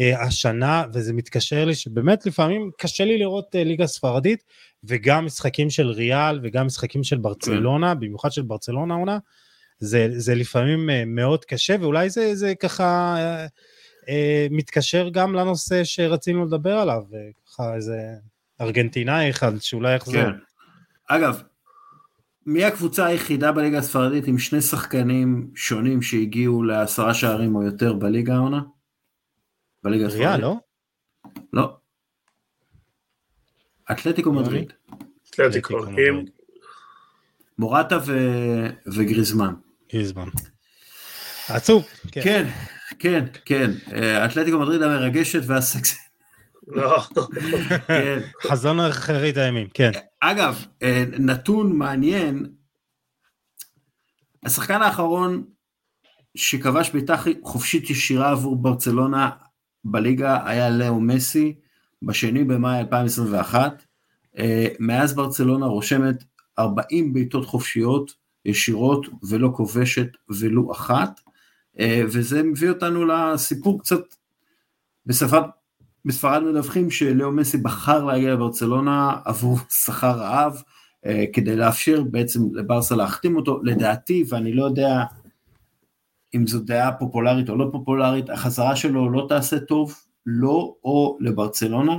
אה, 0.00 0.22
השנה, 0.22 0.84
וזה 0.92 1.12
מתקשר 1.12 1.64
לי 1.64 1.74
שבאמת 1.74 2.26
לפעמים 2.26 2.70
קשה 2.78 3.04
לי 3.04 3.18
לראות 3.18 3.56
אה, 3.56 3.64
ליגה 3.64 3.86
ספרדית, 3.86 4.44
וגם 4.84 5.26
משחקים 5.26 5.70
של 5.70 5.90
ריאל 5.90 6.40
וגם 6.42 6.66
משחקים 6.66 7.04
של 7.04 7.18
ברצלונה, 7.18 7.94
כן. 7.94 8.00
במיוחד 8.00 8.32
של 8.32 8.42
ברצלונה 8.42 8.94
עונה, 8.94 9.18
זה, 9.78 10.08
זה 10.16 10.34
לפעמים 10.34 10.90
מאוד 11.06 11.44
קשה, 11.44 11.76
ואולי 11.80 12.10
זה, 12.10 12.34
זה 12.34 12.54
ככה... 12.54 13.16
אה, 14.08 14.46
מתקשר 14.50 15.08
גם 15.08 15.34
לנושא 15.34 15.84
שרצינו 15.84 16.46
לדבר 16.46 16.78
עליו, 16.78 17.02
ככה 17.46 17.74
איזה 17.74 17.98
ארגנטינאי 18.60 19.30
אחד 19.30 19.52
שאולי 19.60 19.94
יחזור. 19.94 20.22
כן. 20.22 20.30
אגב, 21.08 21.42
מי 22.46 22.64
הקבוצה 22.64 23.06
היחידה 23.06 23.52
בליגה 23.52 23.78
הספרדית 23.78 24.26
עם 24.26 24.38
שני 24.38 24.60
שחקנים 24.60 25.50
שונים 25.54 26.02
שהגיעו 26.02 26.62
לעשרה 26.62 27.14
שערים 27.14 27.56
או 27.56 27.62
יותר 27.62 27.92
בליגה 27.92 28.34
העונה? 28.34 28.60
בליגה 29.82 30.06
הספרדית? 30.06 30.26
ריאל, 30.28 30.40
לא? 30.40 30.56
לא. 31.52 31.76
אתלטיקו 33.90 34.32
מדריד. 34.32 34.72
אתלטיקו, 35.30 35.84
עם... 35.86 36.24
מורטה 37.58 37.98
ו... 38.06 38.12
וגריזמן. 38.86 39.54
גריזמן. 39.92 40.28
עצוב. 41.48 41.84
כן. 42.12 42.48
כן. 42.98 43.24
כן, 43.44 43.70
אה, 43.92 44.24
אתלטיקו 44.24 44.58
מדריד 44.58 44.82
המרגשת 44.82 45.40
והסקסית. 45.46 45.98
לא. 46.66 47.00
כן. 47.86 48.18
חזון 48.42 48.80
אחרית 48.80 49.36
הימים, 49.36 49.68
כן. 49.74 49.90
אגב, 50.20 50.66
אה, 50.82 51.04
נתון 51.18 51.76
מעניין, 51.78 52.46
השחקן 54.44 54.82
האחרון 54.82 55.44
שכבש 56.34 56.90
בעיטה 56.90 57.16
חופשית 57.42 57.90
ישירה 57.90 58.30
עבור 58.30 58.56
ברצלונה 58.56 59.30
בליגה 59.84 60.48
היה 60.48 60.70
לאו 60.70 61.00
מסי, 61.00 61.54
בשני 62.02 62.44
במאי 62.44 62.78
2021. 62.78 63.84
אה, 64.38 64.66
מאז 64.78 65.14
ברצלונה 65.14 65.66
רושמת 65.66 66.24
40 66.58 67.12
בעיטות 67.12 67.46
חופשיות 67.46 68.14
ישירות 68.44 69.06
ולא 69.28 69.50
כובשת 69.56 70.08
ולו 70.40 70.72
אחת. 70.72 71.20
אה, 71.80 72.02
וזה 72.06 72.42
מביא 72.42 72.68
אותנו 72.68 73.04
לסיפור 73.04 73.80
קצת, 73.80 74.00
בספרד, 75.06 75.42
בספרד 76.04 76.42
מדווחים 76.42 76.90
שלאו 76.90 77.32
מסי 77.32 77.56
בחר 77.56 78.04
להגיע 78.04 78.32
לברצלונה 78.32 79.16
עבור 79.24 79.58
שכר 79.84 80.10
רעב, 80.10 80.62
אה, 81.06 81.24
כדי 81.32 81.56
לאפשר 81.56 82.02
בעצם 82.02 82.40
לברסה 82.52 82.96
להחתים 82.96 83.36
אותו, 83.36 83.62
לדעתי, 83.62 84.24
ואני 84.28 84.52
לא 84.52 84.64
יודע 84.64 85.02
אם 86.34 86.46
זו 86.46 86.60
דעה 86.60 86.92
פופולרית 86.92 87.48
או 87.48 87.56
לא 87.56 87.68
פופולרית, 87.72 88.30
החזרה 88.30 88.76
שלו 88.76 89.10
לא 89.10 89.26
תעשה 89.28 89.60
טוב, 89.60 89.94
לא 90.26 90.74
או 90.84 91.18
לברצלונה. 91.20 91.98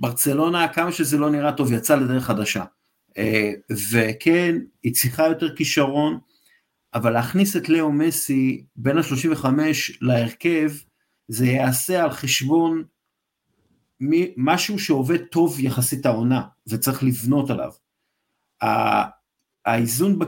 ברצלונה, 0.00 0.68
כמה 0.68 0.92
שזה 0.92 1.18
לא 1.18 1.30
נראה 1.30 1.52
טוב, 1.52 1.72
יצא 1.72 1.96
לדרך 1.96 2.24
חדשה. 2.24 2.64
אה, 3.18 3.52
וכן, 3.92 4.56
היא 4.82 4.94
צריכה 4.94 5.26
יותר 5.26 5.56
כישרון, 5.56 6.18
אבל 6.94 7.10
להכניס 7.10 7.56
את 7.56 7.68
לאו 7.68 7.92
מסי 7.92 8.64
בין 8.76 8.98
ה-35 8.98 9.46
להרכב, 10.00 10.70
זה 11.28 11.46
יעשה 11.46 12.04
על 12.04 12.10
חשבון 12.10 12.84
משהו 14.36 14.78
שעובד 14.78 15.24
טוב 15.24 15.60
יחסית 15.60 16.06
העונה, 16.06 16.42
וצריך 16.68 17.02
לבנות 17.02 17.50
עליו. 17.50 17.70
האיזון 19.66 20.18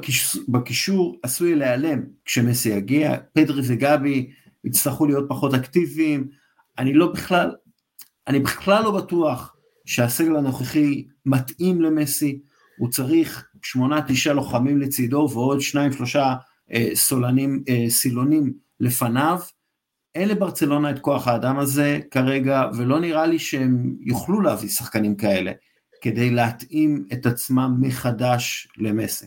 בקישור, 0.48 1.18
עשוי 1.22 1.54
להיעלם 1.54 2.02
כשמסי 2.24 2.68
יגיע, 2.68 3.16
פדרי 3.32 3.62
וגבי 3.66 4.30
יצטרכו 4.64 5.06
להיות 5.06 5.24
פחות 5.28 5.54
אקטיביים, 5.54 6.28
אני 6.78 6.94
לא 6.94 7.12
בכלל, 7.12 7.54
אני 8.26 8.40
בכלל 8.40 8.84
לא 8.84 8.90
בטוח 8.90 9.56
שהסגל 9.84 10.36
הנוכחי 10.36 11.06
מתאים 11.26 11.80
למסי, 11.80 12.40
הוא 12.78 12.90
צריך 12.90 13.48
שמונה 13.62 14.02
תשעה 14.08 14.34
לוחמים 14.34 14.80
לצידו 14.80 15.28
ועוד 15.32 15.60
שניים 15.60 15.92
שלושה 15.92 16.34
סולנים, 16.94 17.64
אה, 17.68 17.84
סילונים 17.88 18.52
לפניו. 18.80 19.40
אין 20.14 20.28
לברצלונה 20.28 20.90
את 20.90 20.98
כוח 20.98 21.28
האדם 21.28 21.58
הזה 21.58 22.00
כרגע, 22.10 22.62
ולא 22.76 23.00
נראה 23.00 23.26
לי 23.26 23.38
שהם 23.38 23.96
יוכלו 24.00 24.40
להביא 24.40 24.68
שחקנים 24.68 25.16
כאלה 25.16 25.52
כדי 26.00 26.30
להתאים 26.30 27.04
את 27.12 27.26
עצמם 27.26 27.76
מחדש 27.80 28.68
למסי. 28.76 29.26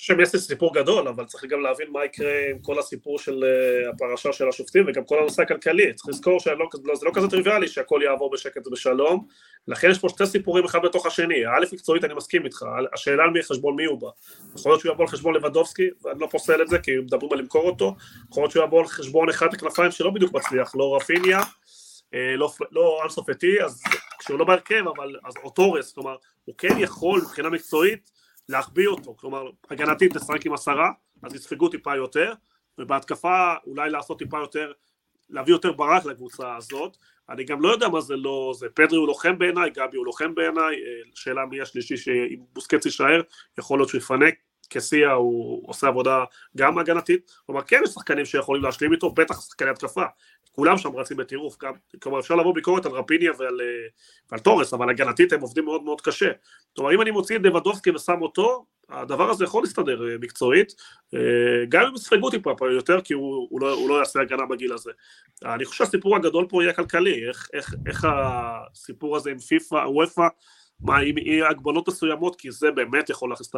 חושב 0.00 0.14
שמסי 0.14 0.38
סיפור 0.38 0.74
גדול, 0.74 1.08
אבל 1.08 1.24
צריך 1.24 1.44
גם 1.44 1.60
להבין 1.60 1.90
מה 1.90 2.04
יקרה 2.04 2.50
עם 2.50 2.58
כל 2.58 2.78
הסיפור 2.78 3.18
של 3.18 3.44
uh, 3.44 3.94
הפרשה 3.94 4.32
של 4.32 4.48
השופטים 4.48 4.84
וגם 4.88 5.04
כל 5.04 5.18
הנושא 5.18 5.42
הכלכלי. 5.42 5.94
צריך 5.94 6.08
לזכור 6.08 6.40
שזה 6.40 6.54
לא 7.02 7.10
כזה 7.14 7.28
טריוויאלי 7.28 7.68
שהכל 7.68 8.00
יעבור 8.04 8.30
בשקט 8.30 8.66
ובשלום, 8.66 9.26
לכן 9.68 9.90
יש 9.90 9.98
פה 9.98 10.08
שתי 10.08 10.26
סיפורים 10.26 10.64
אחד 10.64 10.78
בתוך 10.82 11.06
השני. 11.06 11.46
א', 11.46 11.64
מקצועית 11.72 12.04
אני 12.04 12.14
מסכים 12.14 12.44
איתך, 12.44 12.64
השאלה 12.94 13.24
על 13.24 13.30
מי 13.30 13.42
חשבון 13.42 13.76
מי 13.76 13.84
הוא 13.84 14.00
בא. 14.00 14.08
יכול 14.56 14.72
להיות 14.72 14.80
שהוא 14.80 14.92
יבוא 14.92 15.04
על 15.04 15.10
חשבון 15.10 15.34
לבדובסקי, 15.34 15.88
ואני 16.04 16.20
לא 16.20 16.28
פוסל 16.30 16.62
את 16.62 16.68
זה 16.68 16.78
כי 16.78 16.98
מדברים 16.98 17.32
על 17.32 17.38
למכור 17.38 17.66
אותו, 17.66 17.94
יכול 18.30 18.42
להיות 18.42 18.52
שהוא 18.52 18.64
יבוא 18.64 18.80
על 18.80 18.86
חשבון 18.86 19.28
אחד 19.28 19.54
הכנפיים 19.54 19.90
שלא 19.90 20.10
בדיוק 20.10 20.32
מצליח, 20.32 20.74
לא 20.76 20.96
רפיניה, 20.96 21.40
אה, 22.14 22.36
לא, 22.36 22.52
לא 22.72 23.00
אנסופטי, 23.04 23.62
אז 23.62 23.82
כשהוא 24.18 24.38
לא 24.38 24.44
בהרכב, 24.44 24.84
אבל 24.96 25.16
אז 25.24 25.34
אוטורס, 25.44 25.92
כלומר, 25.92 26.16
הוא 26.44 26.54
כן 26.58 26.74
יכול 26.78 27.20
מבחינה 27.20 27.48
מקצועית 27.48 28.15
להחביא 28.48 28.88
אותו, 28.88 29.16
כלומר 29.16 29.50
הגנתית 29.70 30.16
לשחק 30.16 30.46
עם 30.46 30.52
עשרה, 30.52 30.90
אז 31.22 31.34
יספגו 31.34 31.68
טיפה 31.68 31.96
יותר, 31.96 32.32
ובהתקפה 32.78 33.54
אולי 33.66 33.90
לעשות 33.90 34.18
טיפה 34.18 34.38
יותר, 34.38 34.72
להביא 35.30 35.54
יותר 35.54 35.72
ברק 35.72 36.04
לקבוצה 36.04 36.56
הזאת, 36.56 36.96
אני 37.28 37.44
גם 37.44 37.60
לא 37.60 37.68
יודע 37.68 37.88
מה 37.88 38.00
זה 38.00 38.16
לא, 38.16 38.52
זה. 38.56 38.66
פדרי 38.74 38.98
הוא 38.98 39.06
לוחם 39.06 39.38
בעיניי, 39.38 39.70
גבי 39.70 39.96
הוא 39.96 40.06
לוחם 40.06 40.34
בעיניי, 40.34 40.74
אה, 40.74 41.10
שאלה 41.14 41.46
מי 41.46 41.60
השלישי 41.60 41.96
שאם 41.96 42.40
בוסקץ 42.52 42.84
יישאר, 42.84 43.20
יכול 43.58 43.78
להיות 43.78 43.88
שהוא 43.88 43.98
יפנק, 43.98 44.34
קסיה 44.68 45.12
הוא 45.12 45.68
עושה 45.68 45.86
עבודה 45.88 46.24
גם 46.56 46.78
הגנתית, 46.78 47.32
כלומר 47.46 47.62
כן 47.62 47.80
יש 47.84 47.90
שחקנים 47.90 48.24
שיכולים 48.24 48.62
להשלים 48.62 48.92
איתו, 48.92 49.10
בטח 49.10 49.40
שחקני 49.40 49.70
התקפה, 49.70 50.04
כולם 50.56 50.78
שם 50.78 50.96
רצים 50.96 51.16
בטירוף, 51.16 51.56
גם, 51.62 51.72
כלומר 52.02 52.20
אפשר 52.20 52.34
לבוא 52.34 52.54
ביקורת 52.54 52.86
על 52.86 52.92
רפיניה 52.92 53.32
ועל, 53.38 53.60
אה, 53.60 53.66
ועל 54.30 54.40
תורס, 54.40 54.74
אבל 54.74 54.90
הגנתית 54.90 55.32
הם 55.32 55.40
עובדים 55.40 55.64
מאוד 55.64 55.82
מאוד 55.82 56.00
קשה. 56.00 56.30
כלומר 56.76 56.94
אם 56.94 57.00
אני 57.02 57.10
מוציא 57.10 57.36
את 57.36 57.42
דבדובסקי 57.42 57.90
ושם 57.90 58.22
אותו, 58.22 58.64
הדבר 58.88 59.30
הזה 59.30 59.44
יכול 59.44 59.62
להסתדר 59.62 60.08
אה, 60.08 60.18
מקצועית, 60.20 60.74
אה, 61.14 61.20
גם 61.68 61.86
אם 61.86 61.94
יספגו 61.94 62.30
טיפה 62.30 62.52
יותר, 62.72 63.00
כי 63.00 63.14
הוא, 63.14 63.46
הוא, 63.50 63.60
לא, 63.60 63.72
הוא 63.72 63.88
לא 63.88 63.94
יעשה 63.94 64.20
הגנה 64.20 64.46
בגיל 64.46 64.72
הזה. 64.72 64.90
אני 65.44 65.64
חושב 65.64 65.84
שהסיפור 65.84 66.16
הגדול 66.16 66.46
פה 66.48 66.62
יהיה 66.62 66.72
כלכלי, 66.72 67.28
איך, 67.28 67.48
איך, 67.52 67.74
איך 67.86 68.06
הסיפור 68.10 69.16
הזה 69.16 69.30
עם 69.30 69.38
פיפ"א, 69.38 69.76
וופ"א, 69.76 70.28
מה 70.80 71.02
יהיה 71.02 71.48
הגבלות 71.50 71.88
מסוימות, 71.88 72.36
כי 72.36 72.50
זה 72.50 72.70
באמת 72.70 73.10
יכול 73.10 73.30
להכניס 73.30 73.50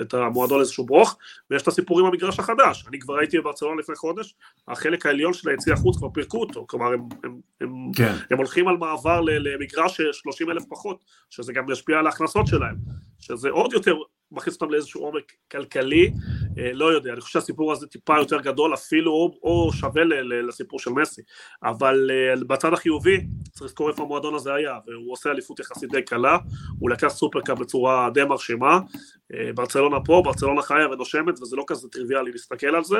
את 0.00 0.14
המועדון 0.14 0.58
לאיזשהו 0.58 0.86
ברוך, 0.86 1.18
ויש 1.50 1.62
את 1.62 1.68
הסיפור 1.68 2.00
עם 2.00 2.06
המגרש 2.06 2.38
החדש, 2.38 2.84
אני 2.88 2.98
כבר 2.98 3.18
הייתי 3.18 3.38
בברצלונה 3.38 3.80
לפני 3.80 3.96
חודש, 3.96 4.34
החלק 4.68 5.06
העליון 5.06 5.32
של 5.32 5.48
היציע 5.48 5.74
החוץ 5.74 5.96
כבר 5.96 6.08
פירקו 6.08 6.40
אותו, 6.40 6.66
כלומר 6.68 6.92
הם, 6.92 7.08
הם, 7.24 7.40
הם, 7.60 7.92
כן. 7.96 8.12
הם 8.30 8.38
הולכים 8.38 8.68
על 8.68 8.76
מעבר 8.76 9.20
למגרש 9.20 10.00
30 10.12 10.50
אלף 10.50 10.64
פחות, 10.68 11.04
שזה 11.30 11.52
גם 11.52 11.70
ישפיע 11.70 11.98
על 11.98 12.06
ההכנסות 12.06 12.46
שלהם, 12.46 12.76
שזה 13.18 13.50
עוד 13.50 13.72
יותר 13.72 13.96
מכניס 14.32 14.54
אותם 14.54 14.70
לאיזשהו 14.72 15.02
עומק 15.02 15.32
כלכלי, 15.50 16.10
אה, 16.58 16.72
לא 16.72 16.92
יודע, 16.92 17.12
אני 17.12 17.20
חושב 17.20 17.40
שהסיפור 17.40 17.72
הזה 17.72 17.86
טיפה 17.86 18.18
יותר 18.18 18.40
גדול 18.40 18.74
אפילו, 18.74 19.12
או, 19.12 19.38
או 19.42 19.72
שווה 19.72 20.04
לסיפור 20.48 20.78
של 20.78 20.90
מסי, 20.90 21.22
אבל 21.62 22.10
uh, 22.34 22.44
בצד 22.44 22.72
החיובי, 22.72 23.26
צריך 23.50 23.62
לזכור 23.62 23.90
איפה 23.90 24.02
המועדון 24.02 24.34
הזה 24.34 24.54
היה, 24.54 24.78
והוא 24.86 25.12
עושה 25.12 25.30
אליפות 25.30 25.60
יחסית 25.60 25.90
די 25.90 26.02
קלה, 26.02 26.38
הוא 26.78 26.90
לקח 26.90 27.08
סופרקאפ 27.08 27.58
בצורה 27.58 28.10
די 28.14 28.24
מרשימה, 28.24 28.78
uh, 28.78 29.36
ברצלונה 29.54 29.96
פה, 30.04 30.22
ברצלונה 30.24 30.62
חיה 30.62 30.88
ונושמת, 30.90 31.42
וזה 31.42 31.56
לא 31.56 31.64
כזה 31.66 31.88
טריוויאלי 31.88 32.32
להסתכל 32.32 32.74
על 32.76 32.84
זה, 32.84 32.98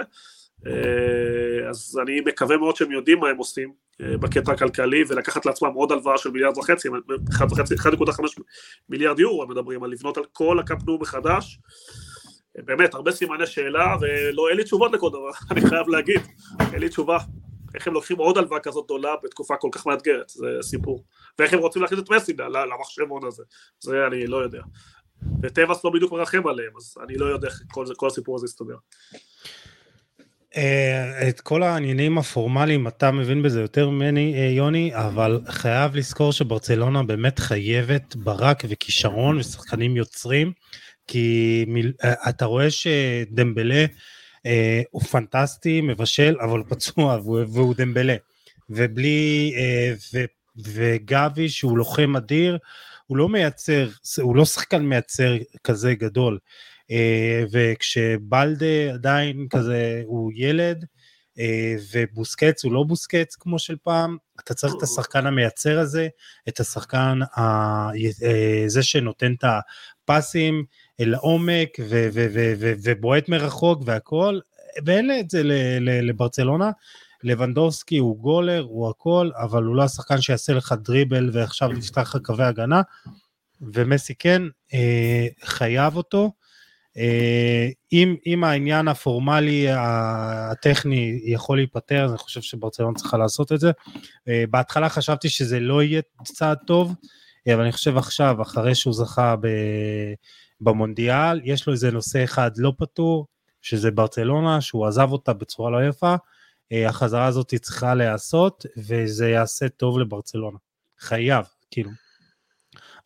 אז 1.68 2.00
אני 2.02 2.20
מקווה 2.20 2.56
מאוד 2.56 2.76
שהם 2.76 2.92
יודעים 2.92 3.18
מה 3.18 3.28
הם 3.28 3.36
עושים 3.36 3.72
בקטע 4.00 4.52
הכלכלי, 4.52 5.04
ולקחת 5.08 5.46
לעצמם 5.46 5.72
עוד 5.74 5.92
הלוואה 5.92 6.18
של 6.18 6.30
מיליארד 6.30 6.58
וחצי, 6.58 6.88
1.5 6.88 6.92
מיליארד 8.88 9.20
יורו, 9.20 9.42
הם 9.42 9.50
מדברים 9.50 9.84
על 9.84 9.90
לבנות 9.90 10.16
על 10.16 10.24
כל 10.32 10.58
הקפנו 10.58 10.98
מחדש, 10.98 11.58
באמת, 12.64 12.94
הרבה 12.94 13.12
סימני 13.12 13.46
שאלה, 13.46 13.96
ולא, 14.00 14.48
אין 14.48 14.56
לי 14.56 14.64
תשובות 14.64 14.92
לכל 14.92 15.08
דבר, 15.08 15.30
אני 15.50 15.60
חייב 15.60 15.88
להגיד, 15.88 16.20
אין 16.72 16.80
לי 16.80 16.88
תשובה. 16.88 17.18
איך 17.74 17.86
הם 17.86 17.94
לוקחים 17.94 18.16
עוד 18.16 18.38
הלוואה 18.38 18.60
כזאת 18.60 18.84
גדולה 18.84 19.14
בתקופה 19.22 19.56
כל 19.56 19.68
כך 19.72 19.86
מאתגרת, 19.86 20.28
זה 20.28 20.46
סיפור. 20.62 21.04
ואיך 21.38 21.52
הם 21.52 21.58
רוצים 21.58 21.82
להכניס 21.82 22.00
את 22.00 22.10
מסי 22.10 22.32
למחשבון 22.38 23.26
הזה, 23.26 23.42
זה 23.80 24.06
אני 24.06 24.26
לא 24.26 24.36
יודע. 24.36 24.62
וטבעס 25.42 25.84
לא 25.84 25.90
בדיוק 25.90 26.12
מרחם 26.12 26.46
עליהם, 26.46 26.72
אז 26.76 26.94
אני 27.04 27.16
לא 27.16 27.26
יודע 27.26 27.48
איך 27.48 27.62
כל, 27.70 27.84
כל 27.96 28.06
הסיפור 28.06 28.36
הזה 28.36 28.46
יסתדר. 28.46 28.76
אה, 30.56 31.28
את 31.28 31.40
כל 31.40 31.62
העניינים 31.62 32.18
הפורמליים 32.18 32.88
אתה 32.88 33.10
מבין 33.10 33.42
בזה 33.42 33.60
יותר 33.60 33.90
ממני 33.90 34.34
אה, 34.34 34.50
יוני, 34.50 34.90
אבל 34.94 35.40
חייב 35.48 35.96
לזכור 35.96 36.32
שברצלונה 36.32 37.02
באמת 37.02 37.38
חייבת 37.38 38.16
ברק 38.16 38.62
וכישרון 38.68 39.38
ושחקנים 39.38 39.96
יוצרים. 39.96 40.52
כי 41.06 41.64
מיל, 41.68 41.92
אה, 42.04 42.12
אתה 42.28 42.44
רואה 42.44 42.70
שדמבלה 42.70 43.86
הוא 44.90 45.02
פנטסטי, 45.02 45.80
מבשל, 45.80 46.36
אבל 46.40 46.58
הוא 46.58 46.66
פצוע 46.68 47.18
והוא, 47.24 47.74
דמבלה. 47.74 48.16
ובלי, 48.70 49.54
ו, 50.14 50.24
וגבי 50.64 51.48
שהוא 51.48 51.78
לוחם 51.78 52.16
אדיר, 52.16 52.58
הוא 53.06 53.16
לא 53.16 53.28
מייצר, 53.28 53.88
הוא 54.22 54.36
לא 54.36 54.44
שחקן 54.44 54.82
מייצר 54.82 55.36
כזה 55.64 55.94
גדול. 55.94 56.38
אה, 56.90 57.44
וכשבלדה 57.50 58.92
עדיין 58.94 59.46
כזה 59.50 60.02
הוא 60.06 60.32
ילד, 60.34 60.84
אה, 61.38 61.74
ובוסקץ 61.92 62.64
הוא 62.64 62.72
לא 62.72 62.82
בוסקץ 62.82 63.34
כמו 63.34 63.58
של 63.58 63.76
פעם, 63.82 64.16
אתה 64.40 64.54
צריך 64.54 64.74
את 64.78 64.82
השחקן 64.82 65.26
המייצר 65.26 65.78
הזה, 65.78 66.08
את 66.48 66.60
השחקן, 66.60 67.18
ה, 67.36 67.40
אה, 68.22 68.64
זה 68.66 68.82
שנותן 68.82 69.32
את 69.32 69.44
הפסים, 69.44 70.64
אל 71.00 71.14
העומק 71.14 71.68
ובועט 72.82 73.28
מרחוק 73.28 73.82
והכל, 73.84 74.40
ואין 74.84 75.10
את 75.20 75.30
זה 75.30 75.42
לברצלונה. 76.02 76.70
לבנדובסקי 77.22 77.98
הוא 77.98 78.18
גולר, 78.18 78.66
הוא 78.68 78.90
הכל, 78.90 79.30
אבל 79.34 79.62
הוא 79.62 79.76
לא 79.76 79.82
השחקן 79.82 80.20
שיעשה 80.20 80.52
לך 80.52 80.74
דריבל 80.84 81.30
ועכשיו 81.32 81.72
יפתח 81.72 82.14
לך 82.14 82.22
קווי 82.22 82.44
הגנה, 82.44 82.82
ומסי 83.60 84.14
כן, 84.14 84.42
חייב 85.44 85.96
אותו. 85.96 86.32
אה, 86.96 87.68
אם, 87.92 88.16
אם 88.26 88.44
העניין 88.44 88.88
הפורמלי 88.88 89.66
הטכני 89.70 91.20
יכול 91.24 91.58
להיפתר, 91.58 92.04
אז 92.04 92.10
אני 92.10 92.18
חושב 92.18 92.42
שברצלונה 92.42 92.94
צריכה 92.96 93.16
לעשות 93.16 93.52
את 93.52 93.60
זה. 93.60 93.70
אה, 94.28 94.44
בהתחלה 94.50 94.88
חשבתי 94.88 95.28
שזה 95.28 95.60
לא 95.60 95.82
יהיה 95.82 96.02
צעד 96.24 96.58
טוב, 96.66 96.94
אבל 97.54 97.60
אני 97.60 97.72
חושב 97.72 97.96
עכשיו, 97.96 98.42
אחרי 98.42 98.74
שהוא 98.74 98.94
זכה. 98.94 99.34
במונדיאל, 100.60 101.40
יש 101.44 101.66
לו 101.66 101.72
איזה 101.72 101.90
נושא 101.90 102.24
אחד 102.24 102.50
לא 102.56 102.72
פתור, 102.78 103.26
שזה 103.62 103.90
ברצלונה, 103.90 104.60
שהוא 104.60 104.86
עזב 104.86 105.12
אותה 105.12 105.32
בצורה 105.32 105.70
לא 105.70 105.88
יפה, 105.88 106.14
אה, 106.72 106.88
החזרה 106.88 107.26
הזאת 107.26 107.54
צריכה 107.54 107.94
להיעשות, 107.94 108.66
וזה 108.76 109.30
יעשה 109.30 109.68
טוב 109.68 109.98
לברצלונה. 109.98 110.58
חייב, 110.98 111.44
כאילו. 111.70 111.90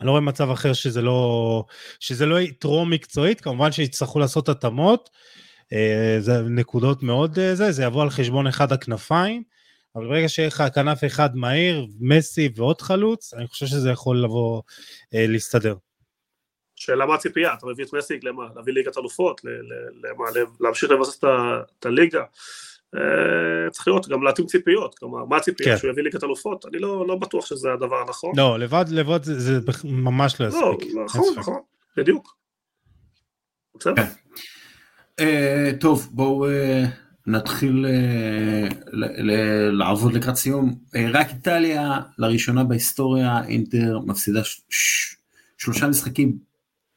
אני 0.00 0.06
לא 0.06 0.10
רואה 0.10 0.20
מצב 0.20 0.50
אחר 0.50 0.72
שזה 0.72 1.02
לא, 1.02 1.64
שזה 2.00 2.26
לא 2.26 2.40
יתרום 2.40 2.90
מקצועית, 2.90 3.40
כמובן 3.40 3.72
שיצטרכו 3.72 4.18
לעשות 4.18 4.48
התאמות, 4.48 5.10
אה, 5.72 6.16
זה 6.20 6.42
נקודות 6.42 7.02
מאוד 7.02 7.38
אה, 7.38 7.54
זה, 7.54 7.72
זה 7.72 7.84
יבוא 7.84 8.02
על 8.02 8.10
חשבון 8.10 8.46
אחד 8.46 8.72
הכנפיים, 8.72 9.42
אבל 9.96 10.06
ברגע 10.06 10.28
שיהיה 10.28 10.48
לך 10.48 10.64
כנף 10.74 11.04
אחד 11.06 11.36
מהיר, 11.36 11.86
מסי 12.00 12.48
ועוד 12.56 12.80
חלוץ, 12.80 13.34
אני 13.34 13.46
חושב 13.46 13.66
שזה 13.66 13.90
יכול 13.90 14.24
לבוא, 14.24 14.62
להסתדר. 15.12 15.74
שאלה 16.76 17.06
מה 17.06 17.14
הציפייה, 17.14 17.54
אתה 17.54 17.66
מביא 17.66 17.84
את 17.84 17.92
מסיק 17.92 18.24
למה? 18.24 18.44
להביא 18.56 18.72
ליגת 18.72 18.98
אלופות, 18.98 19.40
למה, 19.44 20.24
להמשיך 20.60 20.90
לבסס 20.90 21.24
את 21.78 21.86
הליגה. 21.86 22.22
אה, 22.96 23.70
צריך 23.70 23.88
לראות, 23.88 24.08
גם 24.08 24.22
להתאים 24.22 24.46
ציפיות, 24.46 24.98
כלומר, 24.98 25.24
מה 25.24 25.36
הציפייה, 25.36 25.74
כן. 25.74 25.78
שהוא 25.78 25.90
יביא 25.90 26.02
ליגת 26.02 26.24
אלופות? 26.24 26.66
אני 26.66 26.78
לא, 26.78 27.06
לא 27.06 27.16
בטוח 27.16 27.46
שזה 27.46 27.72
הדבר 27.72 27.96
הנכון. 28.06 28.32
לא, 28.36 28.58
לבד, 28.58 28.84
לבד 28.88 29.22
זה, 29.22 29.40
זה 29.40 29.60
ממש 29.84 30.40
לא 30.40 30.46
יספיק. 30.46 30.94
לא, 30.94 31.04
נכון, 31.04 31.34
נכון, 31.36 31.60
בדיוק. 31.96 32.36
בסדר. 33.76 33.94
כן. 33.94 34.02
Uh, 35.20 35.76
טוב, 35.80 36.08
בואו 36.12 36.46
uh, 36.46 36.50
נתחיל 37.26 37.86
לעבוד 39.72 40.12
לקראת 40.12 40.36
סיום. 40.36 40.74
רק 41.12 41.28
איטליה, 41.30 42.00
לראשונה 42.18 42.64
בהיסטוריה, 42.64 43.40
אינטר 43.48 43.98
מפסידה 44.06 44.40
שלושה 45.58 45.86
משחקים 45.86 46.38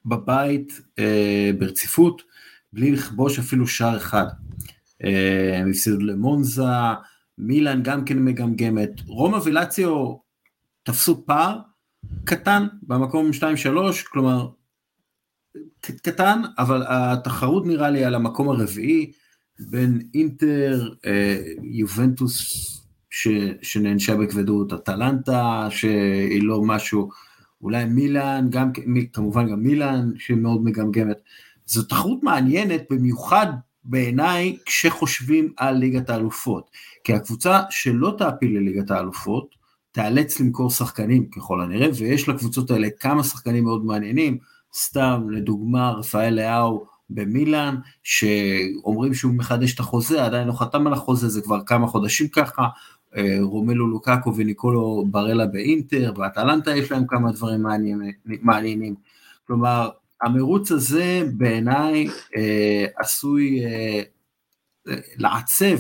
בבית 0.06 0.82
אה, 1.00 1.52
ברציפות, 1.60 2.22
בלי 2.74 2.92
לכבוש 2.92 3.40
אפילו 3.40 3.68
שער 3.68 3.98
אחד. 3.98 4.26
אה, 5.06 5.64
הפסידו 5.70 6.00
למונזה, 6.00 6.64
מילאן 7.38 7.84
גם 7.84 8.06
כן 8.06 8.20
מגמגמת, 8.20 9.02
רומא 9.08 9.40
ולציו 9.44 10.16
תפסו 10.84 11.26
פער 11.26 11.60
קטן 12.24 12.68
במקום 12.84 13.30
2-3, 13.40 13.44
כלומר 14.12 14.50
קטן, 15.82 16.42
אבל 16.58 16.84
התחרות 16.88 17.66
נראה 17.66 17.90
לי 17.90 18.06
על 18.06 18.16
המקום 18.16 18.50
הרביעי 18.50 19.12
בין 19.60 20.02
אינטר, 20.14 20.94
אה, 21.06 21.38
יובנטוס 21.64 22.70
ש, 23.10 23.28
שנענשה 23.62 24.16
בכבדות, 24.16 24.74
אטלנטה 24.74 25.68
שהיא 25.70 26.44
לא 26.44 26.62
משהו, 26.62 27.10
אולי 27.62 27.86
מילאן, 27.86 28.48
גם, 28.50 28.72
כמובן 29.14 29.52
גם 29.52 29.64
מילאן 29.64 30.12
שמאוד 30.18 30.64
מגמגמת. 30.64 31.18
זו 31.66 31.84
תחרות 31.84 32.24
מעניינת 32.24 32.82
במיוחד 32.90 33.48
בעיניי 33.86 34.58
כשחושבים 34.66 35.54
על 35.58 35.76
ליגת 35.76 36.10
האלופות, 36.10 36.72
כי 37.04 37.14
הקבוצה 37.14 37.62
שלא 37.70 38.16
תעפיל 38.18 38.58
לליגת 38.58 38.92
האלופות 38.92 39.56
תיאלץ 39.92 40.40
למכור 40.40 40.70
שחקנים 40.70 41.30
ככל 41.30 41.62
הנראה, 41.62 41.88
ויש 41.98 42.30
לקבוצות 42.30 42.72
האלה 42.72 42.88
כמה 43.00 43.24
שחקנים 43.24 43.64
מאוד 43.64 43.86
מעניינים, 43.86 44.38
סתם 44.74 45.30
לדוגמה 45.30 45.92
רפאל 45.92 46.34
לאהו 46.34 46.86
במילאן, 47.10 47.76
שאומרים 48.04 49.14
שהוא 49.14 49.34
מחדש 49.34 49.76
את 49.76 49.80
החוזה, 49.80 50.26
עדיין 50.26 50.48
לא 50.48 50.54
חתם 50.54 50.88
על 50.88 50.94
החוזה, 50.94 51.30
זה 51.30 51.42
כבר 51.42 51.64
כמה 51.66 51.88
חודשים 51.88 52.28
ככה, 52.28 52.68
אה, 53.18 53.38
רומלו 53.42 53.88
לוקקו 53.88 54.36
וניקולו 54.36 55.06
ברלה 55.12 55.46
באינטר, 55.46 56.12
באטלנטה 56.12 56.76
יש 56.76 56.92
להם 56.92 57.08
כמה 57.08 57.32
דברים 57.32 57.64
מעניינים. 58.42 58.96
כלומר, 59.48 59.90
המרוץ 60.26 60.72
הזה 60.72 61.24
בעיניי 61.34 62.08
אה, 62.38 62.86
עשוי 62.98 63.66
אה, 63.66 64.02
לעצב 65.18 65.78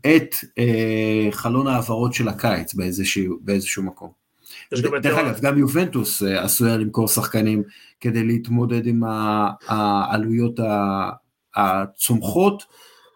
את 0.00 0.34
אה, 0.58 1.28
חלון 1.30 1.66
העברות 1.66 2.14
של 2.14 2.28
הקיץ 2.28 2.74
באיזשהו, 2.74 3.38
באיזשהו 3.40 3.82
מקום. 3.82 4.10
דרך 5.02 5.18
אגב, 5.18 5.40
גם 5.40 5.58
יובנטוס 5.58 6.22
אה, 6.22 6.44
עשויה 6.44 6.76
למכור 6.76 7.08
שחקנים 7.08 7.62
כדי 8.00 8.24
להתמודד 8.24 8.86
עם 8.86 9.02
העלויות 9.68 10.60
הצומחות 11.56 12.62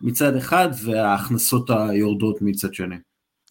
מצד 0.01 0.37
אחד 0.37 0.69
וההכנסות 0.85 1.71
היורדות 1.71 2.43
מצד 2.43 2.75
שני. 2.75 2.97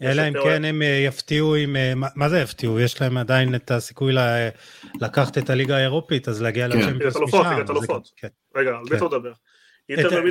אלא 0.02 0.28
אם 0.28 0.34
כן 0.44 0.66
הם 0.66 0.82
אה, 0.82 0.88
יפתיעו 0.88 1.56
עם, 1.56 1.76
אה, 1.76 1.94
מה 1.96 2.30
זה 2.30 2.40
יפתיעו? 2.40 2.80
יש 2.80 3.02
להם 3.02 3.18
עדיין 3.18 3.56
את 3.56 3.72
הסיכוי 3.72 4.14
לקחת 5.02 5.38
את 5.38 5.50
הליגה 5.50 5.78
האירופית, 5.78 6.28
אז 6.28 6.42
להגיע 6.42 6.68
כן. 6.72 6.78
לצ'מפיונס 6.78 7.18
משם. 7.18 7.56
ליגת 7.58 7.70
אלופות, 7.70 8.10
כן. 8.18 8.28
רגע, 8.56 8.70
על 8.70 8.84
מי 8.90 8.98
אתה 8.98 9.06
מדבר? 9.06 9.32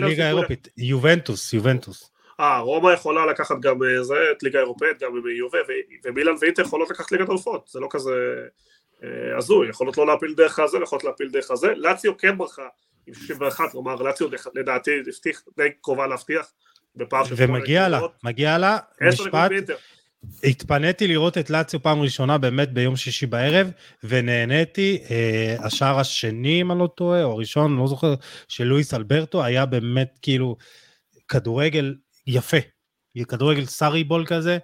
ליגה 0.07 0.25
האירופית, 0.25 0.69
יובנטוס, 0.77 1.53
יובנטוס. 1.53 2.11
אה, 2.41 2.59
רומא 2.59 2.93
יכולה 2.93 3.27
לקחת 3.27 3.61
גם 3.61 3.83
אה, 3.83 4.03
זה, 4.03 4.15
את 4.33 4.43
ליגה 4.43 4.59
האירופאית, 4.59 4.99
גם 5.01 5.17
עם 5.17 5.23
יובה, 5.39 5.59
ומילן 6.05 6.35
ואינטר 6.41 6.63
יכולות 6.63 6.91
לקחת 6.91 7.13
ליגת 7.13 7.31
אלופות, 7.31 7.69
זה 7.69 7.81
לא 7.81 7.89
כזה 7.91 8.13
הזוי, 9.39 9.69
יכולות 9.69 9.99
לא 9.99 10.07
להפיל 10.07 10.35
דרך 10.35 10.59
הזה, 10.59 10.79
יכולות 10.83 11.05
להפיל 11.05 11.29
דרך 11.29 11.51
הזה. 11.51 11.75
לאציו 11.77 12.17
כן 12.17 12.39
ברחה 12.39 12.69
עם 13.07 13.15
61, 13.15 13.71
כלומר 13.73 13.95
לאציו 13.95 14.29
לדעתי 14.55 14.91
הבטיח 15.09 15.43
די 15.57 15.69
קרובה 15.83 16.07
להבטיח. 16.07 16.53
ומגיע 17.37 17.89
לה, 17.89 18.01
מגיע 18.25 18.59
לה, 18.59 18.79
משפט, 19.09 19.51
התפניתי 20.45 21.07
לראות 21.09 21.39
את 21.39 21.51
לאציו 21.51 21.83
פעם 21.83 22.01
ראשונה 22.01 22.39
באמת 22.39 22.73
ביום 22.73 22.97
שישי 22.97 23.27
בערב, 23.27 23.71
ונהניתי. 24.05 24.99
אה, 25.11 25.57
השער 25.61 25.99
השני, 25.99 26.61
אם 26.61 26.73
אני 26.73 26.79
לא 26.79 26.89
טועה, 26.97 27.25
או 27.25 27.33
הראשון, 27.33 27.77
לא 27.77 27.87
זוכר, 27.87 28.15
של 28.49 28.65
לואיס 28.65 28.95
אלברטו, 28.95 29.45
היה 29.45 29.67
באמת 29.67 30.19
כאילו 30.23 30.57
כדורגל 31.29 31.95
יפה. 32.27 32.57
כדורגל 33.29 33.65
סארי 33.65 34.05
בול 34.05 34.27
כזה, 34.27 34.59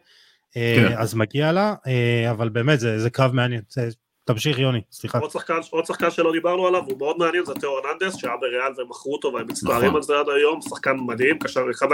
אה, 0.56 0.74
כן. 0.76 0.96
אז 0.98 1.14
מגיע 1.14 1.52
לה, 1.52 1.74
אה, 1.86 2.30
אבל 2.30 2.48
באמת 2.48 2.80
זה, 2.80 2.98
זה 2.98 3.10
קרב 3.10 3.32
מעניין. 3.32 3.62
זה 3.68 3.88
תמשיך 4.24 4.58
יוני, 4.58 4.80
סליחה. 4.90 5.18
עוד 5.18 5.30
שחקן, 5.30 5.58
עוד 5.70 5.86
שחקן 5.86 6.10
שלא 6.10 6.32
דיברנו 6.32 6.66
עליו, 6.66 6.82
הוא 6.84 6.98
מאוד 6.98 7.18
מעניין, 7.18 7.44
זה 7.44 7.54
תיאור 7.54 7.78
ארננדס, 7.78 8.16
שהיה 8.16 8.36
בריאל 8.36 8.72
ומכרו 8.78 9.12
אותו 9.12 9.32
והם 9.32 9.46
מצטערים 9.46 9.84
נכון. 9.84 9.96
על 9.96 10.02
זה 10.02 10.18
עד 10.18 10.28
היום, 10.28 10.60
שחקן 10.60 10.96
מדהים, 11.06 11.38
קשר, 11.38 11.64
אחד 11.70 11.86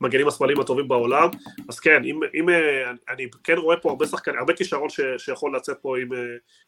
המגנים 0.00 0.28
השמאליים 0.28 0.60
הטובים 0.60 0.88
בעולם, 0.88 1.28
אז 1.68 1.80
כן, 1.80 2.04
אם, 2.04 2.20
אם 2.34 2.48
אה, 2.48 2.90
אני 3.08 3.26
כן 3.44 3.58
רואה 3.58 3.76
פה 3.76 3.90
הרבה 3.90 4.06
שחקנים, 4.06 4.38
הרבה 4.38 4.52
כישרון 4.52 4.88
ש, 4.88 5.00
שיכול 5.18 5.56
לצאת 5.56 5.76
פה 5.82 5.98
אם, 5.98 6.12
אה, 6.12 6.18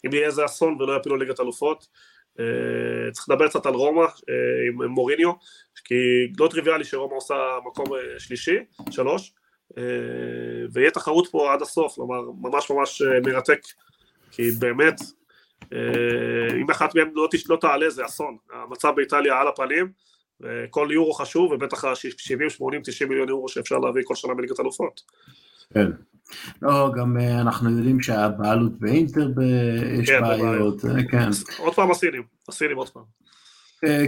אם 0.07 0.15
יהיה 0.15 0.27
איזה 0.27 0.45
אסון 0.45 0.77
ולא 0.83 0.97
יפילו 0.97 1.17
ליגת 1.17 1.41
אלופות. 1.41 1.87
Uh, 2.31 3.13
צריך 3.13 3.29
לדבר 3.29 3.49
קצת 3.49 3.67
על 3.67 3.75
רומא 3.75 4.07
עם 4.69 4.85
מוריניו, 4.85 5.33
כי 5.85 5.95
לא 6.39 6.49
טריוויאלי 6.49 6.85
שרומא 6.85 7.15
עושה 7.15 7.35
מקום 7.67 7.87
שלישי, 8.19 8.57
שלוש, 8.91 9.33
ויהיה 10.73 10.91
תחרות 10.91 11.29
פה 11.31 11.53
עד 11.53 11.63
הסוף, 11.63 11.95
כלומר 11.95 12.21
ממש 12.41 12.71
ממש 12.71 13.03
מרתק 13.25 13.61
כי 14.31 14.51
באמת, 14.51 15.01
אה, 15.73 16.57
אם 16.61 16.71
אחת 16.71 16.95
מהן 16.95 17.11
לא, 17.15 17.29
לא 17.49 17.57
תעלה 17.61 17.91
זה 17.91 18.05
אסון, 18.05 18.37
המצב 18.53 18.93
באיטליה 18.97 19.41
על 19.41 19.49
הפנים, 19.49 19.89
וכל 20.41 20.89
יורו 20.93 21.13
חשוב, 21.13 21.53
ובטח 21.53 21.85
ה-70, 21.85 22.51
80, 22.51 22.83
90 22.83 23.09
מיליון 23.11 23.29
יורו 23.29 23.49
שאפשר 23.49 23.79
להביא 23.79 24.03
כל 24.05 24.15
שנה 24.15 24.35
בליגת 24.35 24.61
אלופות. 24.61 25.01
כן. 25.75 25.91
לא, 26.63 26.91
גם 26.97 27.17
אה, 27.21 27.41
אנחנו 27.41 27.71
יודעים 27.71 28.01
שהבעלות 28.01 28.79
באינטר 28.79 29.29
יש 30.01 30.11
כן, 30.11 30.21
בעיות, 30.21 30.85
אה, 30.85 30.91
כן. 31.11 31.29
עוד 31.59 31.75
פעם 31.75 31.91
הסינים, 31.91 32.23
הסינים 32.49 32.77
עוד 32.77 32.89
פעם. 32.89 33.03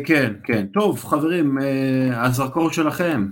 כן, 0.06 0.32
כן. 0.44 0.66
טוב, 0.66 1.04
חברים, 1.04 1.58
הזרקור 2.12 2.70
שלכם. 2.70 3.26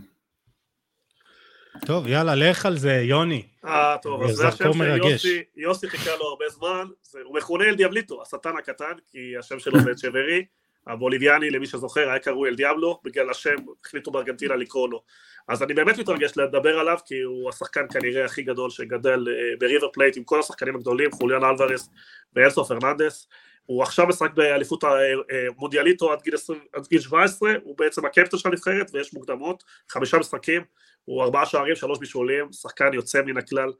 טוב, 1.86 2.06
יאללה, 2.06 2.34
לך 2.34 2.66
על 2.66 2.78
זה, 2.78 2.92
יוני. 2.92 3.42
אה, 3.64 3.96
טוב, 4.02 4.22
אז 4.22 4.36
זה 4.36 4.48
השם 4.48 4.72
שיוסי, 4.72 5.42
יוסי 5.56 5.88
חיכה 5.88 6.16
לו 6.16 6.24
הרבה 6.26 6.44
זמן, 6.48 6.86
הוא 7.24 7.36
מכונה 7.36 7.64
אל 7.64 7.74
דיאבליטו, 7.74 8.22
השטן 8.22 8.56
הקטן, 8.58 8.92
כי 9.10 9.36
השם 9.38 9.58
שלו 9.58 9.80
זה 9.80 9.94
צ'ברי, 9.94 10.44
הבוליביאני, 10.86 11.50
למי 11.50 11.66
שזוכר, 11.66 12.08
היה 12.08 12.18
קרוי 12.18 12.48
אל 12.48 12.54
דיאבלו, 12.54 13.00
בגלל 13.04 13.30
השם 13.30 13.56
החליטו 13.84 14.10
בארגנטינה 14.10 14.56
לקרוא 14.56 14.88
לו. 14.88 15.02
אז 15.48 15.62
אני 15.62 15.74
באמת 15.74 15.98
מתרגש 15.98 16.32
לדבר 16.36 16.78
עליו, 16.78 16.98
כי 17.06 17.20
הוא 17.20 17.48
השחקן 17.48 17.86
כנראה 17.90 18.24
הכי 18.24 18.42
גדול 18.42 18.70
שגדל 18.70 19.24
אה, 19.28 19.56
בריבר 19.58 19.88
פלייט 19.92 20.16
עם 20.16 20.24
כל 20.24 20.40
השחקנים 20.40 20.76
הגדולים, 20.76 21.10
חוליאן 21.10 21.44
אלוורס 21.44 21.90
ואנסו 22.36 22.64
פרננדס. 22.64 23.28
הוא 23.66 23.82
עכשיו 23.82 24.06
משחק 24.06 24.34
באליפות 24.34 24.84
המונדיאליטו 24.84 26.08
אה, 26.08 26.12
עד 26.12 26.22
גיל, 26.22 26.34
20, 26.34 26.60
עד 26.72 26.86
גיל 26.86 27.00
17, 27.00 27.52
הוא 27.62 27.78
בעצם 27.78 28.04
הקפטן 28.04 28.36
של 28.36 28.48
הנבחרת 28.48 28.90
ויש 28.92 29.14
מוקדמות, 29.14 29.64
חמישה 29.88 30.18
משחקים, 30.18 30.62
הוא 31.04 31.22
ארבעה 31.22 31.46
שערים, 31.46 31.76
שלוש 31.76 31.98
בישולים, 31.98 32.52
שחקן 32.52 32.90
יוצא 32.94 33.22
מן 33.22 33.36
הכלל. 33.36 33.72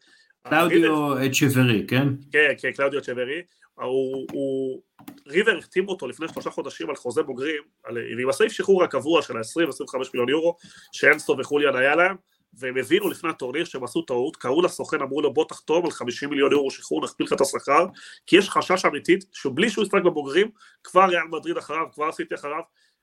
קלאודיו 0.49 1.15
אצ'ברי, 1.33 1.87
כן? 1.89 2.09
כן, 2.33 2.53
כן, 2.59 2.73
קלאודיו 2.73 3.03
צ'ברי. 3.03 3.43
הוא, 3.75 4.27
הוא, 4.33 4.83
ריבר 5.27 5.59
החתים 5.59 5.89
אותו 5.89 6.09
לפני 6.09 6.29
שלושה 6.29 6.51
חודשים 6.51 6.91
על 6.91 6.97
חוזה 6.97 7.23
בוגרים, 7.23 7.63
על, 7.85 7.99
ועם 8.19 8.29
הסעיף 8.29 8.53
שחרור 8.53 8.85
הקבוע 8.85 9.23
של 9.23 9.37
ה-20-25 9.37 9.99
מיליון 10.15 10.29
יורו, 10.29 10.57
שאנסו 10.93 11.37
וחוליאן 11.39 11.77
היה 11.77 11.97
להם, 11.97 12.17
והם 12.55 12.77
הבינו 12.77 13.11
לפני 13.11 13.31
הטורניר 13.31 13.65
שהם 13.65 13.85
עשו 13.85 14.03
טעות, 14.03 14.37
קראו 14.37 14.63
לסוכן, 14.63 15.01
אמרו 15.03 15.23
לו 15.23 15.35
בוא 15.35 15.45
תחתום 15.49 15.85
על 15.85 15.91
50 15.91 16.31
מיליון 16.31 16.53
יורו 16.53 16.71
שחרור, 16.71 17.05
נכפיל 17.05 17.27
לך 17.27 17.33
את 17.33 17.41
השכר, 17.41 17.87
כי 18.27 18.37
יש 18.37 18.51
חשש 18.51 18.85
אמיתית 18.85 19.25
שבלי 19.33 19.71
שהוא 19.71 19.85
ישחק 19.85 20.03
בבוגרים, 20.05 20.51
כבר 20.85 21.05
ריאל 21.05 21.29
מדריד 21.31 21.57
אחריו, 21.57 21.87
כבר 21.93 22.13
סיטי 22.13 22.35
אחריו, 22.35 22.61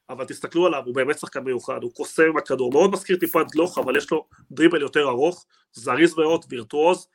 אבל 0.09 0.25
תסתכלו 0.25 0.65
עליו, 0.65 0.83
הוא 0.85 0.95
באמת 0.95 1.19
שחקן 1.19 1.39
מיוחד, 1.39 1.83
הוא 1.83 1.91
קוסם 1.93 2.23
עם 2.23 2.37
הכדור, 2.37 2.71
מאוד 2.71 2.91
מזכיר 2.91 3.17
טיפה 3.17 3.41
את 3.41 3.51
גלוך, 3.51 3.77
אבל 3.77 3.97
יש 3.97 4.11
לו 4.11 4.25
דריבל 4.51 4.81
יותר 4.81 5.09
ארוך, 5.09 5.45
זריז 5.73 6.17
מאוד, 6.17 6.45
וירטואוז. 6.49 7.07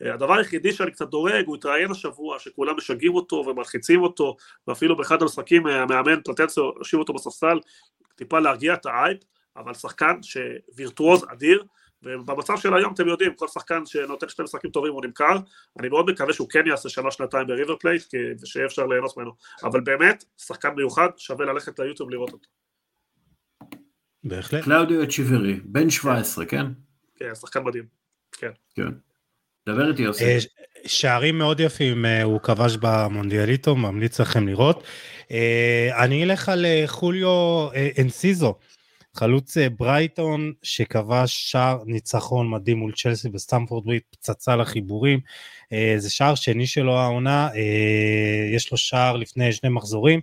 הדבר 0.00 0.34
היחידי 0.34 0.72
שאני 0.72 0.90
קצת 0.90 1.08
דואג, 1.08 1.46
הוא 1.46 1.56
התראיין 1.56 1.90
השבוע 1.90 2.38
שכולם 2.38 2.76
משגעים 2.76 3.14
אותו 3.14 3.36
ומלחיצים 3.36 4.02
אותו, 4.02 4.36
ואפילו 4.68 4.96
באחד 4.96 5.22
המשחקים 5.22 5.66
המאמן 5.66 6.22
פלטנציו 6.24 6.64
הושיב 6.64 7.00
אותו 7.00 7.12
בספסל, 7.12 7.60
טיפה 8.16 8.38
להרגיע 8.38 8.74
את 8.74 8.86
האייפ, 8.86 9.18
אבל 9.56 9.74
שחקן 9.74 10.14
שווירטואוז 10.22 11.24
אדיר, 11.28 11.64
ובמצב 12.02 12.56
של 12.56 12.74
היום 12.74 12.94
אתם 12.94 13.08
יודעים, 13.08 13.34
כל 13.34 13.48
שחקן 13.48 13.86
שנותן 13.86 14.28
שני 14.28 14.44
משחקים 14.44 14.70
טובים 14.70 14.92
הוא 14.92 15.04
נמכר, 15.04 15.36
אני 15.80 15.88
מאוד 15.88 16.10
מקווה 16.10 16.32
שהוא 16.32 16.48
כן 16.48 16.66
יעשה 16.66 16.88
שנה 16.88 17.10
שנתיים 17.10 17.46
בריבר 17.46 17.76
פלייט, 17.76 18.02
ושיהיה 18.42 18.66
אפשר 18.66 18.86
ליהנות 18.86 19.16
ממנו, 19.16 19.32
אבל 19.64 19.80
באמת, 19.80 20.24
שחקן 20.38 20.70
מיוחד, 20.76 21.08
שווה 21.16 21.46
ללכת 21.46 21.78
ליוטיוב 21.78 22.10
לראות 22.10 22.32
אותו. 22.32 22.48
בהחלט. 24.24 24.64
קלאודיו 24.64 25.08
אצ'ברי, 25.08 25.60
בן 25.64 25.90
17, 25.90 26.46
כן? 26.46 26.66
כן, 27.16 27.34
שחקן 27.34 27.62
מדהים, 27.62 27.84
כן. 28.32 28.50
כן. 28.74 28.88
דבר 29.68 29.90
איתי 29.90 30.02
יוסי. 30.02 30.24
אה, 30.24 30.38
שערים 30.86 31.38
מאוד 31.38 31.60
יפים 31.60 32.04
אה, 32.04 32.22
הוא 32.22 32.40
כבש 32.40 32.76
במונדיאליטו, 32.76 33.76
ממליץ 33.76 34.20
לכם 34.20 34.48
לראות. 34.48 34.82
אה, 35.30 36.04
אני 36.04 36.24
אלך 36.24 36.48
על 36.48 36.66
חוליו 36.86 37.68
אנסיסו. 37.98 38.54
חלוץ 39.16 39.56
אה, 39.56 39.70
ברייטון 39.70 40.52
שכבש 40.62 41.50
שער 41.50 41.78
ניצחון 41.86 42.50
מדהים 42.50 42.78
מול 42.78 42.92
צ'לסי 42.92 43.28
בסטמפורד 43.28 43.84
ברידג', 43.84 44.02
פצצה 44.10 44.56
לחיבורים, 44.56 45.20
אה, 45.72 45.94
זה 45.98 46.10
שער 46.10 46.34
שני 46.34 46.66
שלו 46.66 46.98
העונה, 46.98 47.48
אה, 47.54 48.54
יש 48.54 48.72
לו 48.72 48.76
שער 48.78 49.16
לפני 49.16 49.52
שני 49.52 49.70
מחזורים 49.70 50.20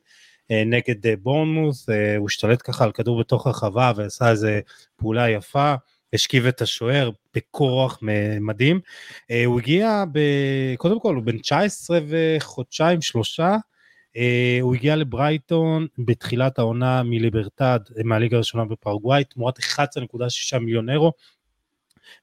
נגד 0.66 1.22
בורנמוס, 1.22 1.90
הוא 2.18 2.28
השתלט 2.28 2.62
ככה 2.64 2.84
על 2.84 2.92
כדור 2.92 3.20
בתוך 3.20 3.48
הרחבה 3.48 3.92
ועשה 3.96 4.30
איזה 4.30 4.60
פעולה 4.96 5.30
יפה, 5.30 5.74
השכיב 6.14 6.46
את 6.46 6.62
השוער 6.62 7.10
בכוח 7.36 8.00
מדהים. 8.42 8.80
הוא 9.46 9.60
הגיע, 9.60 10.04
ב... 10.12 10.20
קודם 10.78 11.00
כל 11.00 11.16
הוא 11.16 11.24
בן 11.24 11.38
19 11.38 12.00
וחודשיים, 12.08 13.02
שלושה, 13.02 13.56
הוא 14.62 14.76
הגיע 14.76 14.96
לברייטון 14.96 15.88
בתחילת 15.98 16.60
העונה 16.60 17.04
מליברטד, 17.04 17.80
מהליגה 18.04 18.36
הראשונה 18.36 18.66
בפרגוואי, 18.66 19.24
תמורת 19.24 19.60
11.6 19.60 20.60
מיליון 20.60 20.90
אירו, 20.90 21.12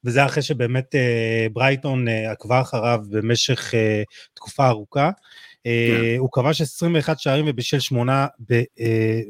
וזה 0.04 0.26
אחרי 0.26 0.42
שבאמת 0.42 0.94
uh, 0.94 1.52
ברייטון 1.52 2.08
uh, 2.08 2.10
עקבה 2.32 2.60
אחריו 2.60 3.00
במשך 3.10 3.74
uh, 3.74 4.04
תקופה 4.34 4.68
ארוכה. 4.68 5.10
Uh, 5.10 5.62
yeah. 5.62 6.18
הוא 6.18 6.28
כבש 6.32 6.60
21 6.60 7.18
שערים 7.18 7.44
ובישל 7.48 7.80
שמונה 7.80 8.26
ב, 8.50 8.52
uh, 8.52 8.82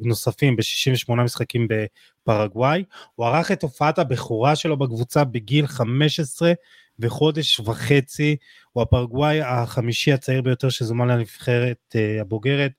נוספים 0.02 0.56
ב-68 0.56 1.12
משחקים 1.12 1.68
בפרגוואי. 1.70 2.84
הוא 3.14 3.26
ערך 3.26 3.52
את 3.52 3.62
הופעת 3.62 3.98
הבכורה 3.98 4.56
שלו 4.56 4.76
בקבוצה 4.76 5.24
בגיל 5.24 5.66
15 5.66 6.52
וחודש 6.98 7.60
וחצי, 7.60 8.36
הוא 8.72 8.82
הפרגוואי 8.82 9.40
החמישי 9.40 10.12
הצעיר 10.12 10.42
ביותר 10.42 10.68
שזומן 10.68 11.08
לנבחרת 11.08 11.94
uh, 11.94 12.20
הבוגרת. 12.20 12.72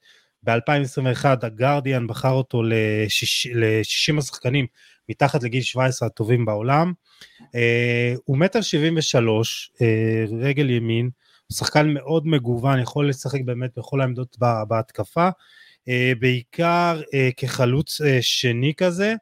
ב-2021 0.43 1.25
הגרדיאן 1.41 2.07
בחר 2.07 2.31
אותו 2.31 2.63
ל-60 2.63 4.17
השחקנים 4.17 4.65
מתחת 5.09 5.43
לגיל 5.43 5.61
17 5.61 6.07
הטובים 6.07 6.45
בעולם. 6.45 6.93
Uh, 7.41 8.19
הוא 8.25 8.37
מטר 8.37 8.61
73, 8.61 9.71
uh, 9.75 10.35
רגל 10.41 10.69
ימין, 10.69 11.09
הוא 11.47 11.55
שחקן 11.55 11.93
מאוד 11.93 12.27
מגוון, 12.27 12.79
יכול 12.79 13.09
לשחק 13.09 13.39
באמת 13.45 13.69
בכל 13.77 14.01
העמדות 14.01 14.37
בהתקפה, 14.67 15.29
בעיקר 16.19 17.01
כחלוץ 17.37 18.01
שני 18.21 18.73
כזה. 18.77 19.13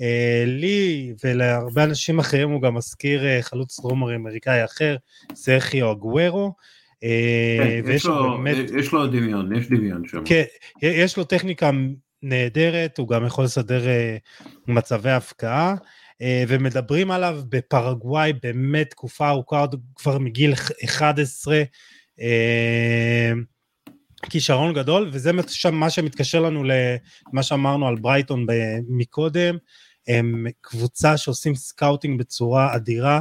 אה, 0.00 0.44
לי 0.46 1.12
ולהרבה 1.24 1.84
אנשים 1.84 2.18
אחרים 2.18 2.50
הוא 2.50 2.62
גם 2.62 2.74
מזכיר 2.74 3.26
אה, 3.26 3.38
חלוץ 3.42 3.80
דרום 3.80 4.08
אמריקאי 4.08 4.64
אחר, 4.64 4.96
סרחיו 5.34 5.92
אגוורו. 5.92 6.52
אה, 7.04 7.58
כן, 7.58 7.80
ויש 7.84 8.06
לו, 8.06 8.38
באמת... 8.38 8.56
יש 8.78 8.92
לו 8.92 9.06
דמיון, 9.06 9.56
יש 9.56 9.68
דמיון 9.68 10.08
שם. 10.08 10.22
כן, 10.24 10.42
יש 10.82 11.16
לו 11.16 11.24
טכניקה 11.24 11.70
נהדרת, 12.22 12.98
הוא 12.98 13.08
גם 13.08 13.26
יכול 13.26 13.44
לסדר 13.44 13.82
מצבי 14.68 15.10
הפקעה, 15.10 15.74
ומדברים 16.48 17.10
עליו 17.10 17.40
בפרגוואי 17.48 18.32
באמת 18.42 18.90
תקופה 18.90 19.28
ארוכה, 19.28 19.64
כבר 19.94 20.18
מגיל 20.18 20.52
11, 20.84 21.62
כישרון 24.30 24.74
גדול, 24.74 25.08
וזה 25.12 25.30
מה 25.72 25.90
שמתקשר 25.90 26.40
לנו 26.40 26.64
למה 26.64 27.42
שאמרנו 27.42 27.88
על 27.88 27.96
ברייטון 27.96 28.46
מקודם, 28.88 29.56
הם 30.08 30.46
קבוצה 30.60 31.16
שעושים 31.16 31.54
scouting 31.54 32.18
בצורה 32.18 32.76
אדירה, 32.76 33.20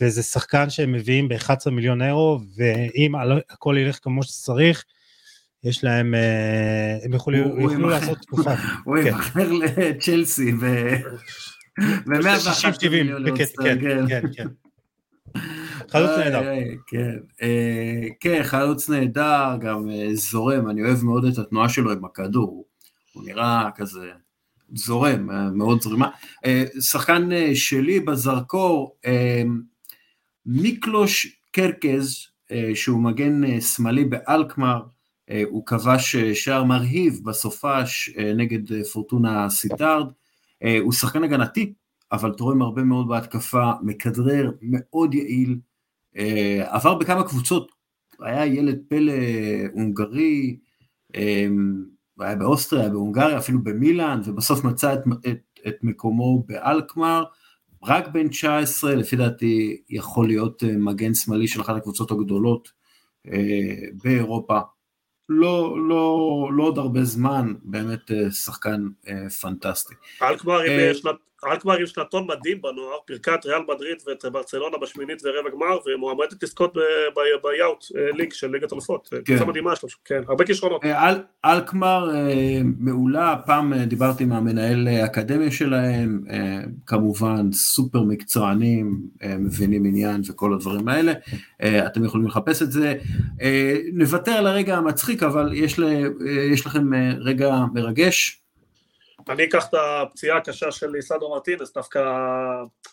וזה 0.00 0.22
שחקן 0.22 0.70
שהם 0.70 0.92
מביאים 0.92 1.28
ב-11 1.28 1.70
מיליון 1.70 2.02
אירו, 2.02 2.40
ואם 2.56 3.12
הכל 3.50 3.76
ילך 3.78 3.98
כמו 4.02 4.22
שצריך, 4.22 4.84
יש 5.64 5.84
להם, 5.84 6.14
אה, 6.14 6.98
הם 7.02 7.12
יוכלו 7.12 7.88
לעשות 7.88 8.18
תקופה. 8.18 8.54
הוא 8.84 8.96
כן. 8.96 9.06
ימכר 9.06 9.52
לצ'לסי 9.52 10.52
ב-111 10.60 12.88
מיליון 12.90 13.36
כן, 13.36 13.44
כן, 14.08 14.22
כן. 14.36 14.46
חלוץ 15.90 16.10
נהדר. 16.10 16.42
כן, 16.86 17.16
כן, 18.20 18.42
חלוץ 18.42 18.90
נהדר, 18.90 19.56
גם 19.60 19.88
זורם, 20.14 20.70
אני 20.70 20.82
אוהב 20.82 21.04
מאוד 21.04 21.24
את 21.24 21.38
התנועה 21.38 21.68
שלו 21.68 21.92
עם 21.92 22.04
הכדור, 22.04 22.64
הוא 23.12 23.24
נראה 23.24 23.68
כזה 23.76 24.10
זורם, 24.74 25.28
מאוד 25.58 25.82
זרימה. 25.82 26.10
שחקן 26.80 27.28
שלי 27.54 28.00
בזרקור, 28.00 28.96
מיקלוש 30.46 31.36
קרקז, 31.50 32.26
שהוא 32.74 33.00
מגן 33.00 33.60
שמאלי 33.60 34.04
באלקמר, 34.04 34.82
הוא 35.44 35.66
כבש 35.66 36.16
שער 36.16 36.64
מרהיב 36.64 37.20
בסופש 37.24 38.10
נגד 38.36 38.82
פורטונה 38.92 39.50
סיטארד, 39.50 40.06
הוא 40.80 40.92
שחקן 40.92 41.24
הגנתי, 41.24 41.72
אבל 42.12 42.32
תורם 42.32 42.62
הרבה 42.62 42.82
מאוד 42.82 43.08
בהתקפה, 43.08 43.70
מכדרר, 43.82 44.50
מאוד 44.62 45.14
יעיל, 45.14 45.58
עבר 46.60 46.94
בכמה 46.94 47.24
קבוצות, 47.24 47.72
היה 48.20 48.46
ילד 48.46 48.78
פלא 48.88 49.12
הונגרי, 49.72 50.56
היה 52.20 52.34
באוסטריה, 52.34 52.88
בהונגריה, 52.88 53.38
אפילו 53.38 53.62
במילאן, 53.62 54.20
ובסוף 54.24 54.64
מצא 54.64 54.94
את, 54.94 54.98
את, 55.28 55.38
את 55.68 55.76
מקומו 55.82 56.44
באלקמר, 56.46 57.24
רק 57.82 58.08
בן 58.08 58.28
19, 58.28 58.94
לפי 58.94 59.16
דעתי 59.16 59.82
יכול 59.90 60.26
להיות 60.26 60.62
מגן 60.62 61.14
שמאלי 61.14 61.48
של 61.48 61.60
אחת 61.60 61.76
הקבוצות 61.76 62.10
הגדולות 62.10 62.72
באירופה. 64.04 64.58
לא, 65.28 65.88
לא, 65.88 66.48
לא 66.52 66.64
עוד 66.64 66.78
הרבה 66.78 67.04
זמן, 67.04 67.54
באמת 67.62 68.10
שחקן 68.30 68.86
פנטסטי. 69.40 69.94
אלקמר 70.22 70.60
עם 70.60 70.72
עם 71.52 71.86
שנתון 71.86 72.26
מדהים 72.28 72.62
בנוער, 72.62 72.98
פירקה 73.06 73.34
את 73.34 73.46
ריאל 73.46 73.62
מדריד 73.68 73.96
ואת 74.06 74.24
ברצלונה 74.32 74.76
בשמינית 74.82 75.22
ורבע 75.24 75.50
גמר, 75.50 75.78
ומועמדת 75.86 76.42
לזכות 76.42 76.74
ביאוט 77.42 77.84
ליג 78.18 78.32
של 78.32 78.50
ליגת 78.50 78.72
אלופות. 78.72 79.08
כן. 79.10 79.22
קבוצה 79.22 79.44
מדהימה 79.44 79.76
שלו, 79.76 79.88
כן, 80.04 80.22
הרבה 80.28 80.44
כישרונות. 80.44 80.84
אל, 80.84 81.14
אלקמר 81.44 82.10
מעולה, 82.78 83.36
פעם 83.46 83.74
דיברתי 83.74 84.24
עם 84.24 84.32
המנהל 84.32 84.88
האקדמיה 84.88 85.50
שלהם, 85.50 86.20
כמובן 86.86 87.52
סופר 87.52 88.02
מקצוענים, 88.02 89.00
מבינים 89.38 89.84
עניין 89.84 90.20
וכל 90.28 90.54
הדברים 90.54 90.88
האלה, 90.88 91.12
אתם 91.62 92.04
יכולים 92.04 92.26
לחפש 92.26 92.62
את 92.62 92.72
זה. 92.72 92.94
נוותר 93.92 94.32
על 94.32 94.46
הרגע 94.46 94.76
המצחיק, 94.76 95.22
אבל 95.22 95.50
יש, 95.54 95.78
ל, 95.78 95.84
יש 96.52 96.66
לכם 96.66 96.90
רגע 97.20 97.58
מרגש. 97.74 98.42
אני 99.28 99.44
אקח 99.44 99.68
את 99.68 99.74
הפציעה 99.74 100.36
הקשה 100.36 100.72
של 100.72 100.90
ליסנדרו 100.90 101.30
מרטינס, 101.30 101.72
דווקא 101.72 102.00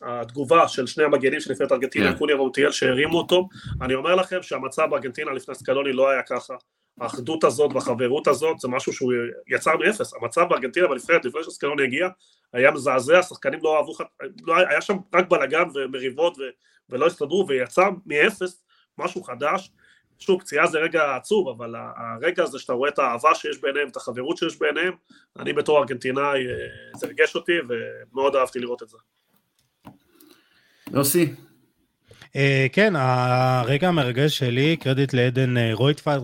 התגובה 0.01 0.67
של 0.67 0.87
שני 0.87 1.03
המגנים 1.03 1.39
של 1.39 1.51
נפרדת 1.51 1.71
ארגנטינה, 1.71 2.11
yeah. 2.11 2.17
קוניה 2.17 2.35
ומוטיאל 2.35 2.71
שהרימו 2.71 3.17
אותו, 3.17 3.49
אני 3.81 3.93
אומר 3.93 4.15
לכם 4.15 4.41
שהמצב 4.41 4.87
בארגנטינה 4.89 5.31
לפני 5.31 5.55
סקלוני 5.55 5.93
לא 5.93 6.09
היה 6.09 6.21
ככה, 6.21 6.53
האחדות 7.01 7.43
הזאת 7.43 7.71
והחברות 7.73 8.27
הזאת 8.27 8.59
זה 8.59 8.67
משהו 8.67 8.93
שהוא 8.93 9.13
יצר 9.47 9.77
מאפס, 9.77 10.13
המצב 10.13 10.41
בארגנטינה 10.49 10.87
בנפרדת 10.87 11.25
לפני 11.25 11.43
שסקלוני 11.43 11.83
הגיע 11.83 12.07
היה 12.53 12.71
מזעזע, 12.71 13.19
השחקנים 13.19 13.59
לא 13.63 13.77
אהבו, 13.77 13.93
לא, 14.41 14.55
היה 14.55 14.81
שם 14.81 14.97
רק 15.13 15.29
בלאגן 15.29 15.63
ומריבות 15.73 16.37
ו, 16.37 16.41
ולא 16.89 17.07
הסתדרו 17.07 17.45
ויצר 17.47 17.89
מאפס 18.05 18.63
משהו 18.97 19.23
חדש 19.23 19.71
שוב, 20.19 20.41
פציעה 20.41 20.67
זה 20.67 20.79
רגע 20.79 21.15
עצוב, 21.15 21.49
אבל 21.49 21.75
הרגע 21.97 22.43
הזה 22.43 22.59
שאתה 22.59 22.73
רואה 22.73 22.89
את 22.89 22.99
האהבה 22.99 23.35
שיש 23.35 23.61
ביניהם, 23.61 23.87
את 23.87 23.95
החברות 23.95 24.37
שיש 24.37 24.59
ביניהם, 24.59 24.93
אני 25.39 25.53
בתור 25.53 25.79
ארגנטינאי, 25.79 26.47
אה, 26.47 26.97
זה 26.97 27.07
ריגש 27.07 27.35
אותי 27.35 27.51
ומאוד 27.69 28.35
אהבתי 28.35 28.59
לראות 28.59 28.83
את 28.83 28.89
זה. 28.89 28.97
יוסי. 30.93 31.33
Uh, 32.21 32.35
כן, 32.71 32.93
הרגע 32.95 33.87
המרגש 33.87 34.37
שלי, 34.37 34.77
קרדיט 34.77 35.13
לעדן 35.13 35.57
אה, 35.57 35.69
רויטפלד 35.73 36.23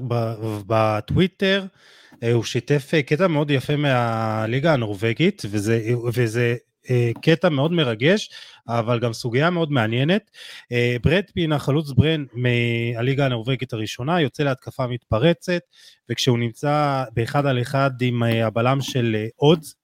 בטוויטר, 0.67 1.63
uh, 2.13 2.27
הוא 2.33 2.43
שיתף 2.43 2.91
קטע 3.05 3.27
מאוד 3.27 3.51
יפה 3.51 3.75
מהליגה 3.75 4.73
הנורבגית, 4.73 5.41
וזה, 5.51 5.81
וזה 6.13 6.55
קטע 7.21 7.49
מאוד 7.49 7.71
מרגש, 7.71 8.29
אבל 8.67 8.99
גם 8.99 9.13
סוגיה 9.13 9.49
מאוד 9.49 9.71
מעניינת. 9.71 10.31
אה, 10.71 10.95
ברד 11.03 11.23
פין, 11.33 11.51
החלוץ 11.51 11.91
ברן 11.91 12.25
מהליגה 12.33 13.25
הנורבגית 13.25 13.73
הראשונה, 13.73 14.21
יוצא 14.21 14.43
להתקפה 14.43 14.87
מתפרצת, 14.87 15.61
וכשהוא 16.09 16.39
נמצא 16.39 17.03
באחד 17.13 17.45
על 17.45 17.61
אחד 17.61 17.91
עם 18.01 18.23
אה, 18.23 18.47
הבלם 18.47 18.81
של 18.81 19.25
אודס, 19.39 19.75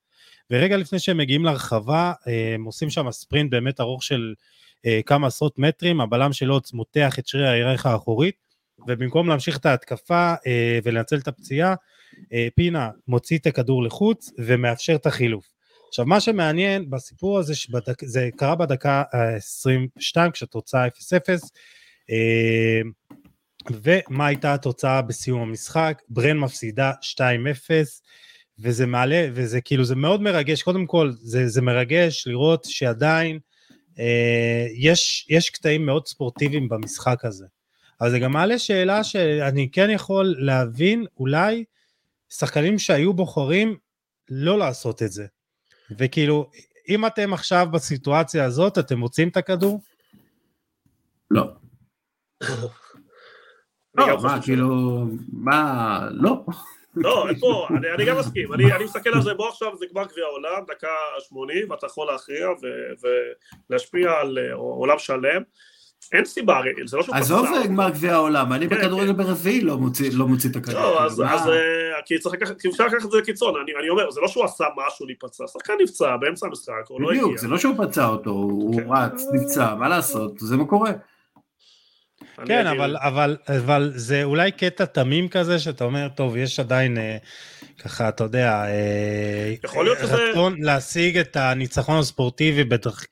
ורגע 0.51 0.77
לפני 0.77 0.99
שהם 0.99 1.17
מגיעים 1.17 1.45
לרחבה, 1.45 2.13
הם 2.53 2.63
עושים 2.63 2.89
שם 2.89 3.11
ספרינט 3.11 3.51
באמת 3.51 3.79
ארוך 3.79 4.03
של 4.03 4.33
כמה 5.05 5.27
עשרות 5.27 5.59
מטרים, 5.59 6.01
הבלם 6.01 6.33
של 6.33 6.51
אודס 6.51 6.73
מותח 6.73 7.19
את 7.19 7.27
שריר 7.27 7.47
הירך 7.47 7.85
האחורית, 7.85 8.35
ובמקום 8.87 9.29
להמשיך 9.29 9.57
את 9.57 9.65
ההתקפה 9.65 10.33
ולנצל 10.83 11.17
את 11.17 11.27
הפציעה, 11.27 11.75
פינה 12.55 12.89
מוציא 13.07 13.37
את 13.37 13.45
הכדור 13.45 13.83
לחוץ 13.83 14.31
ומאפשר 14.37 14.95
את 14.95 15.05
החילוף. 15.05 15.54
עכשיו, 15.87 16.05
מה 16.05 16.19
שמעניין 16.19 16.89
בסיפור 16.89 17.39
הזה, 17.39 17.55
שבדק, 17.55 18.05
זה 18.05 18.29
קרה 18.37 18.55
בדקה 18.55 19.03
ה-22 19.13 20.31
כשהתוצאה 20.31 20.87
0-0, 20.87 20.89
אה, 22.09 22.81
ומה 23.71 24.27
הייתה 24.27 24.53
התוצאה 24.53 25.01
בסיום 25.01 25.41
המשחק? 25.41 26.01
ברן 26.09 26.37
מפסידה 26.37 26.91
2-0, 27.01 27.21
וזה 28.59 28.85
מעלה, 28.85 29.27
וזה 29.33 29.61
כאילו, 29.61 29.83
זה 29.83 29.95
מאוד 29.95 30.21
מרגש, 30.21 30.63
קודם 30.63 30.85
כל, 30.85 31.11
זה, 31.11 31.47
זה 31.47 31.61
מרגש 31.61 32.27
לראות 32.27 32.65
שעדיין 32.65 33.39
אה, 33.99 34.67
יש, 34.75 35.27
יש 35.29 35.49
קטעים 35.49 35.85
מאוד 35.85 36.07
ספורטיביים 36.07 36.69
במשחק 36.69 37.25
הזה. 37.25 37.45
אבל 38.01 38.11
זה 38.11 38.19
גם 38.19 38.31
מעלה 38.31 38.59
שאלה 38.59 39.03
שאני 39.03 39.69
כן 39.71 39.89
יכול 39.89 40.35
להבין, 40.39 41.05
אולי 41.17 41.63
שחקנים 42.29 42.79
שהיו 42.79 43.13
בוחרים 43.13 43.77
לא 44.29 44.59
לעשות 44.59 45.03
את 45.03 45.11
זה. 45.11 45.25
וכאילו, 45.91 46.49
אם 46.89 47.05
אתם 47.05 47.33
עכשיו 47.33 47.67
בסיטואציה 47.71 48.45
הזאת, 48.45 48.77
אתם 48.77 48.97
מוצאים 48.97 49.27
את 49.27 49.37
הכדור? 49.37 49.81
לא. 51.31 51.47
לא, 53.95 54.23
מה, 54.23 54.41
כאילו, 54.41 55.05
מה, 55.33 56.07
לא. 56.11 56.45
לא, 56.95 57.29
אין 57.29 57.39
פה, 57.39 57.67
אני, 57.77 57.91
אני 57.91 58.05
גם 58.05 58.17
מסכים, 58.17 58.53
אני, 58.53 58.73
אני 58.73 58.83
מסתכל 58.83 59.09
על 59.09 59.21
זה, 59.21 59.33
בוא 59.33 59.49
עכשיו 59.49 59.77
זה 59.77 59.85
גמר 59.93 60.05
גביע 60.05 60.25
העולם, 60.25 60.63
דקה 60.67 60.87
שמונים, 61.19 61.71
ואתה 61.71 61.85
יכול 61.85 62.07
להכריע 62.07 62.47
ולהשפיע 63.69 64.11
על 64.11 64.37
אה, 64.37 64.53
עולם 64.53 64.99
שלם, 64.99 65.41
אין 66.11 66.25
סיבה, 66.25 66.61
זה 66.85 66.97
לא 66.97 67.03
שהוא 67.03 67.15
פצע. 67.15 67.23
עזוב 67.23 67.47
גמר 67.67 67.89
גביע 67.89 68.13
העולם, 68.13 68.53
אני 68.53 68.69
כן, 68.69 68.75
בכדורגל 68.75 69.11
כן. 69.11 69.17
ברביעי 69.17 69.61
לא 69.61 69.77
מוציא 69.77 70.09
לא 70.13 70.27
את 70.51 70.55
הכדור. 70.55 70.81
לא, 70.81 71.05
אז 71.05 71.21
אה, 71.21 72.01
כי 72.05 72.19
צריך 72.19 72.35
לקחת 72.35 73.05
את 73.05 73.11
זה 73.11 73.17
לקיצון, 73.17 73.53
אני 73.79 73.89
אומר, 73.89 74.11
זה 74.11 74.21
לא 74.21 74.27
שהוא 74.27 74.43
עשה 74.43 74.65
משהו 74.87 75.05
להיפצע, 75.05 75.47
שחקן 75.47 75.73
נפצע 75.81 76.17
באמצע 76.17 76.47
המשחק, 76.47 76.73
הוא 76.87 77.01
לא 77.01 77.09
הגיע. 77.09 77.23
בדיוק, 77.23 77.37
זה 77.37 77.47
לא 77.47 77.57
שהוא 77.57 77.75
פצע 77.77 78.07
אותו, 78.07 78.29
הוא 78.29 78.81
כן. 78.81 78.87
רץ, 78.89 79.23
נפצע, 79.33 79.75
מה 79.75 79.89
לעשות, 79.89 80.39
זה 80.39 80.57
מה 80.57 80.65
קורה. 80.65 80.91
כן, 82.45 82.67
אבל, 82.67 82.97
אבל, 82.99 83.37
אבל 83.47 83.91
זה 83.95 84.23
אולי 84.23 84.51
קטע 84.51 84.85
תמים 84.85 85.27
כזה, 85.27 85.59
שאתה 85.59 85.83
אומר, 85.83 86.07
טוב, 86.15 86.37
יש 86.37 86.59
עדיין, 86.59 86.97
אה, 86.97 87.17
ככה, 87.79 88.09
אתה 88.09 88.23
יודע, 88.23 88.65
אה, 88.65 89.53
יכול 89.63 89.85
להיות 89.85 89.97
שזה... 89.99 90.15
רצון 90.15 90.55
להשיג 90.61 91.17
את 91.17 91.35
הניצחון 91.35 91.99
הספורטיבי 91.99 92.63
בדרך... 92.63 93.05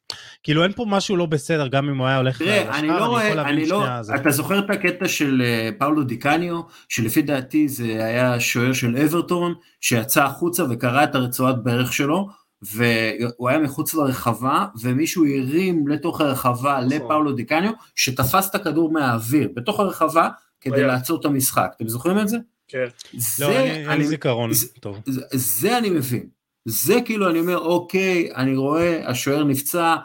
כאילו, 0.43 0.63
אין 0.63 0.71
פה 0.71 0.85
משהו 0.87 1.17
לא 1.17 1.25
בסדר, 1.25 1.67
גם 1.67 1.89
אם 1.89 1.97
הוא 1.97 2.07
היה 2.07 2.17
הולך... 2.17 2.37
תראה, 2.37 2.79
אני 2.79 2.87
לא 2.87 3.05
רואה, 3.05 3.41
אני 3.41 3.65
לא... 3.65 3.85
אתה 4.15 4.31
זוכר 4.31 4.59
את 4.59 4.69
הקטע 4.69 5.07
של 5.07 5.41
אה, 5.45 5.69
פאולו 5.77 6.03
דיקניו, 6.03 6.61
שלפי 6.89 7.21
דעתי 7.21 7.67
זה 7.67 8.05
היה 8.05 8.39
שוער 8.39 8.73
של 8.73 8.97
אברטון, 8.97 9.53
שיצא 9.81 10.23
החוצה 10.23 10.63
וקרע 10.69 11.03
את 11.03 11.15
הרצועת 11.15 11.63
ברך 11.63 11.93
שלו, 11.93 12.42
והוא 12.71 13.49
היה 13.49 13.59
מחוץ 13.59 13.93
לרחבה, 13.93 14.65
ומישהו 14.81 15.25
הרים 15.25 15.87
לתוך 15.87 16.21
הרחבה 16.21 16.79
נכון. 16.85 16.89
לפאולו 16.89 17.31
דיקניו, 17.31 17.71
שתפס 17.95 18.49
את 18.49 18.55
הכדור 18.55 18.91
מהאוויר, 18.91 19.49
בתוך 19.53 19.79
הרחבה, 19.79 20.29
כדי 20.61 20.83
לעצור 20.83 21.19
את 21.19 21.25
המשחק. 21.25 21.71
אתם 21.75 21.87
זוכרים 21.87 22.19
את 22.19 22.27
זה? 22.27 22.37
כן. 22.67 22.85
זה, 23.17 23.45
לא, 23.45 23.51
אין 23.51 23.97
לי 23.99 24.07
זיכרון 24.07 24.49
טוב. 24.79 24.97
זה, 25.05 25.21
זה 25.31 25.77
אני 25.77 25.89
מבין. 25.89 26.27
זה 26.65 26.99
כאילו, 27.05 27.29
אני 27.29 27.39
אומר, 27.39 27.57
אוקיי, 27.57 28.35
אני 28.35 28.55
רואה, 28.55 29.09
השוער 29.09 29.43
נפצע, 29.43 29.95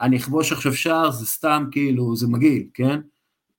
אני 0.00 0.16
אכבוש 0.16 0.52
עכשיו 0.52 0.74
שער, 0.74 1.10
זה 1.10 1.26
סתם 1.26 1.66
כאילו, 1.70 2.16
זה 2.16 2.26
מגעיל, 2.26 2.66
כן? 2.74 3.00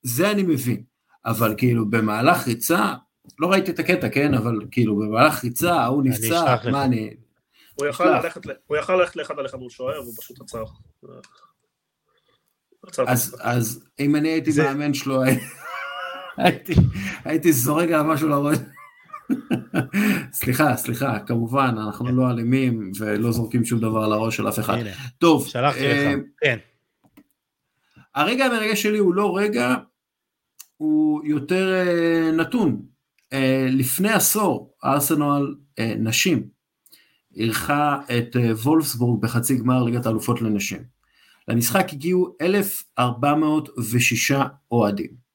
זה 0.04 0.32
אני 0.32 0.44
מבין. 0.44 0.84
אבל 1.26 1.56
כאילו, 1.58 1.90
במהלך 1.90 2.48
ריצה, 2.48 2.94
לא 3.40 3.48
ראיתי 3.48 3.72
את 3.72 3.80
הקטע, 3.80 4.10
כן? 4.10 4.34
אבל 4.34 4.60
כאילו, 4.72 4.96
במהלך 4.96 5.44
ריצה, 5.44 5.74
ההוא 5.74 6.04
נפצע, 6.04 6.56
מה 6.72 6.86
אני... 6.86 7.10
הוא 7.76 7.88
יכל 8.78 8.96
ללכת 8.96 9.16
לאחד 9.16 9.40
על 9.40 9.46
אחד 9.46 9.58
מול 9.58 9.70
שוער, 9.70 10.02
והוא 10.02 10.14
פשוט 10.22 10.42
עצר. 10.42 10.64
אז 13.40 13.86
אם 14.00 14.16
אני 14.16 14.30
הייתי 14.30 14.52
מאמן 14.58 14.94
שלו, 14.94 15.22
הייתי 17.26 17.54
זורק 17.54 17.90
על 17.90 18.02
משהו 18.02 18.30
לראש. 18.30 18.58
סליחה, 20.34 20.78
סליחה, 20.78 21.20
כמובן, 21.20 21.76
אנחנו 21.88 22.16
לא 22.16 22.30
אלימים 22.30 22.92
ולא 23.00 23.32
זורקים 23.32 23.66
שום 23.66 23.80
דבר 23.80 24.04
על 24.04 24.12
הראש 24.14 24.38
של 24.38 24.50
אף 24.50 24.60
אחד. 24.60 24.78
טוב. 25.18 25.48
שלחתי 25.48 25.80
לך, 25.80 25.98
אה, 25.98 26.14
כן. 26.42 26.58
הרגע 28.16 28.46
המרגש 28.46 28.84
שלי 28.84 28.98
הוא 28.98 29.14
לא 29.14 29.38
רגע, 29.38 29.76
הוא 30.78 31.26
יותר 31.26 31.84
נתון. 32.34 32.86
לפני 33.70 34.10
עשור, 34.14 34.76
ארסנל 34.84 35.56
נשים 35.80 36.55
אירחה 37.36 38.00
את 38.18 38.36
וולפסבורג 38.64 39.22
בחצי 39.22 39.58
גמר 39.58 39.84
ליגת 39.84 40.06
האלופות 40.06 40.42
לנשים. 40.42 40.84
למשחק 41.48 41.88
הגיעו 41.94 42.36
1,406 42.42 44.32
אוהדים. 44.72 45.26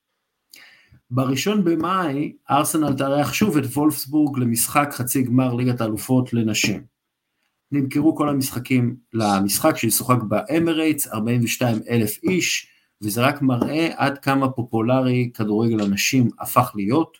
בראשון 1.10 1.64
במאי 1.64 2.32
ארסנל 2.50 2.92
תארח 2.92 3.32
שוב 3.32 3.56
את 3.56 3.64
וולפסבורג 3.64 4.38
למשחק 4.38 4.88
חצי 4.92 5.22
גמר 5.22 5.54
ליגת 5.54 5.80
האלופות 5.80 6.32
לנשים. 6.32 6.82
נמכרו 7.72 8.16
כל 8.16 8.28
המשחקים 8.28 8.96
למשחק 9.12 9.76
שישוחק 9.76 10.22
באמרייטס, 10.22 11.06
42 11.06 11.78
אלף 11.90 12.18
איש, 12.22 12.66
וזה 13.02 13.20
רק 13.20 13.42
מראה 13.42 13.88
עד 13.96 14.18
כמה 14.18 14.50
פופולרי 14.50 15.30
כדורגל 15.34 15.80
הנשים 15.80 16.28
הפך 16.40 16.72
להיות, 16.74 17.18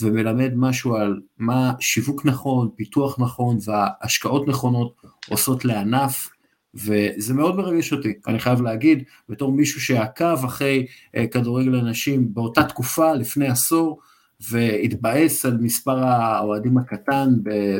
ומלמד 0.00 0.52
משהו 0.56 0.96
על 0.96 1.20
מה 1.38 1.72
שיווק 1.80 2.24
נכון, 2.24 2.68
פיתוח 2.76 3.20
נכון 3.20 3.58
והשקעות 3.64 4.48
נכונות 4.48 4.94
עושות 5.28 5.64
לענף, 5.64 6.28
וזה 6.74 7.34
מאוד 7.34 7.56
מרגש 7.56 7.92
אותי, 7.92 8.12
אני 8.26 8.38
חייב 8.38 8.62
להגיד, 8.62 9.04
בתור 9.28 9.52
מישהו 9.52 9.80
שעקב 9.80 10.44
אחרי 10.44 10.86
אה, 11.16 11.26
כדורגל 11.26 11.74
הנשים 11.74 12.34
באותה 12.34 12.64
תקופה, 12.64 13.12
לפני 13.12 13.48
עשור, 13.48 14.00
והתבאס 14.50 15.46
על 15.46 15.56
מספר 15.60 15.98
האוהדים 16.04 16.78
הקטן 16.78 17.28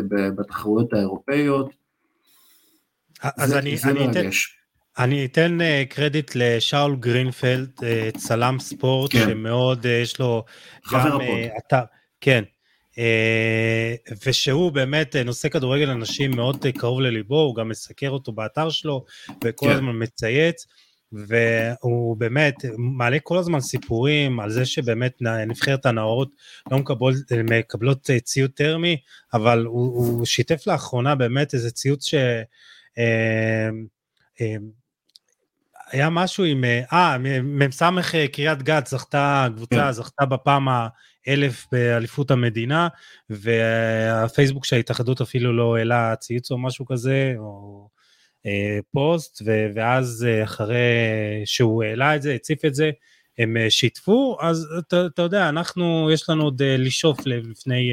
בתחרויות 0.09 0.93
האירופאיות. 0.93 1.71
אז 3.23 3.51
זה, 3.51 3.59
אני, 3.59 3.77
זה 3.77 3.91
אני, 3.91 4.11
אתן, 4.11 4.29
אני 4.99 5.25
אתן 5.25 5.59
uh, 5.61 5.95
קרדיט 5.95 6.31
לשאול 6.35 6.97
גרינפלד, 6.97 7.71
uh, 7.79 8.19
צלם 8.19 8.57
ספורט, 8.61 9.13
כן. 9.13 9.19
שמאוד 9.29 9.87
יש 9.87 10.21
לו 10.21 10.45
גם 10.93 11.07
uh, 11.07 11.59
אתר, 11.59 11.83
כן, 12.23 12.45
אה, 12.99 13.95
ושהוא 14.27 14.73
באמת 14.73 15.16
אה, 15.16 15.23
נושא 15.23 15.49
כדורגל 15.49 15.91
אנשים 15.91 16.31
מאוד 16.37 16.66
אה, 16.66 16.73
קרוב 16.73 17.01
לליבו, 17.01 17.41
הוא 17.41 17.57
גם 17.57 17.68
מסקר 17.68 18.11
אותו 18.11 18.33
באתר 18.33 18.70
שלו, 18.70 19.05
וכל 19.45 19.66
כן. 19.66 19.73
הזמן 19.73 20.03
מצייץ, 20.03 20.66
והוא 21.12 22.16
באמת 22.16 22.55
מעלה 22.79 23.18
כל 23.18 23.39
הזמן 23.39 23.61
סיפורים 23.61 24.41
על 24.41 24.51
זה 24.51 24.64
שבאמת 24.64 25.23
נבחרת 25.47 25.87
הנאורות 25.87 26.29
לא 26.70 26.79
מקבלות, 26.79 27.14
מקבלות 27.51 28.11
ציוד 28.25 28.51
טרמי, 28.51 28.97
אבל 29.35 29.64
הוא, 29.64 29.97
הוא 29.97 30.27
שיתף 30.27 30.66
לאחרונה 30.66 31.14
באמת 31.14 31.55
איזה 31.55 31.70
ציוד 31.70 32.03
ש... 32.03 32.14
היה 35.93 36.11
משהו 36.11 36.45
עם, 36.45 36.64
אה, 36.93 37.16
מ"ס 37.43 37.83
קריית 38.33 38.62
גת 38.62 38.87
זכתה, 38.87 39.49
קבוצה 39.57 39.77
כן. 39.77 39.93
זכתה 39.93 40.25
בפעם 40.27 40.68
האלף 41.27 41.66
באליפות 41.73 42.31
המדינה, 42.31 42.89
והפייסבוק 43.31 44.64
של 44.64 44.77
ההתאחדות 44.77 45.20
אפילו 45.20 45.57
לא 45.57 45.77
העלה 45.77 46.16
ציוץ 46.16 46.51
או 46.51 46.59
משהו 46.59 46.87
כזה, 46.87 47.35
או 47.39 47.89
אה, 48.47 48.79
פוסט, 48.93 49.43
ו, 49.47 49.66
ואז 49.75 50.27
אה, 50.29 50.45
אחרי 50.45 50.79
שהוא 51.45 51.83
העלה 51.83 52.16
את 52.16 52.23
זה, 52.23 52.35
הציף 52.35 52.64
את 52.64 52.75
זה, 52.75 52.91
הם 53.39 53.57
אה, 53.57 53.70
שיתפו, 53.70 54.37
אז 54.41 54.68
אתה, 54.79 55.07
אתה 55.07 55.23
יודע, 55.23 55.49
אנחנו, 55.49 56.09
יש 56.12 56.29
לנו 56.29 56.45
עוד 56.45 56.62
אה, 56.62 56.77
לשאוף 56.77 57.27
לפני 57.27 57.91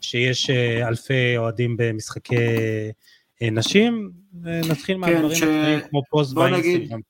שיש 0.00 0.50
אלפי 0.82 1.36
אוהדים 1.36 1.76
במשחקי 1.78 2.36
נשים, 3.42 4.10
נתחיל 4.42 4.96
כן, 4.96 5.00
מהדברים 5.00 5.36
ש... 5.36 5.42
כמו 5.90 6.02
פוסט 6.10 6.34
באינסטגרם. 6.34 7.00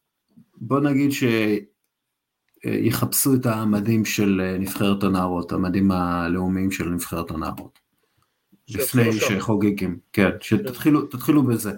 בוא 0.57 0.81
נגיד 0.81 1.13
שיחפשו 2.67 3.35
את 3.35 3.47
המדים 3.47 4.05
של 4.05 4.41
אה, 4.45 4.59
נבחרת 4.59 5.03
הנערות, 5.03 5.53
המדים 5.53 5.91
הלאומיים 5.91 6.71
של 6.71 6.89
נבחרת 6.89 7.31
הנערות. 7.31 7.79
לפני 8.69 9.13
שחוגגים, 9.13 9.99
כן, 10.13 10.31
שתתחילו 10.41 11.43
בזה. 11.43 11.73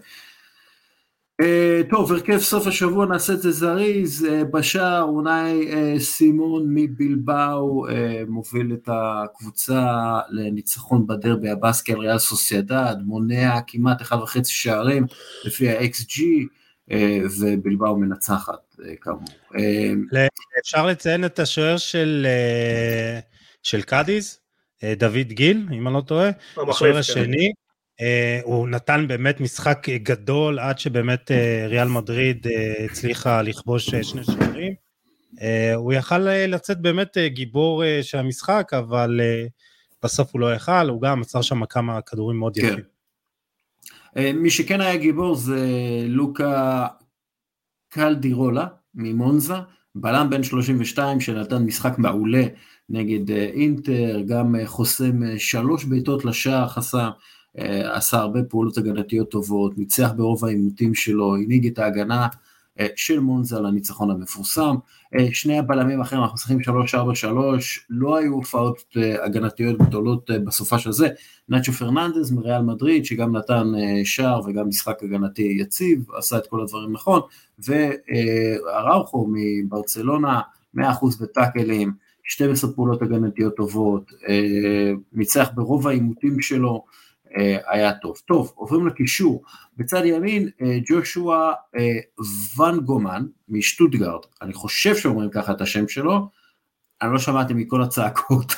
Uh, 1.43 1.91
טוב, 1.91 2.13
הרכב 2.13 2.39
סוף 2.39 2.67
השבוע 2.67 3.07
נעשה 3.07 3.33
את 3.33 3.43
זה 3.43 3.51
זריז, 3.51 4.25
uh, 4.25 4.45
בשער 4.45 5.03
אולי 5.03 5.71
סימון 6.01 6.67
מבלבאו 6.69 7.87
מוביל 8.29 8.73
את 8.73 8.89
הקבוצה 8.93 10.19
לניצחון 10.31 11.07
בדרבי 11.07 11.51
הבאסקי 11.51 11.93
על 11.93 11.99
ריאל 11.99 12.19
סוסיידד, 12.19 12.97
מונע 13.05 13.59
כמעט 13.67 14.03
1.5 14.03 14.15
שערים 14.45 15.07
לפי 15.45 15.69
ה-XG, 15.69 16.21
אה, 16.21 16.45
ובלבאו 17.41 17.97
מנצחת 17.97 18.77
אה, 18.85 18.97
כאמור. 19.01 19.29
אה, 19.57 20.27
אפשר 20.61 20.87
לציין 20.87 21.25
את 21.25 21.39
השוער 21.39 21.77
של, 21.77 22.27
של 23.63 23.83
קאדיז, 23.83 24.41
דוד 24.97 25.29
גיל, 25.29 25.69
אם 25.73 25.87
אני 25.87 25.95
לא 25.95 26.01
טועה, 26.01 26.31
השוער 26.69 26.93
כן. 26.93 26.99
השני. 26.99 27.53
הוא 28.43 28.69
נתן 28.69 29.05
באמת 29.09 29.41
משחק 29.41 29.89
גדול 29.89 30.59
עד 30.59 30.79
שבאמת 30.79 31.31
ריאל 31.69 31.89
מדריד 31.89 32.47
הצליחה 32.85 33.43
לכבוש 33.43 33.91
שני 33.91 34.25
שערים. 34.25 34.75
הוא 35.75 35.93
יכל 35.93 36.19
לצאת 36.19 36.81
באמת 36.81 37.17
גיבור 37.27 37.83
של 38.03 38.19
המשחק, 38.19 38.71
אבל 38.73 39.21
בסוף 40.03 40.31
הוא 40.33 40.41
לא 40.41 40.55
יכל, 40.55 40.89
הוא 40.89 41.03
גם 41.03 41.21
עצר 41.21 41.43
שם 41.43 41.67
כמה 41.67 42.01
כדורים 42.01 42.39
מאוד 42.39 42.55
כן. 42.55 42.67
יפים. 42.67 42.98
אה, 44.17 44.33
מי 44.33 44.51
שכן 44.51 44.81
היה 44.81 44.97
גיבור 44.97 45.35
זה 45.35 45.67
לוקה 46.09 46.87
קלדירולה 47.89 48.67
ממונזה, 48.95 49.55
בלם 49.95 50.31
בן 50.31 50.43
32 50.43 51.21
שנתן 51.21 51.63
משחק 51.63 51.99
מעולה 51.99 52.45
נגד 52.89 53.31
אה, 53.31 53.45
אינטר, 53.45 54.21
גם 54.27 54.57
אה, 54.57 54.67
חוסם 54.67 55.39
שלוש 55.39 55.85
בעיטות 55.85 56.25
לשער, 56.25 56.69
חסם, 56.69 57.09
עשה 57.85 58.19
הרבה 58.19 58.43
פעולות 58.43 58.79
הגנתיות 58.79 59.31
טובות, 59.31 59.79
ניצח 59.79 60.11
ברוב 60.17 60.45
העימותים 60.45 60.95
שלו, 60.95 61.37
הנהיג 61.37 61.67
את 61.67 61.79
ההגנה 61.79 62.27
של 62.97 63.21
מונזה 63.21 63.61
לניצחון 63.61 64.11
המפורסם. 64.11 64.77
אה, 65.19 65.27
שני 65.33 65.59
הבלמים 65.59 66.01
האחרים, 66.01 66.23
אנחנו 66.23 66.35
משחקים 66.35 66.59
3-4-3, 66.61 67.81
לא 67.91 68.17
היו 68.17 68.33
הופעות 68.33 68.85
אה, 68.97 69.25
הגנתיות 69.25 69.79
גדולות 69.79 70.31
אה, 70.31 70.39
בסופה 70.39 70.79
של 70.79 70.93
זה. 70.93 71.09
נאצ'ו 71.49 71.73
פרננדז 71.73 72.33
מריאל 72.33 72.63
מדריד, 72.63 73.05
שגם 73.05 73.37
נתן 73.37 73.73
שער 74.05 74.41
וגם 74.47 74.69
משחק 74.69 75.03
הגנתי 75.03 75.57
יציב, 75.61 76.05
עשה 76.17 76.39
את 76.39 76.47
כל 76.47 76.61
הדברים 76.61 76.93
נכון, 76.93 77.21
ואראוכו 77.59 79.29
מברצלונה, 79.33 80.41
100% 80.77 80.81
בטאקלים, 81.21 81.93
12 82.25 82.73
פעולות 82.73 83.03
הגנתיות 83.03 83.57
טובות, 83.57 84.13
ניצח 85.13 85.51
ברוב 85.55 85.89
העימותים 85.89 86.41
שלו, 86.41 86.75
אה, 86.75 87.08
היה 87.67 87.93
טוב. 87.93 88.17
טוב, 88.27 88.53
עוברים 88.55 88.87
לקישור. 88.87 89.43
בצד 89.77 90.05
ימין, 90.05 90.49
אה, 90.63 90.79
ג'ושוע 90.87 91.53
אה, 91.77 91.99
ואן 92.57 92.81
גומן 92.81 93.27
משטוטגרד, 93.49 94.21
אני 94.43 94.53
חושב 94.53 94.97
שאומרים 94.97 95.31
ככה 95.31 95.53
את 95.53 95.61
השם 95.61 95.89
שלו, 95.89 96.29
אני 97.03 97.13
לא 97.13 97.19
שמעתי 97.19 97.55
מכל 97.55 97.83
הצעקות 97.83 98.53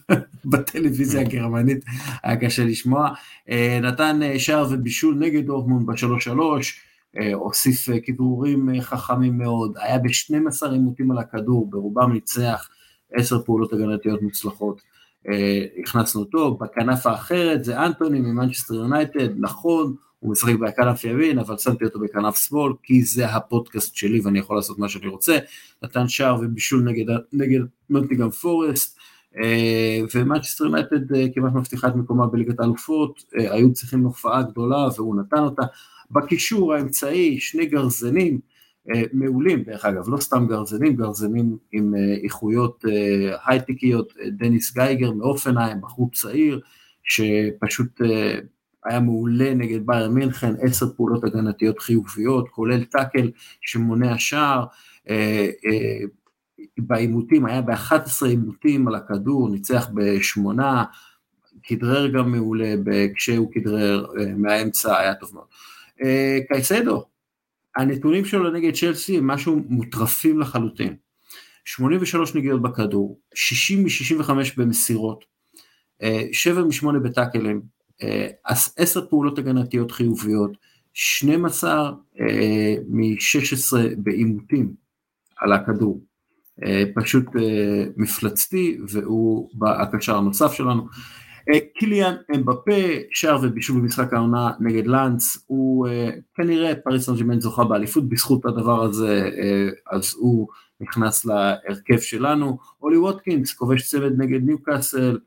בטלוויזיה 0.50 1.20
הגרמנית, 1.20 1.84
היה 2.22 2.36
קשה 2.36 2.64
לשמוע. 2.64 3.10
נתן 3.82 4.20
שער 4.38 4.66
ובישול 4.70 5.14
נגד 5.14 5.46
דורטמונד 5.46 5.86
בשלוש 5.86 6.24
שלוש, 6.24 6.80
הוסיף 7.34 7.88
כדרורים 8.04 8.80
חכמים 8.80 9.38
מאוד, 9.38 9.72
היה 9.76 9.98
ב-12 9.98 10.70
עימותים 10.70 11.10
על 11.10 11.18
הכדור, 11.18 11.70
ברובם 11.70 12.12
ניצח, 12.12 12.68
עשר 13.12 13.42
פעולות 13.42 13.72
הגנתיות 13.72 14.22
מוצלחות. 14.22 14.82
אה, 15.28 15.64
הכנסנו 15.78 16.20
אותו, 16.20 16.54
בכנף 16.54 17.06
האחרת 17.06 17.64
זה 17.64 17.84
אנטוני 17.84 18.20
ממנצ'סטר 18.20 18.74
יונייטד, 18.74 19.28
נכון, 19.38 19.94
הוא 20.18 20.32
משחק 20.32 20.54
בכנף 20.54 21.04
ימין, 21.04 21.38
אבל 21.38 21.58
שמתי 21.58 21.84
אותו 21.84 22.00
בכנף 22.00 22.36
שמאל, 22.36 22.72
כי 22.82 23.02
זה 23.02 23.26
הפודקאסט 23.26 23.94
שלי 23.94 24.20
ואני 24.20 24.38
יכול 24.38 24.56
לעשות 24.56 24.78
מה 24.78 24.88
שאני 24.88 25.06
רוצה, 25.06 25.38
נתן 25.82 26.08
שער 26.08 26.36
ובישול 26.40 26.82
נגד, 26.82 27.14
נגד 27.32 27.60
נוטינגהם 27.90 28.30
פורסט, 28.30 28.98
אה, 29.42 30.00
ומנצ'סטר 30.14 30.64
יונייטד 30.64 31.14
אה, 31.14 31.26
כמעט 31.34 31.52
מבטיחה 31.52 31.88
את 31.88 31.94
מקומה 31.94 32.26
בליגת 32.26 32.60
האלופות, 32.60 33.22
היו 33.32 33.72
צריכים 33.72 34.04
הופעה 34.04 34.42
גדולה 34.42 34.88
והוא 34.96 35.16
נתן 35.16 35.38
אותה. 35.38 35.62
בקישור 36.10 36.74
האמצעי, 36.74 37.40
שני 37.40 37.66
גרזנים, 37.66 38.40
מעולים 39.12 39.62
דרך 39.62 39.84
אגב, 39.84 40.08
לא 40.08 40.16
סתם 40.16 40.46
גרזנים, 40.48 40.96
גרזנים 40.96 41.56
עם 41.72 41.94
אה, 41.94 42.14
איכויות 42.24 42.84
אה, 42.88 43.36
הייטקיות, 43.46 44.12
דניס 44.26 44.74
גייגר 44.74 45.12
מאופנהיים, 45.12 45.80
בחור 45.80 46.10
צעיר, 46.12 46.60
שפשוט 47.04 48.00
היה 48.84 49.00
מעולה 49.00 49.54
נגד 49.54 49.86
ביירן 49.86 50.10
מינכן, 50.10 50.54
עשר 50.60 50.86
פעולות 50.96 51.24
הגנתיות 51.24 51.78
חיוביות, 51.78 52.48
כולל 52.48 52.84
tackle 52.84 53.30
שמונע 53.60 54.18
שער, 54.18 54.64
בעימותים, 56.78 57.46
היה 57.46 57.62
ב-11 57.62 58.26
עימותים 58.26 58.88
על 58.88 58.94
הכדור, 58.94 59.50
ניצח 59.50 59.88
בשמונה, 59.94 60.84
כדרר 61.62 62.06
גם 62.06 62.32
מעולה, 62.32 62.74
כשהוא 63.14 63.52
כדרר 63.52 64.06
מהאמצע 64.36 64.98
היה 64.98 65.14
טוב 65.14 65.30
מאוד. 65.34 65.46
קייסדו, 66.48 67.04
הנתונים 67.76 68.24
שלו 68.24 68.50
נגד 68.50 68.74
צ'לסי 68.74 69.18
הם 69.18 69.26
משהו 69.26 69.62
מוטרפים 69.68 70.40
לחלוטין. 70.40 70.96
83 71.64 72.34
נגיעות 72.34 72.62
בכדור, 72.62 73.18
60 73.34 73.84
מ-65 73.84 74.30
במסירות, 74.56 75.24
7 76.32 76.62
מ-8 76.62 76.98
בטאקלים, 77.04 77.60
10 78.76 79.06
פעולות 79.08 79.38
הגנתיות 79.38 79.92
חיוביות, 79.92 80.56
12 80.92 81.92
מ-16 82.88 83.76
בעימותים 83.98 84.74
על 85.36 85.52
הכדור. 85.52 86.00
פשוט 86.94 87.24
מפלצתי 87.96 88.78
והוא 88.88 89.50
הקשר 89.66 90.16
הנוסף 90.16 90.52
שלנו. 90.52 90.88
קיליאן 91.78 92.14
אמבפה, 92.34 92.72
שער 93.10 93.38
ובישול 93.42 93.80
במשחק 93.80 94.12
העונה 94.12 94.52
נגד 94.60 94.86
לאנס, 94.86 95.44
הוא 95.46 95.88
כנראה 96.34 96.74
פריס 96.74 97.06
סן 97.06 97.40
זוכה 97.40 97.64
באליפות 97.64 98.08
בזכות 98.08 98.44
הדבר 98.44 98.82
הזה, 98.82 99.30
אז 99.90 100.14
הוא 100.18 100.48
נכנס 100.80 101.24
להרכב 101.24 101.98
שלנו. 101.98 102.58
אולי 102.82 102.96
ווטקינס 102.96 103.52
כובש 103.54 103.90
צוות 103.90 104.12
נגד 104.18 104.42
ניוקאסל, 104.42 105.18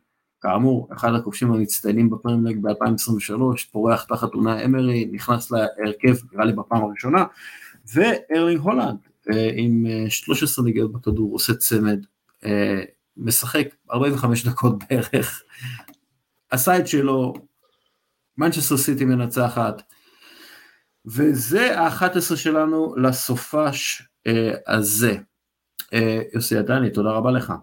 כאמור, 0.41 0.89
אחד 0.95 1.13
הכובשים 1.13 1.51
המצטיינים 1.51 2.09
בפרמייר 2.09 2.45
ליג 2.45 2.61
ב-2023, 2.61 3.41
פורח 3.71 4.03
תחת 4.03 4.33
אונאי 4.33 4.65
אמרי, 4.65 5.09
נכנס 5.11 5.51
להרכב, 5.51 6.15
נראה 6.33 6.45
לי 6.45 6.53
בפעם 6.53 6.83
הראשונה, 6.83 7.25
וארלינג 7.93 8.61
הולאנד, 8.61 8.97
עם 9.55 9.85
13 10.09 10.65
נגיעות 10.65 10.91
בכדור, 10.91 11.33
עושה 11.33 11.53
צמד, 11.53 12.05
משחק 13.17 13.67
45 13.91 14.47
דקות 14.47 14.83
בערך, 14.83 15.43
עשה 16.49 16.77
את 16.79 16.87
שלו, 16.87 17.33
מנצ'סטר 18.37 18.77
סיטי 18.77 19.05
מנצחת, 19.05 19.81
וזה 21.05 21.79
ה-11 21.79 22.35
שלנו 22.35 22.95
לסופש 22.95 24.03
אה, 24.27 24.51
הזה. 24.67 25.17
אה, 25.93 26.21
יוסי 26.33 26.57
עדני, 26.57 26.89
תודה 26.89 27.09
רבה 27.09 27.31
לך. 27.31 27.53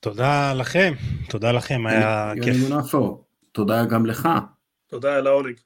תודה 0.00 0.54
לכם, 0.54 0.94
תודה 1.28 1.52
לכם, 1.52 1.86
היה 1.86 2.32
כיף. 2.42 2.56
יוני 2.56 2.68
מונפו, 2.68 3.24
תודה 3.52 3.84
גם 3.84 4.06
לך. 4.06 4.28
תודה 4.86 5.18
אלה 5.18 5.30
אוליג. 5.30 5.56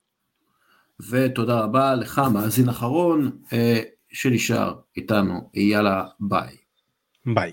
ותודה 1.11 1.61
רבה 1.61 1.95
לך, 1.95 2.23
מאזין 2.33 2.69
אחרון, 2.69 3.39
אה, 3.53 3.81
שנשאר 4.13 4.75
איתנו, 4.97 5.51
יאללה 5.55 6.05
ביי. 6.21 6.57
ביי. 7.27 7.53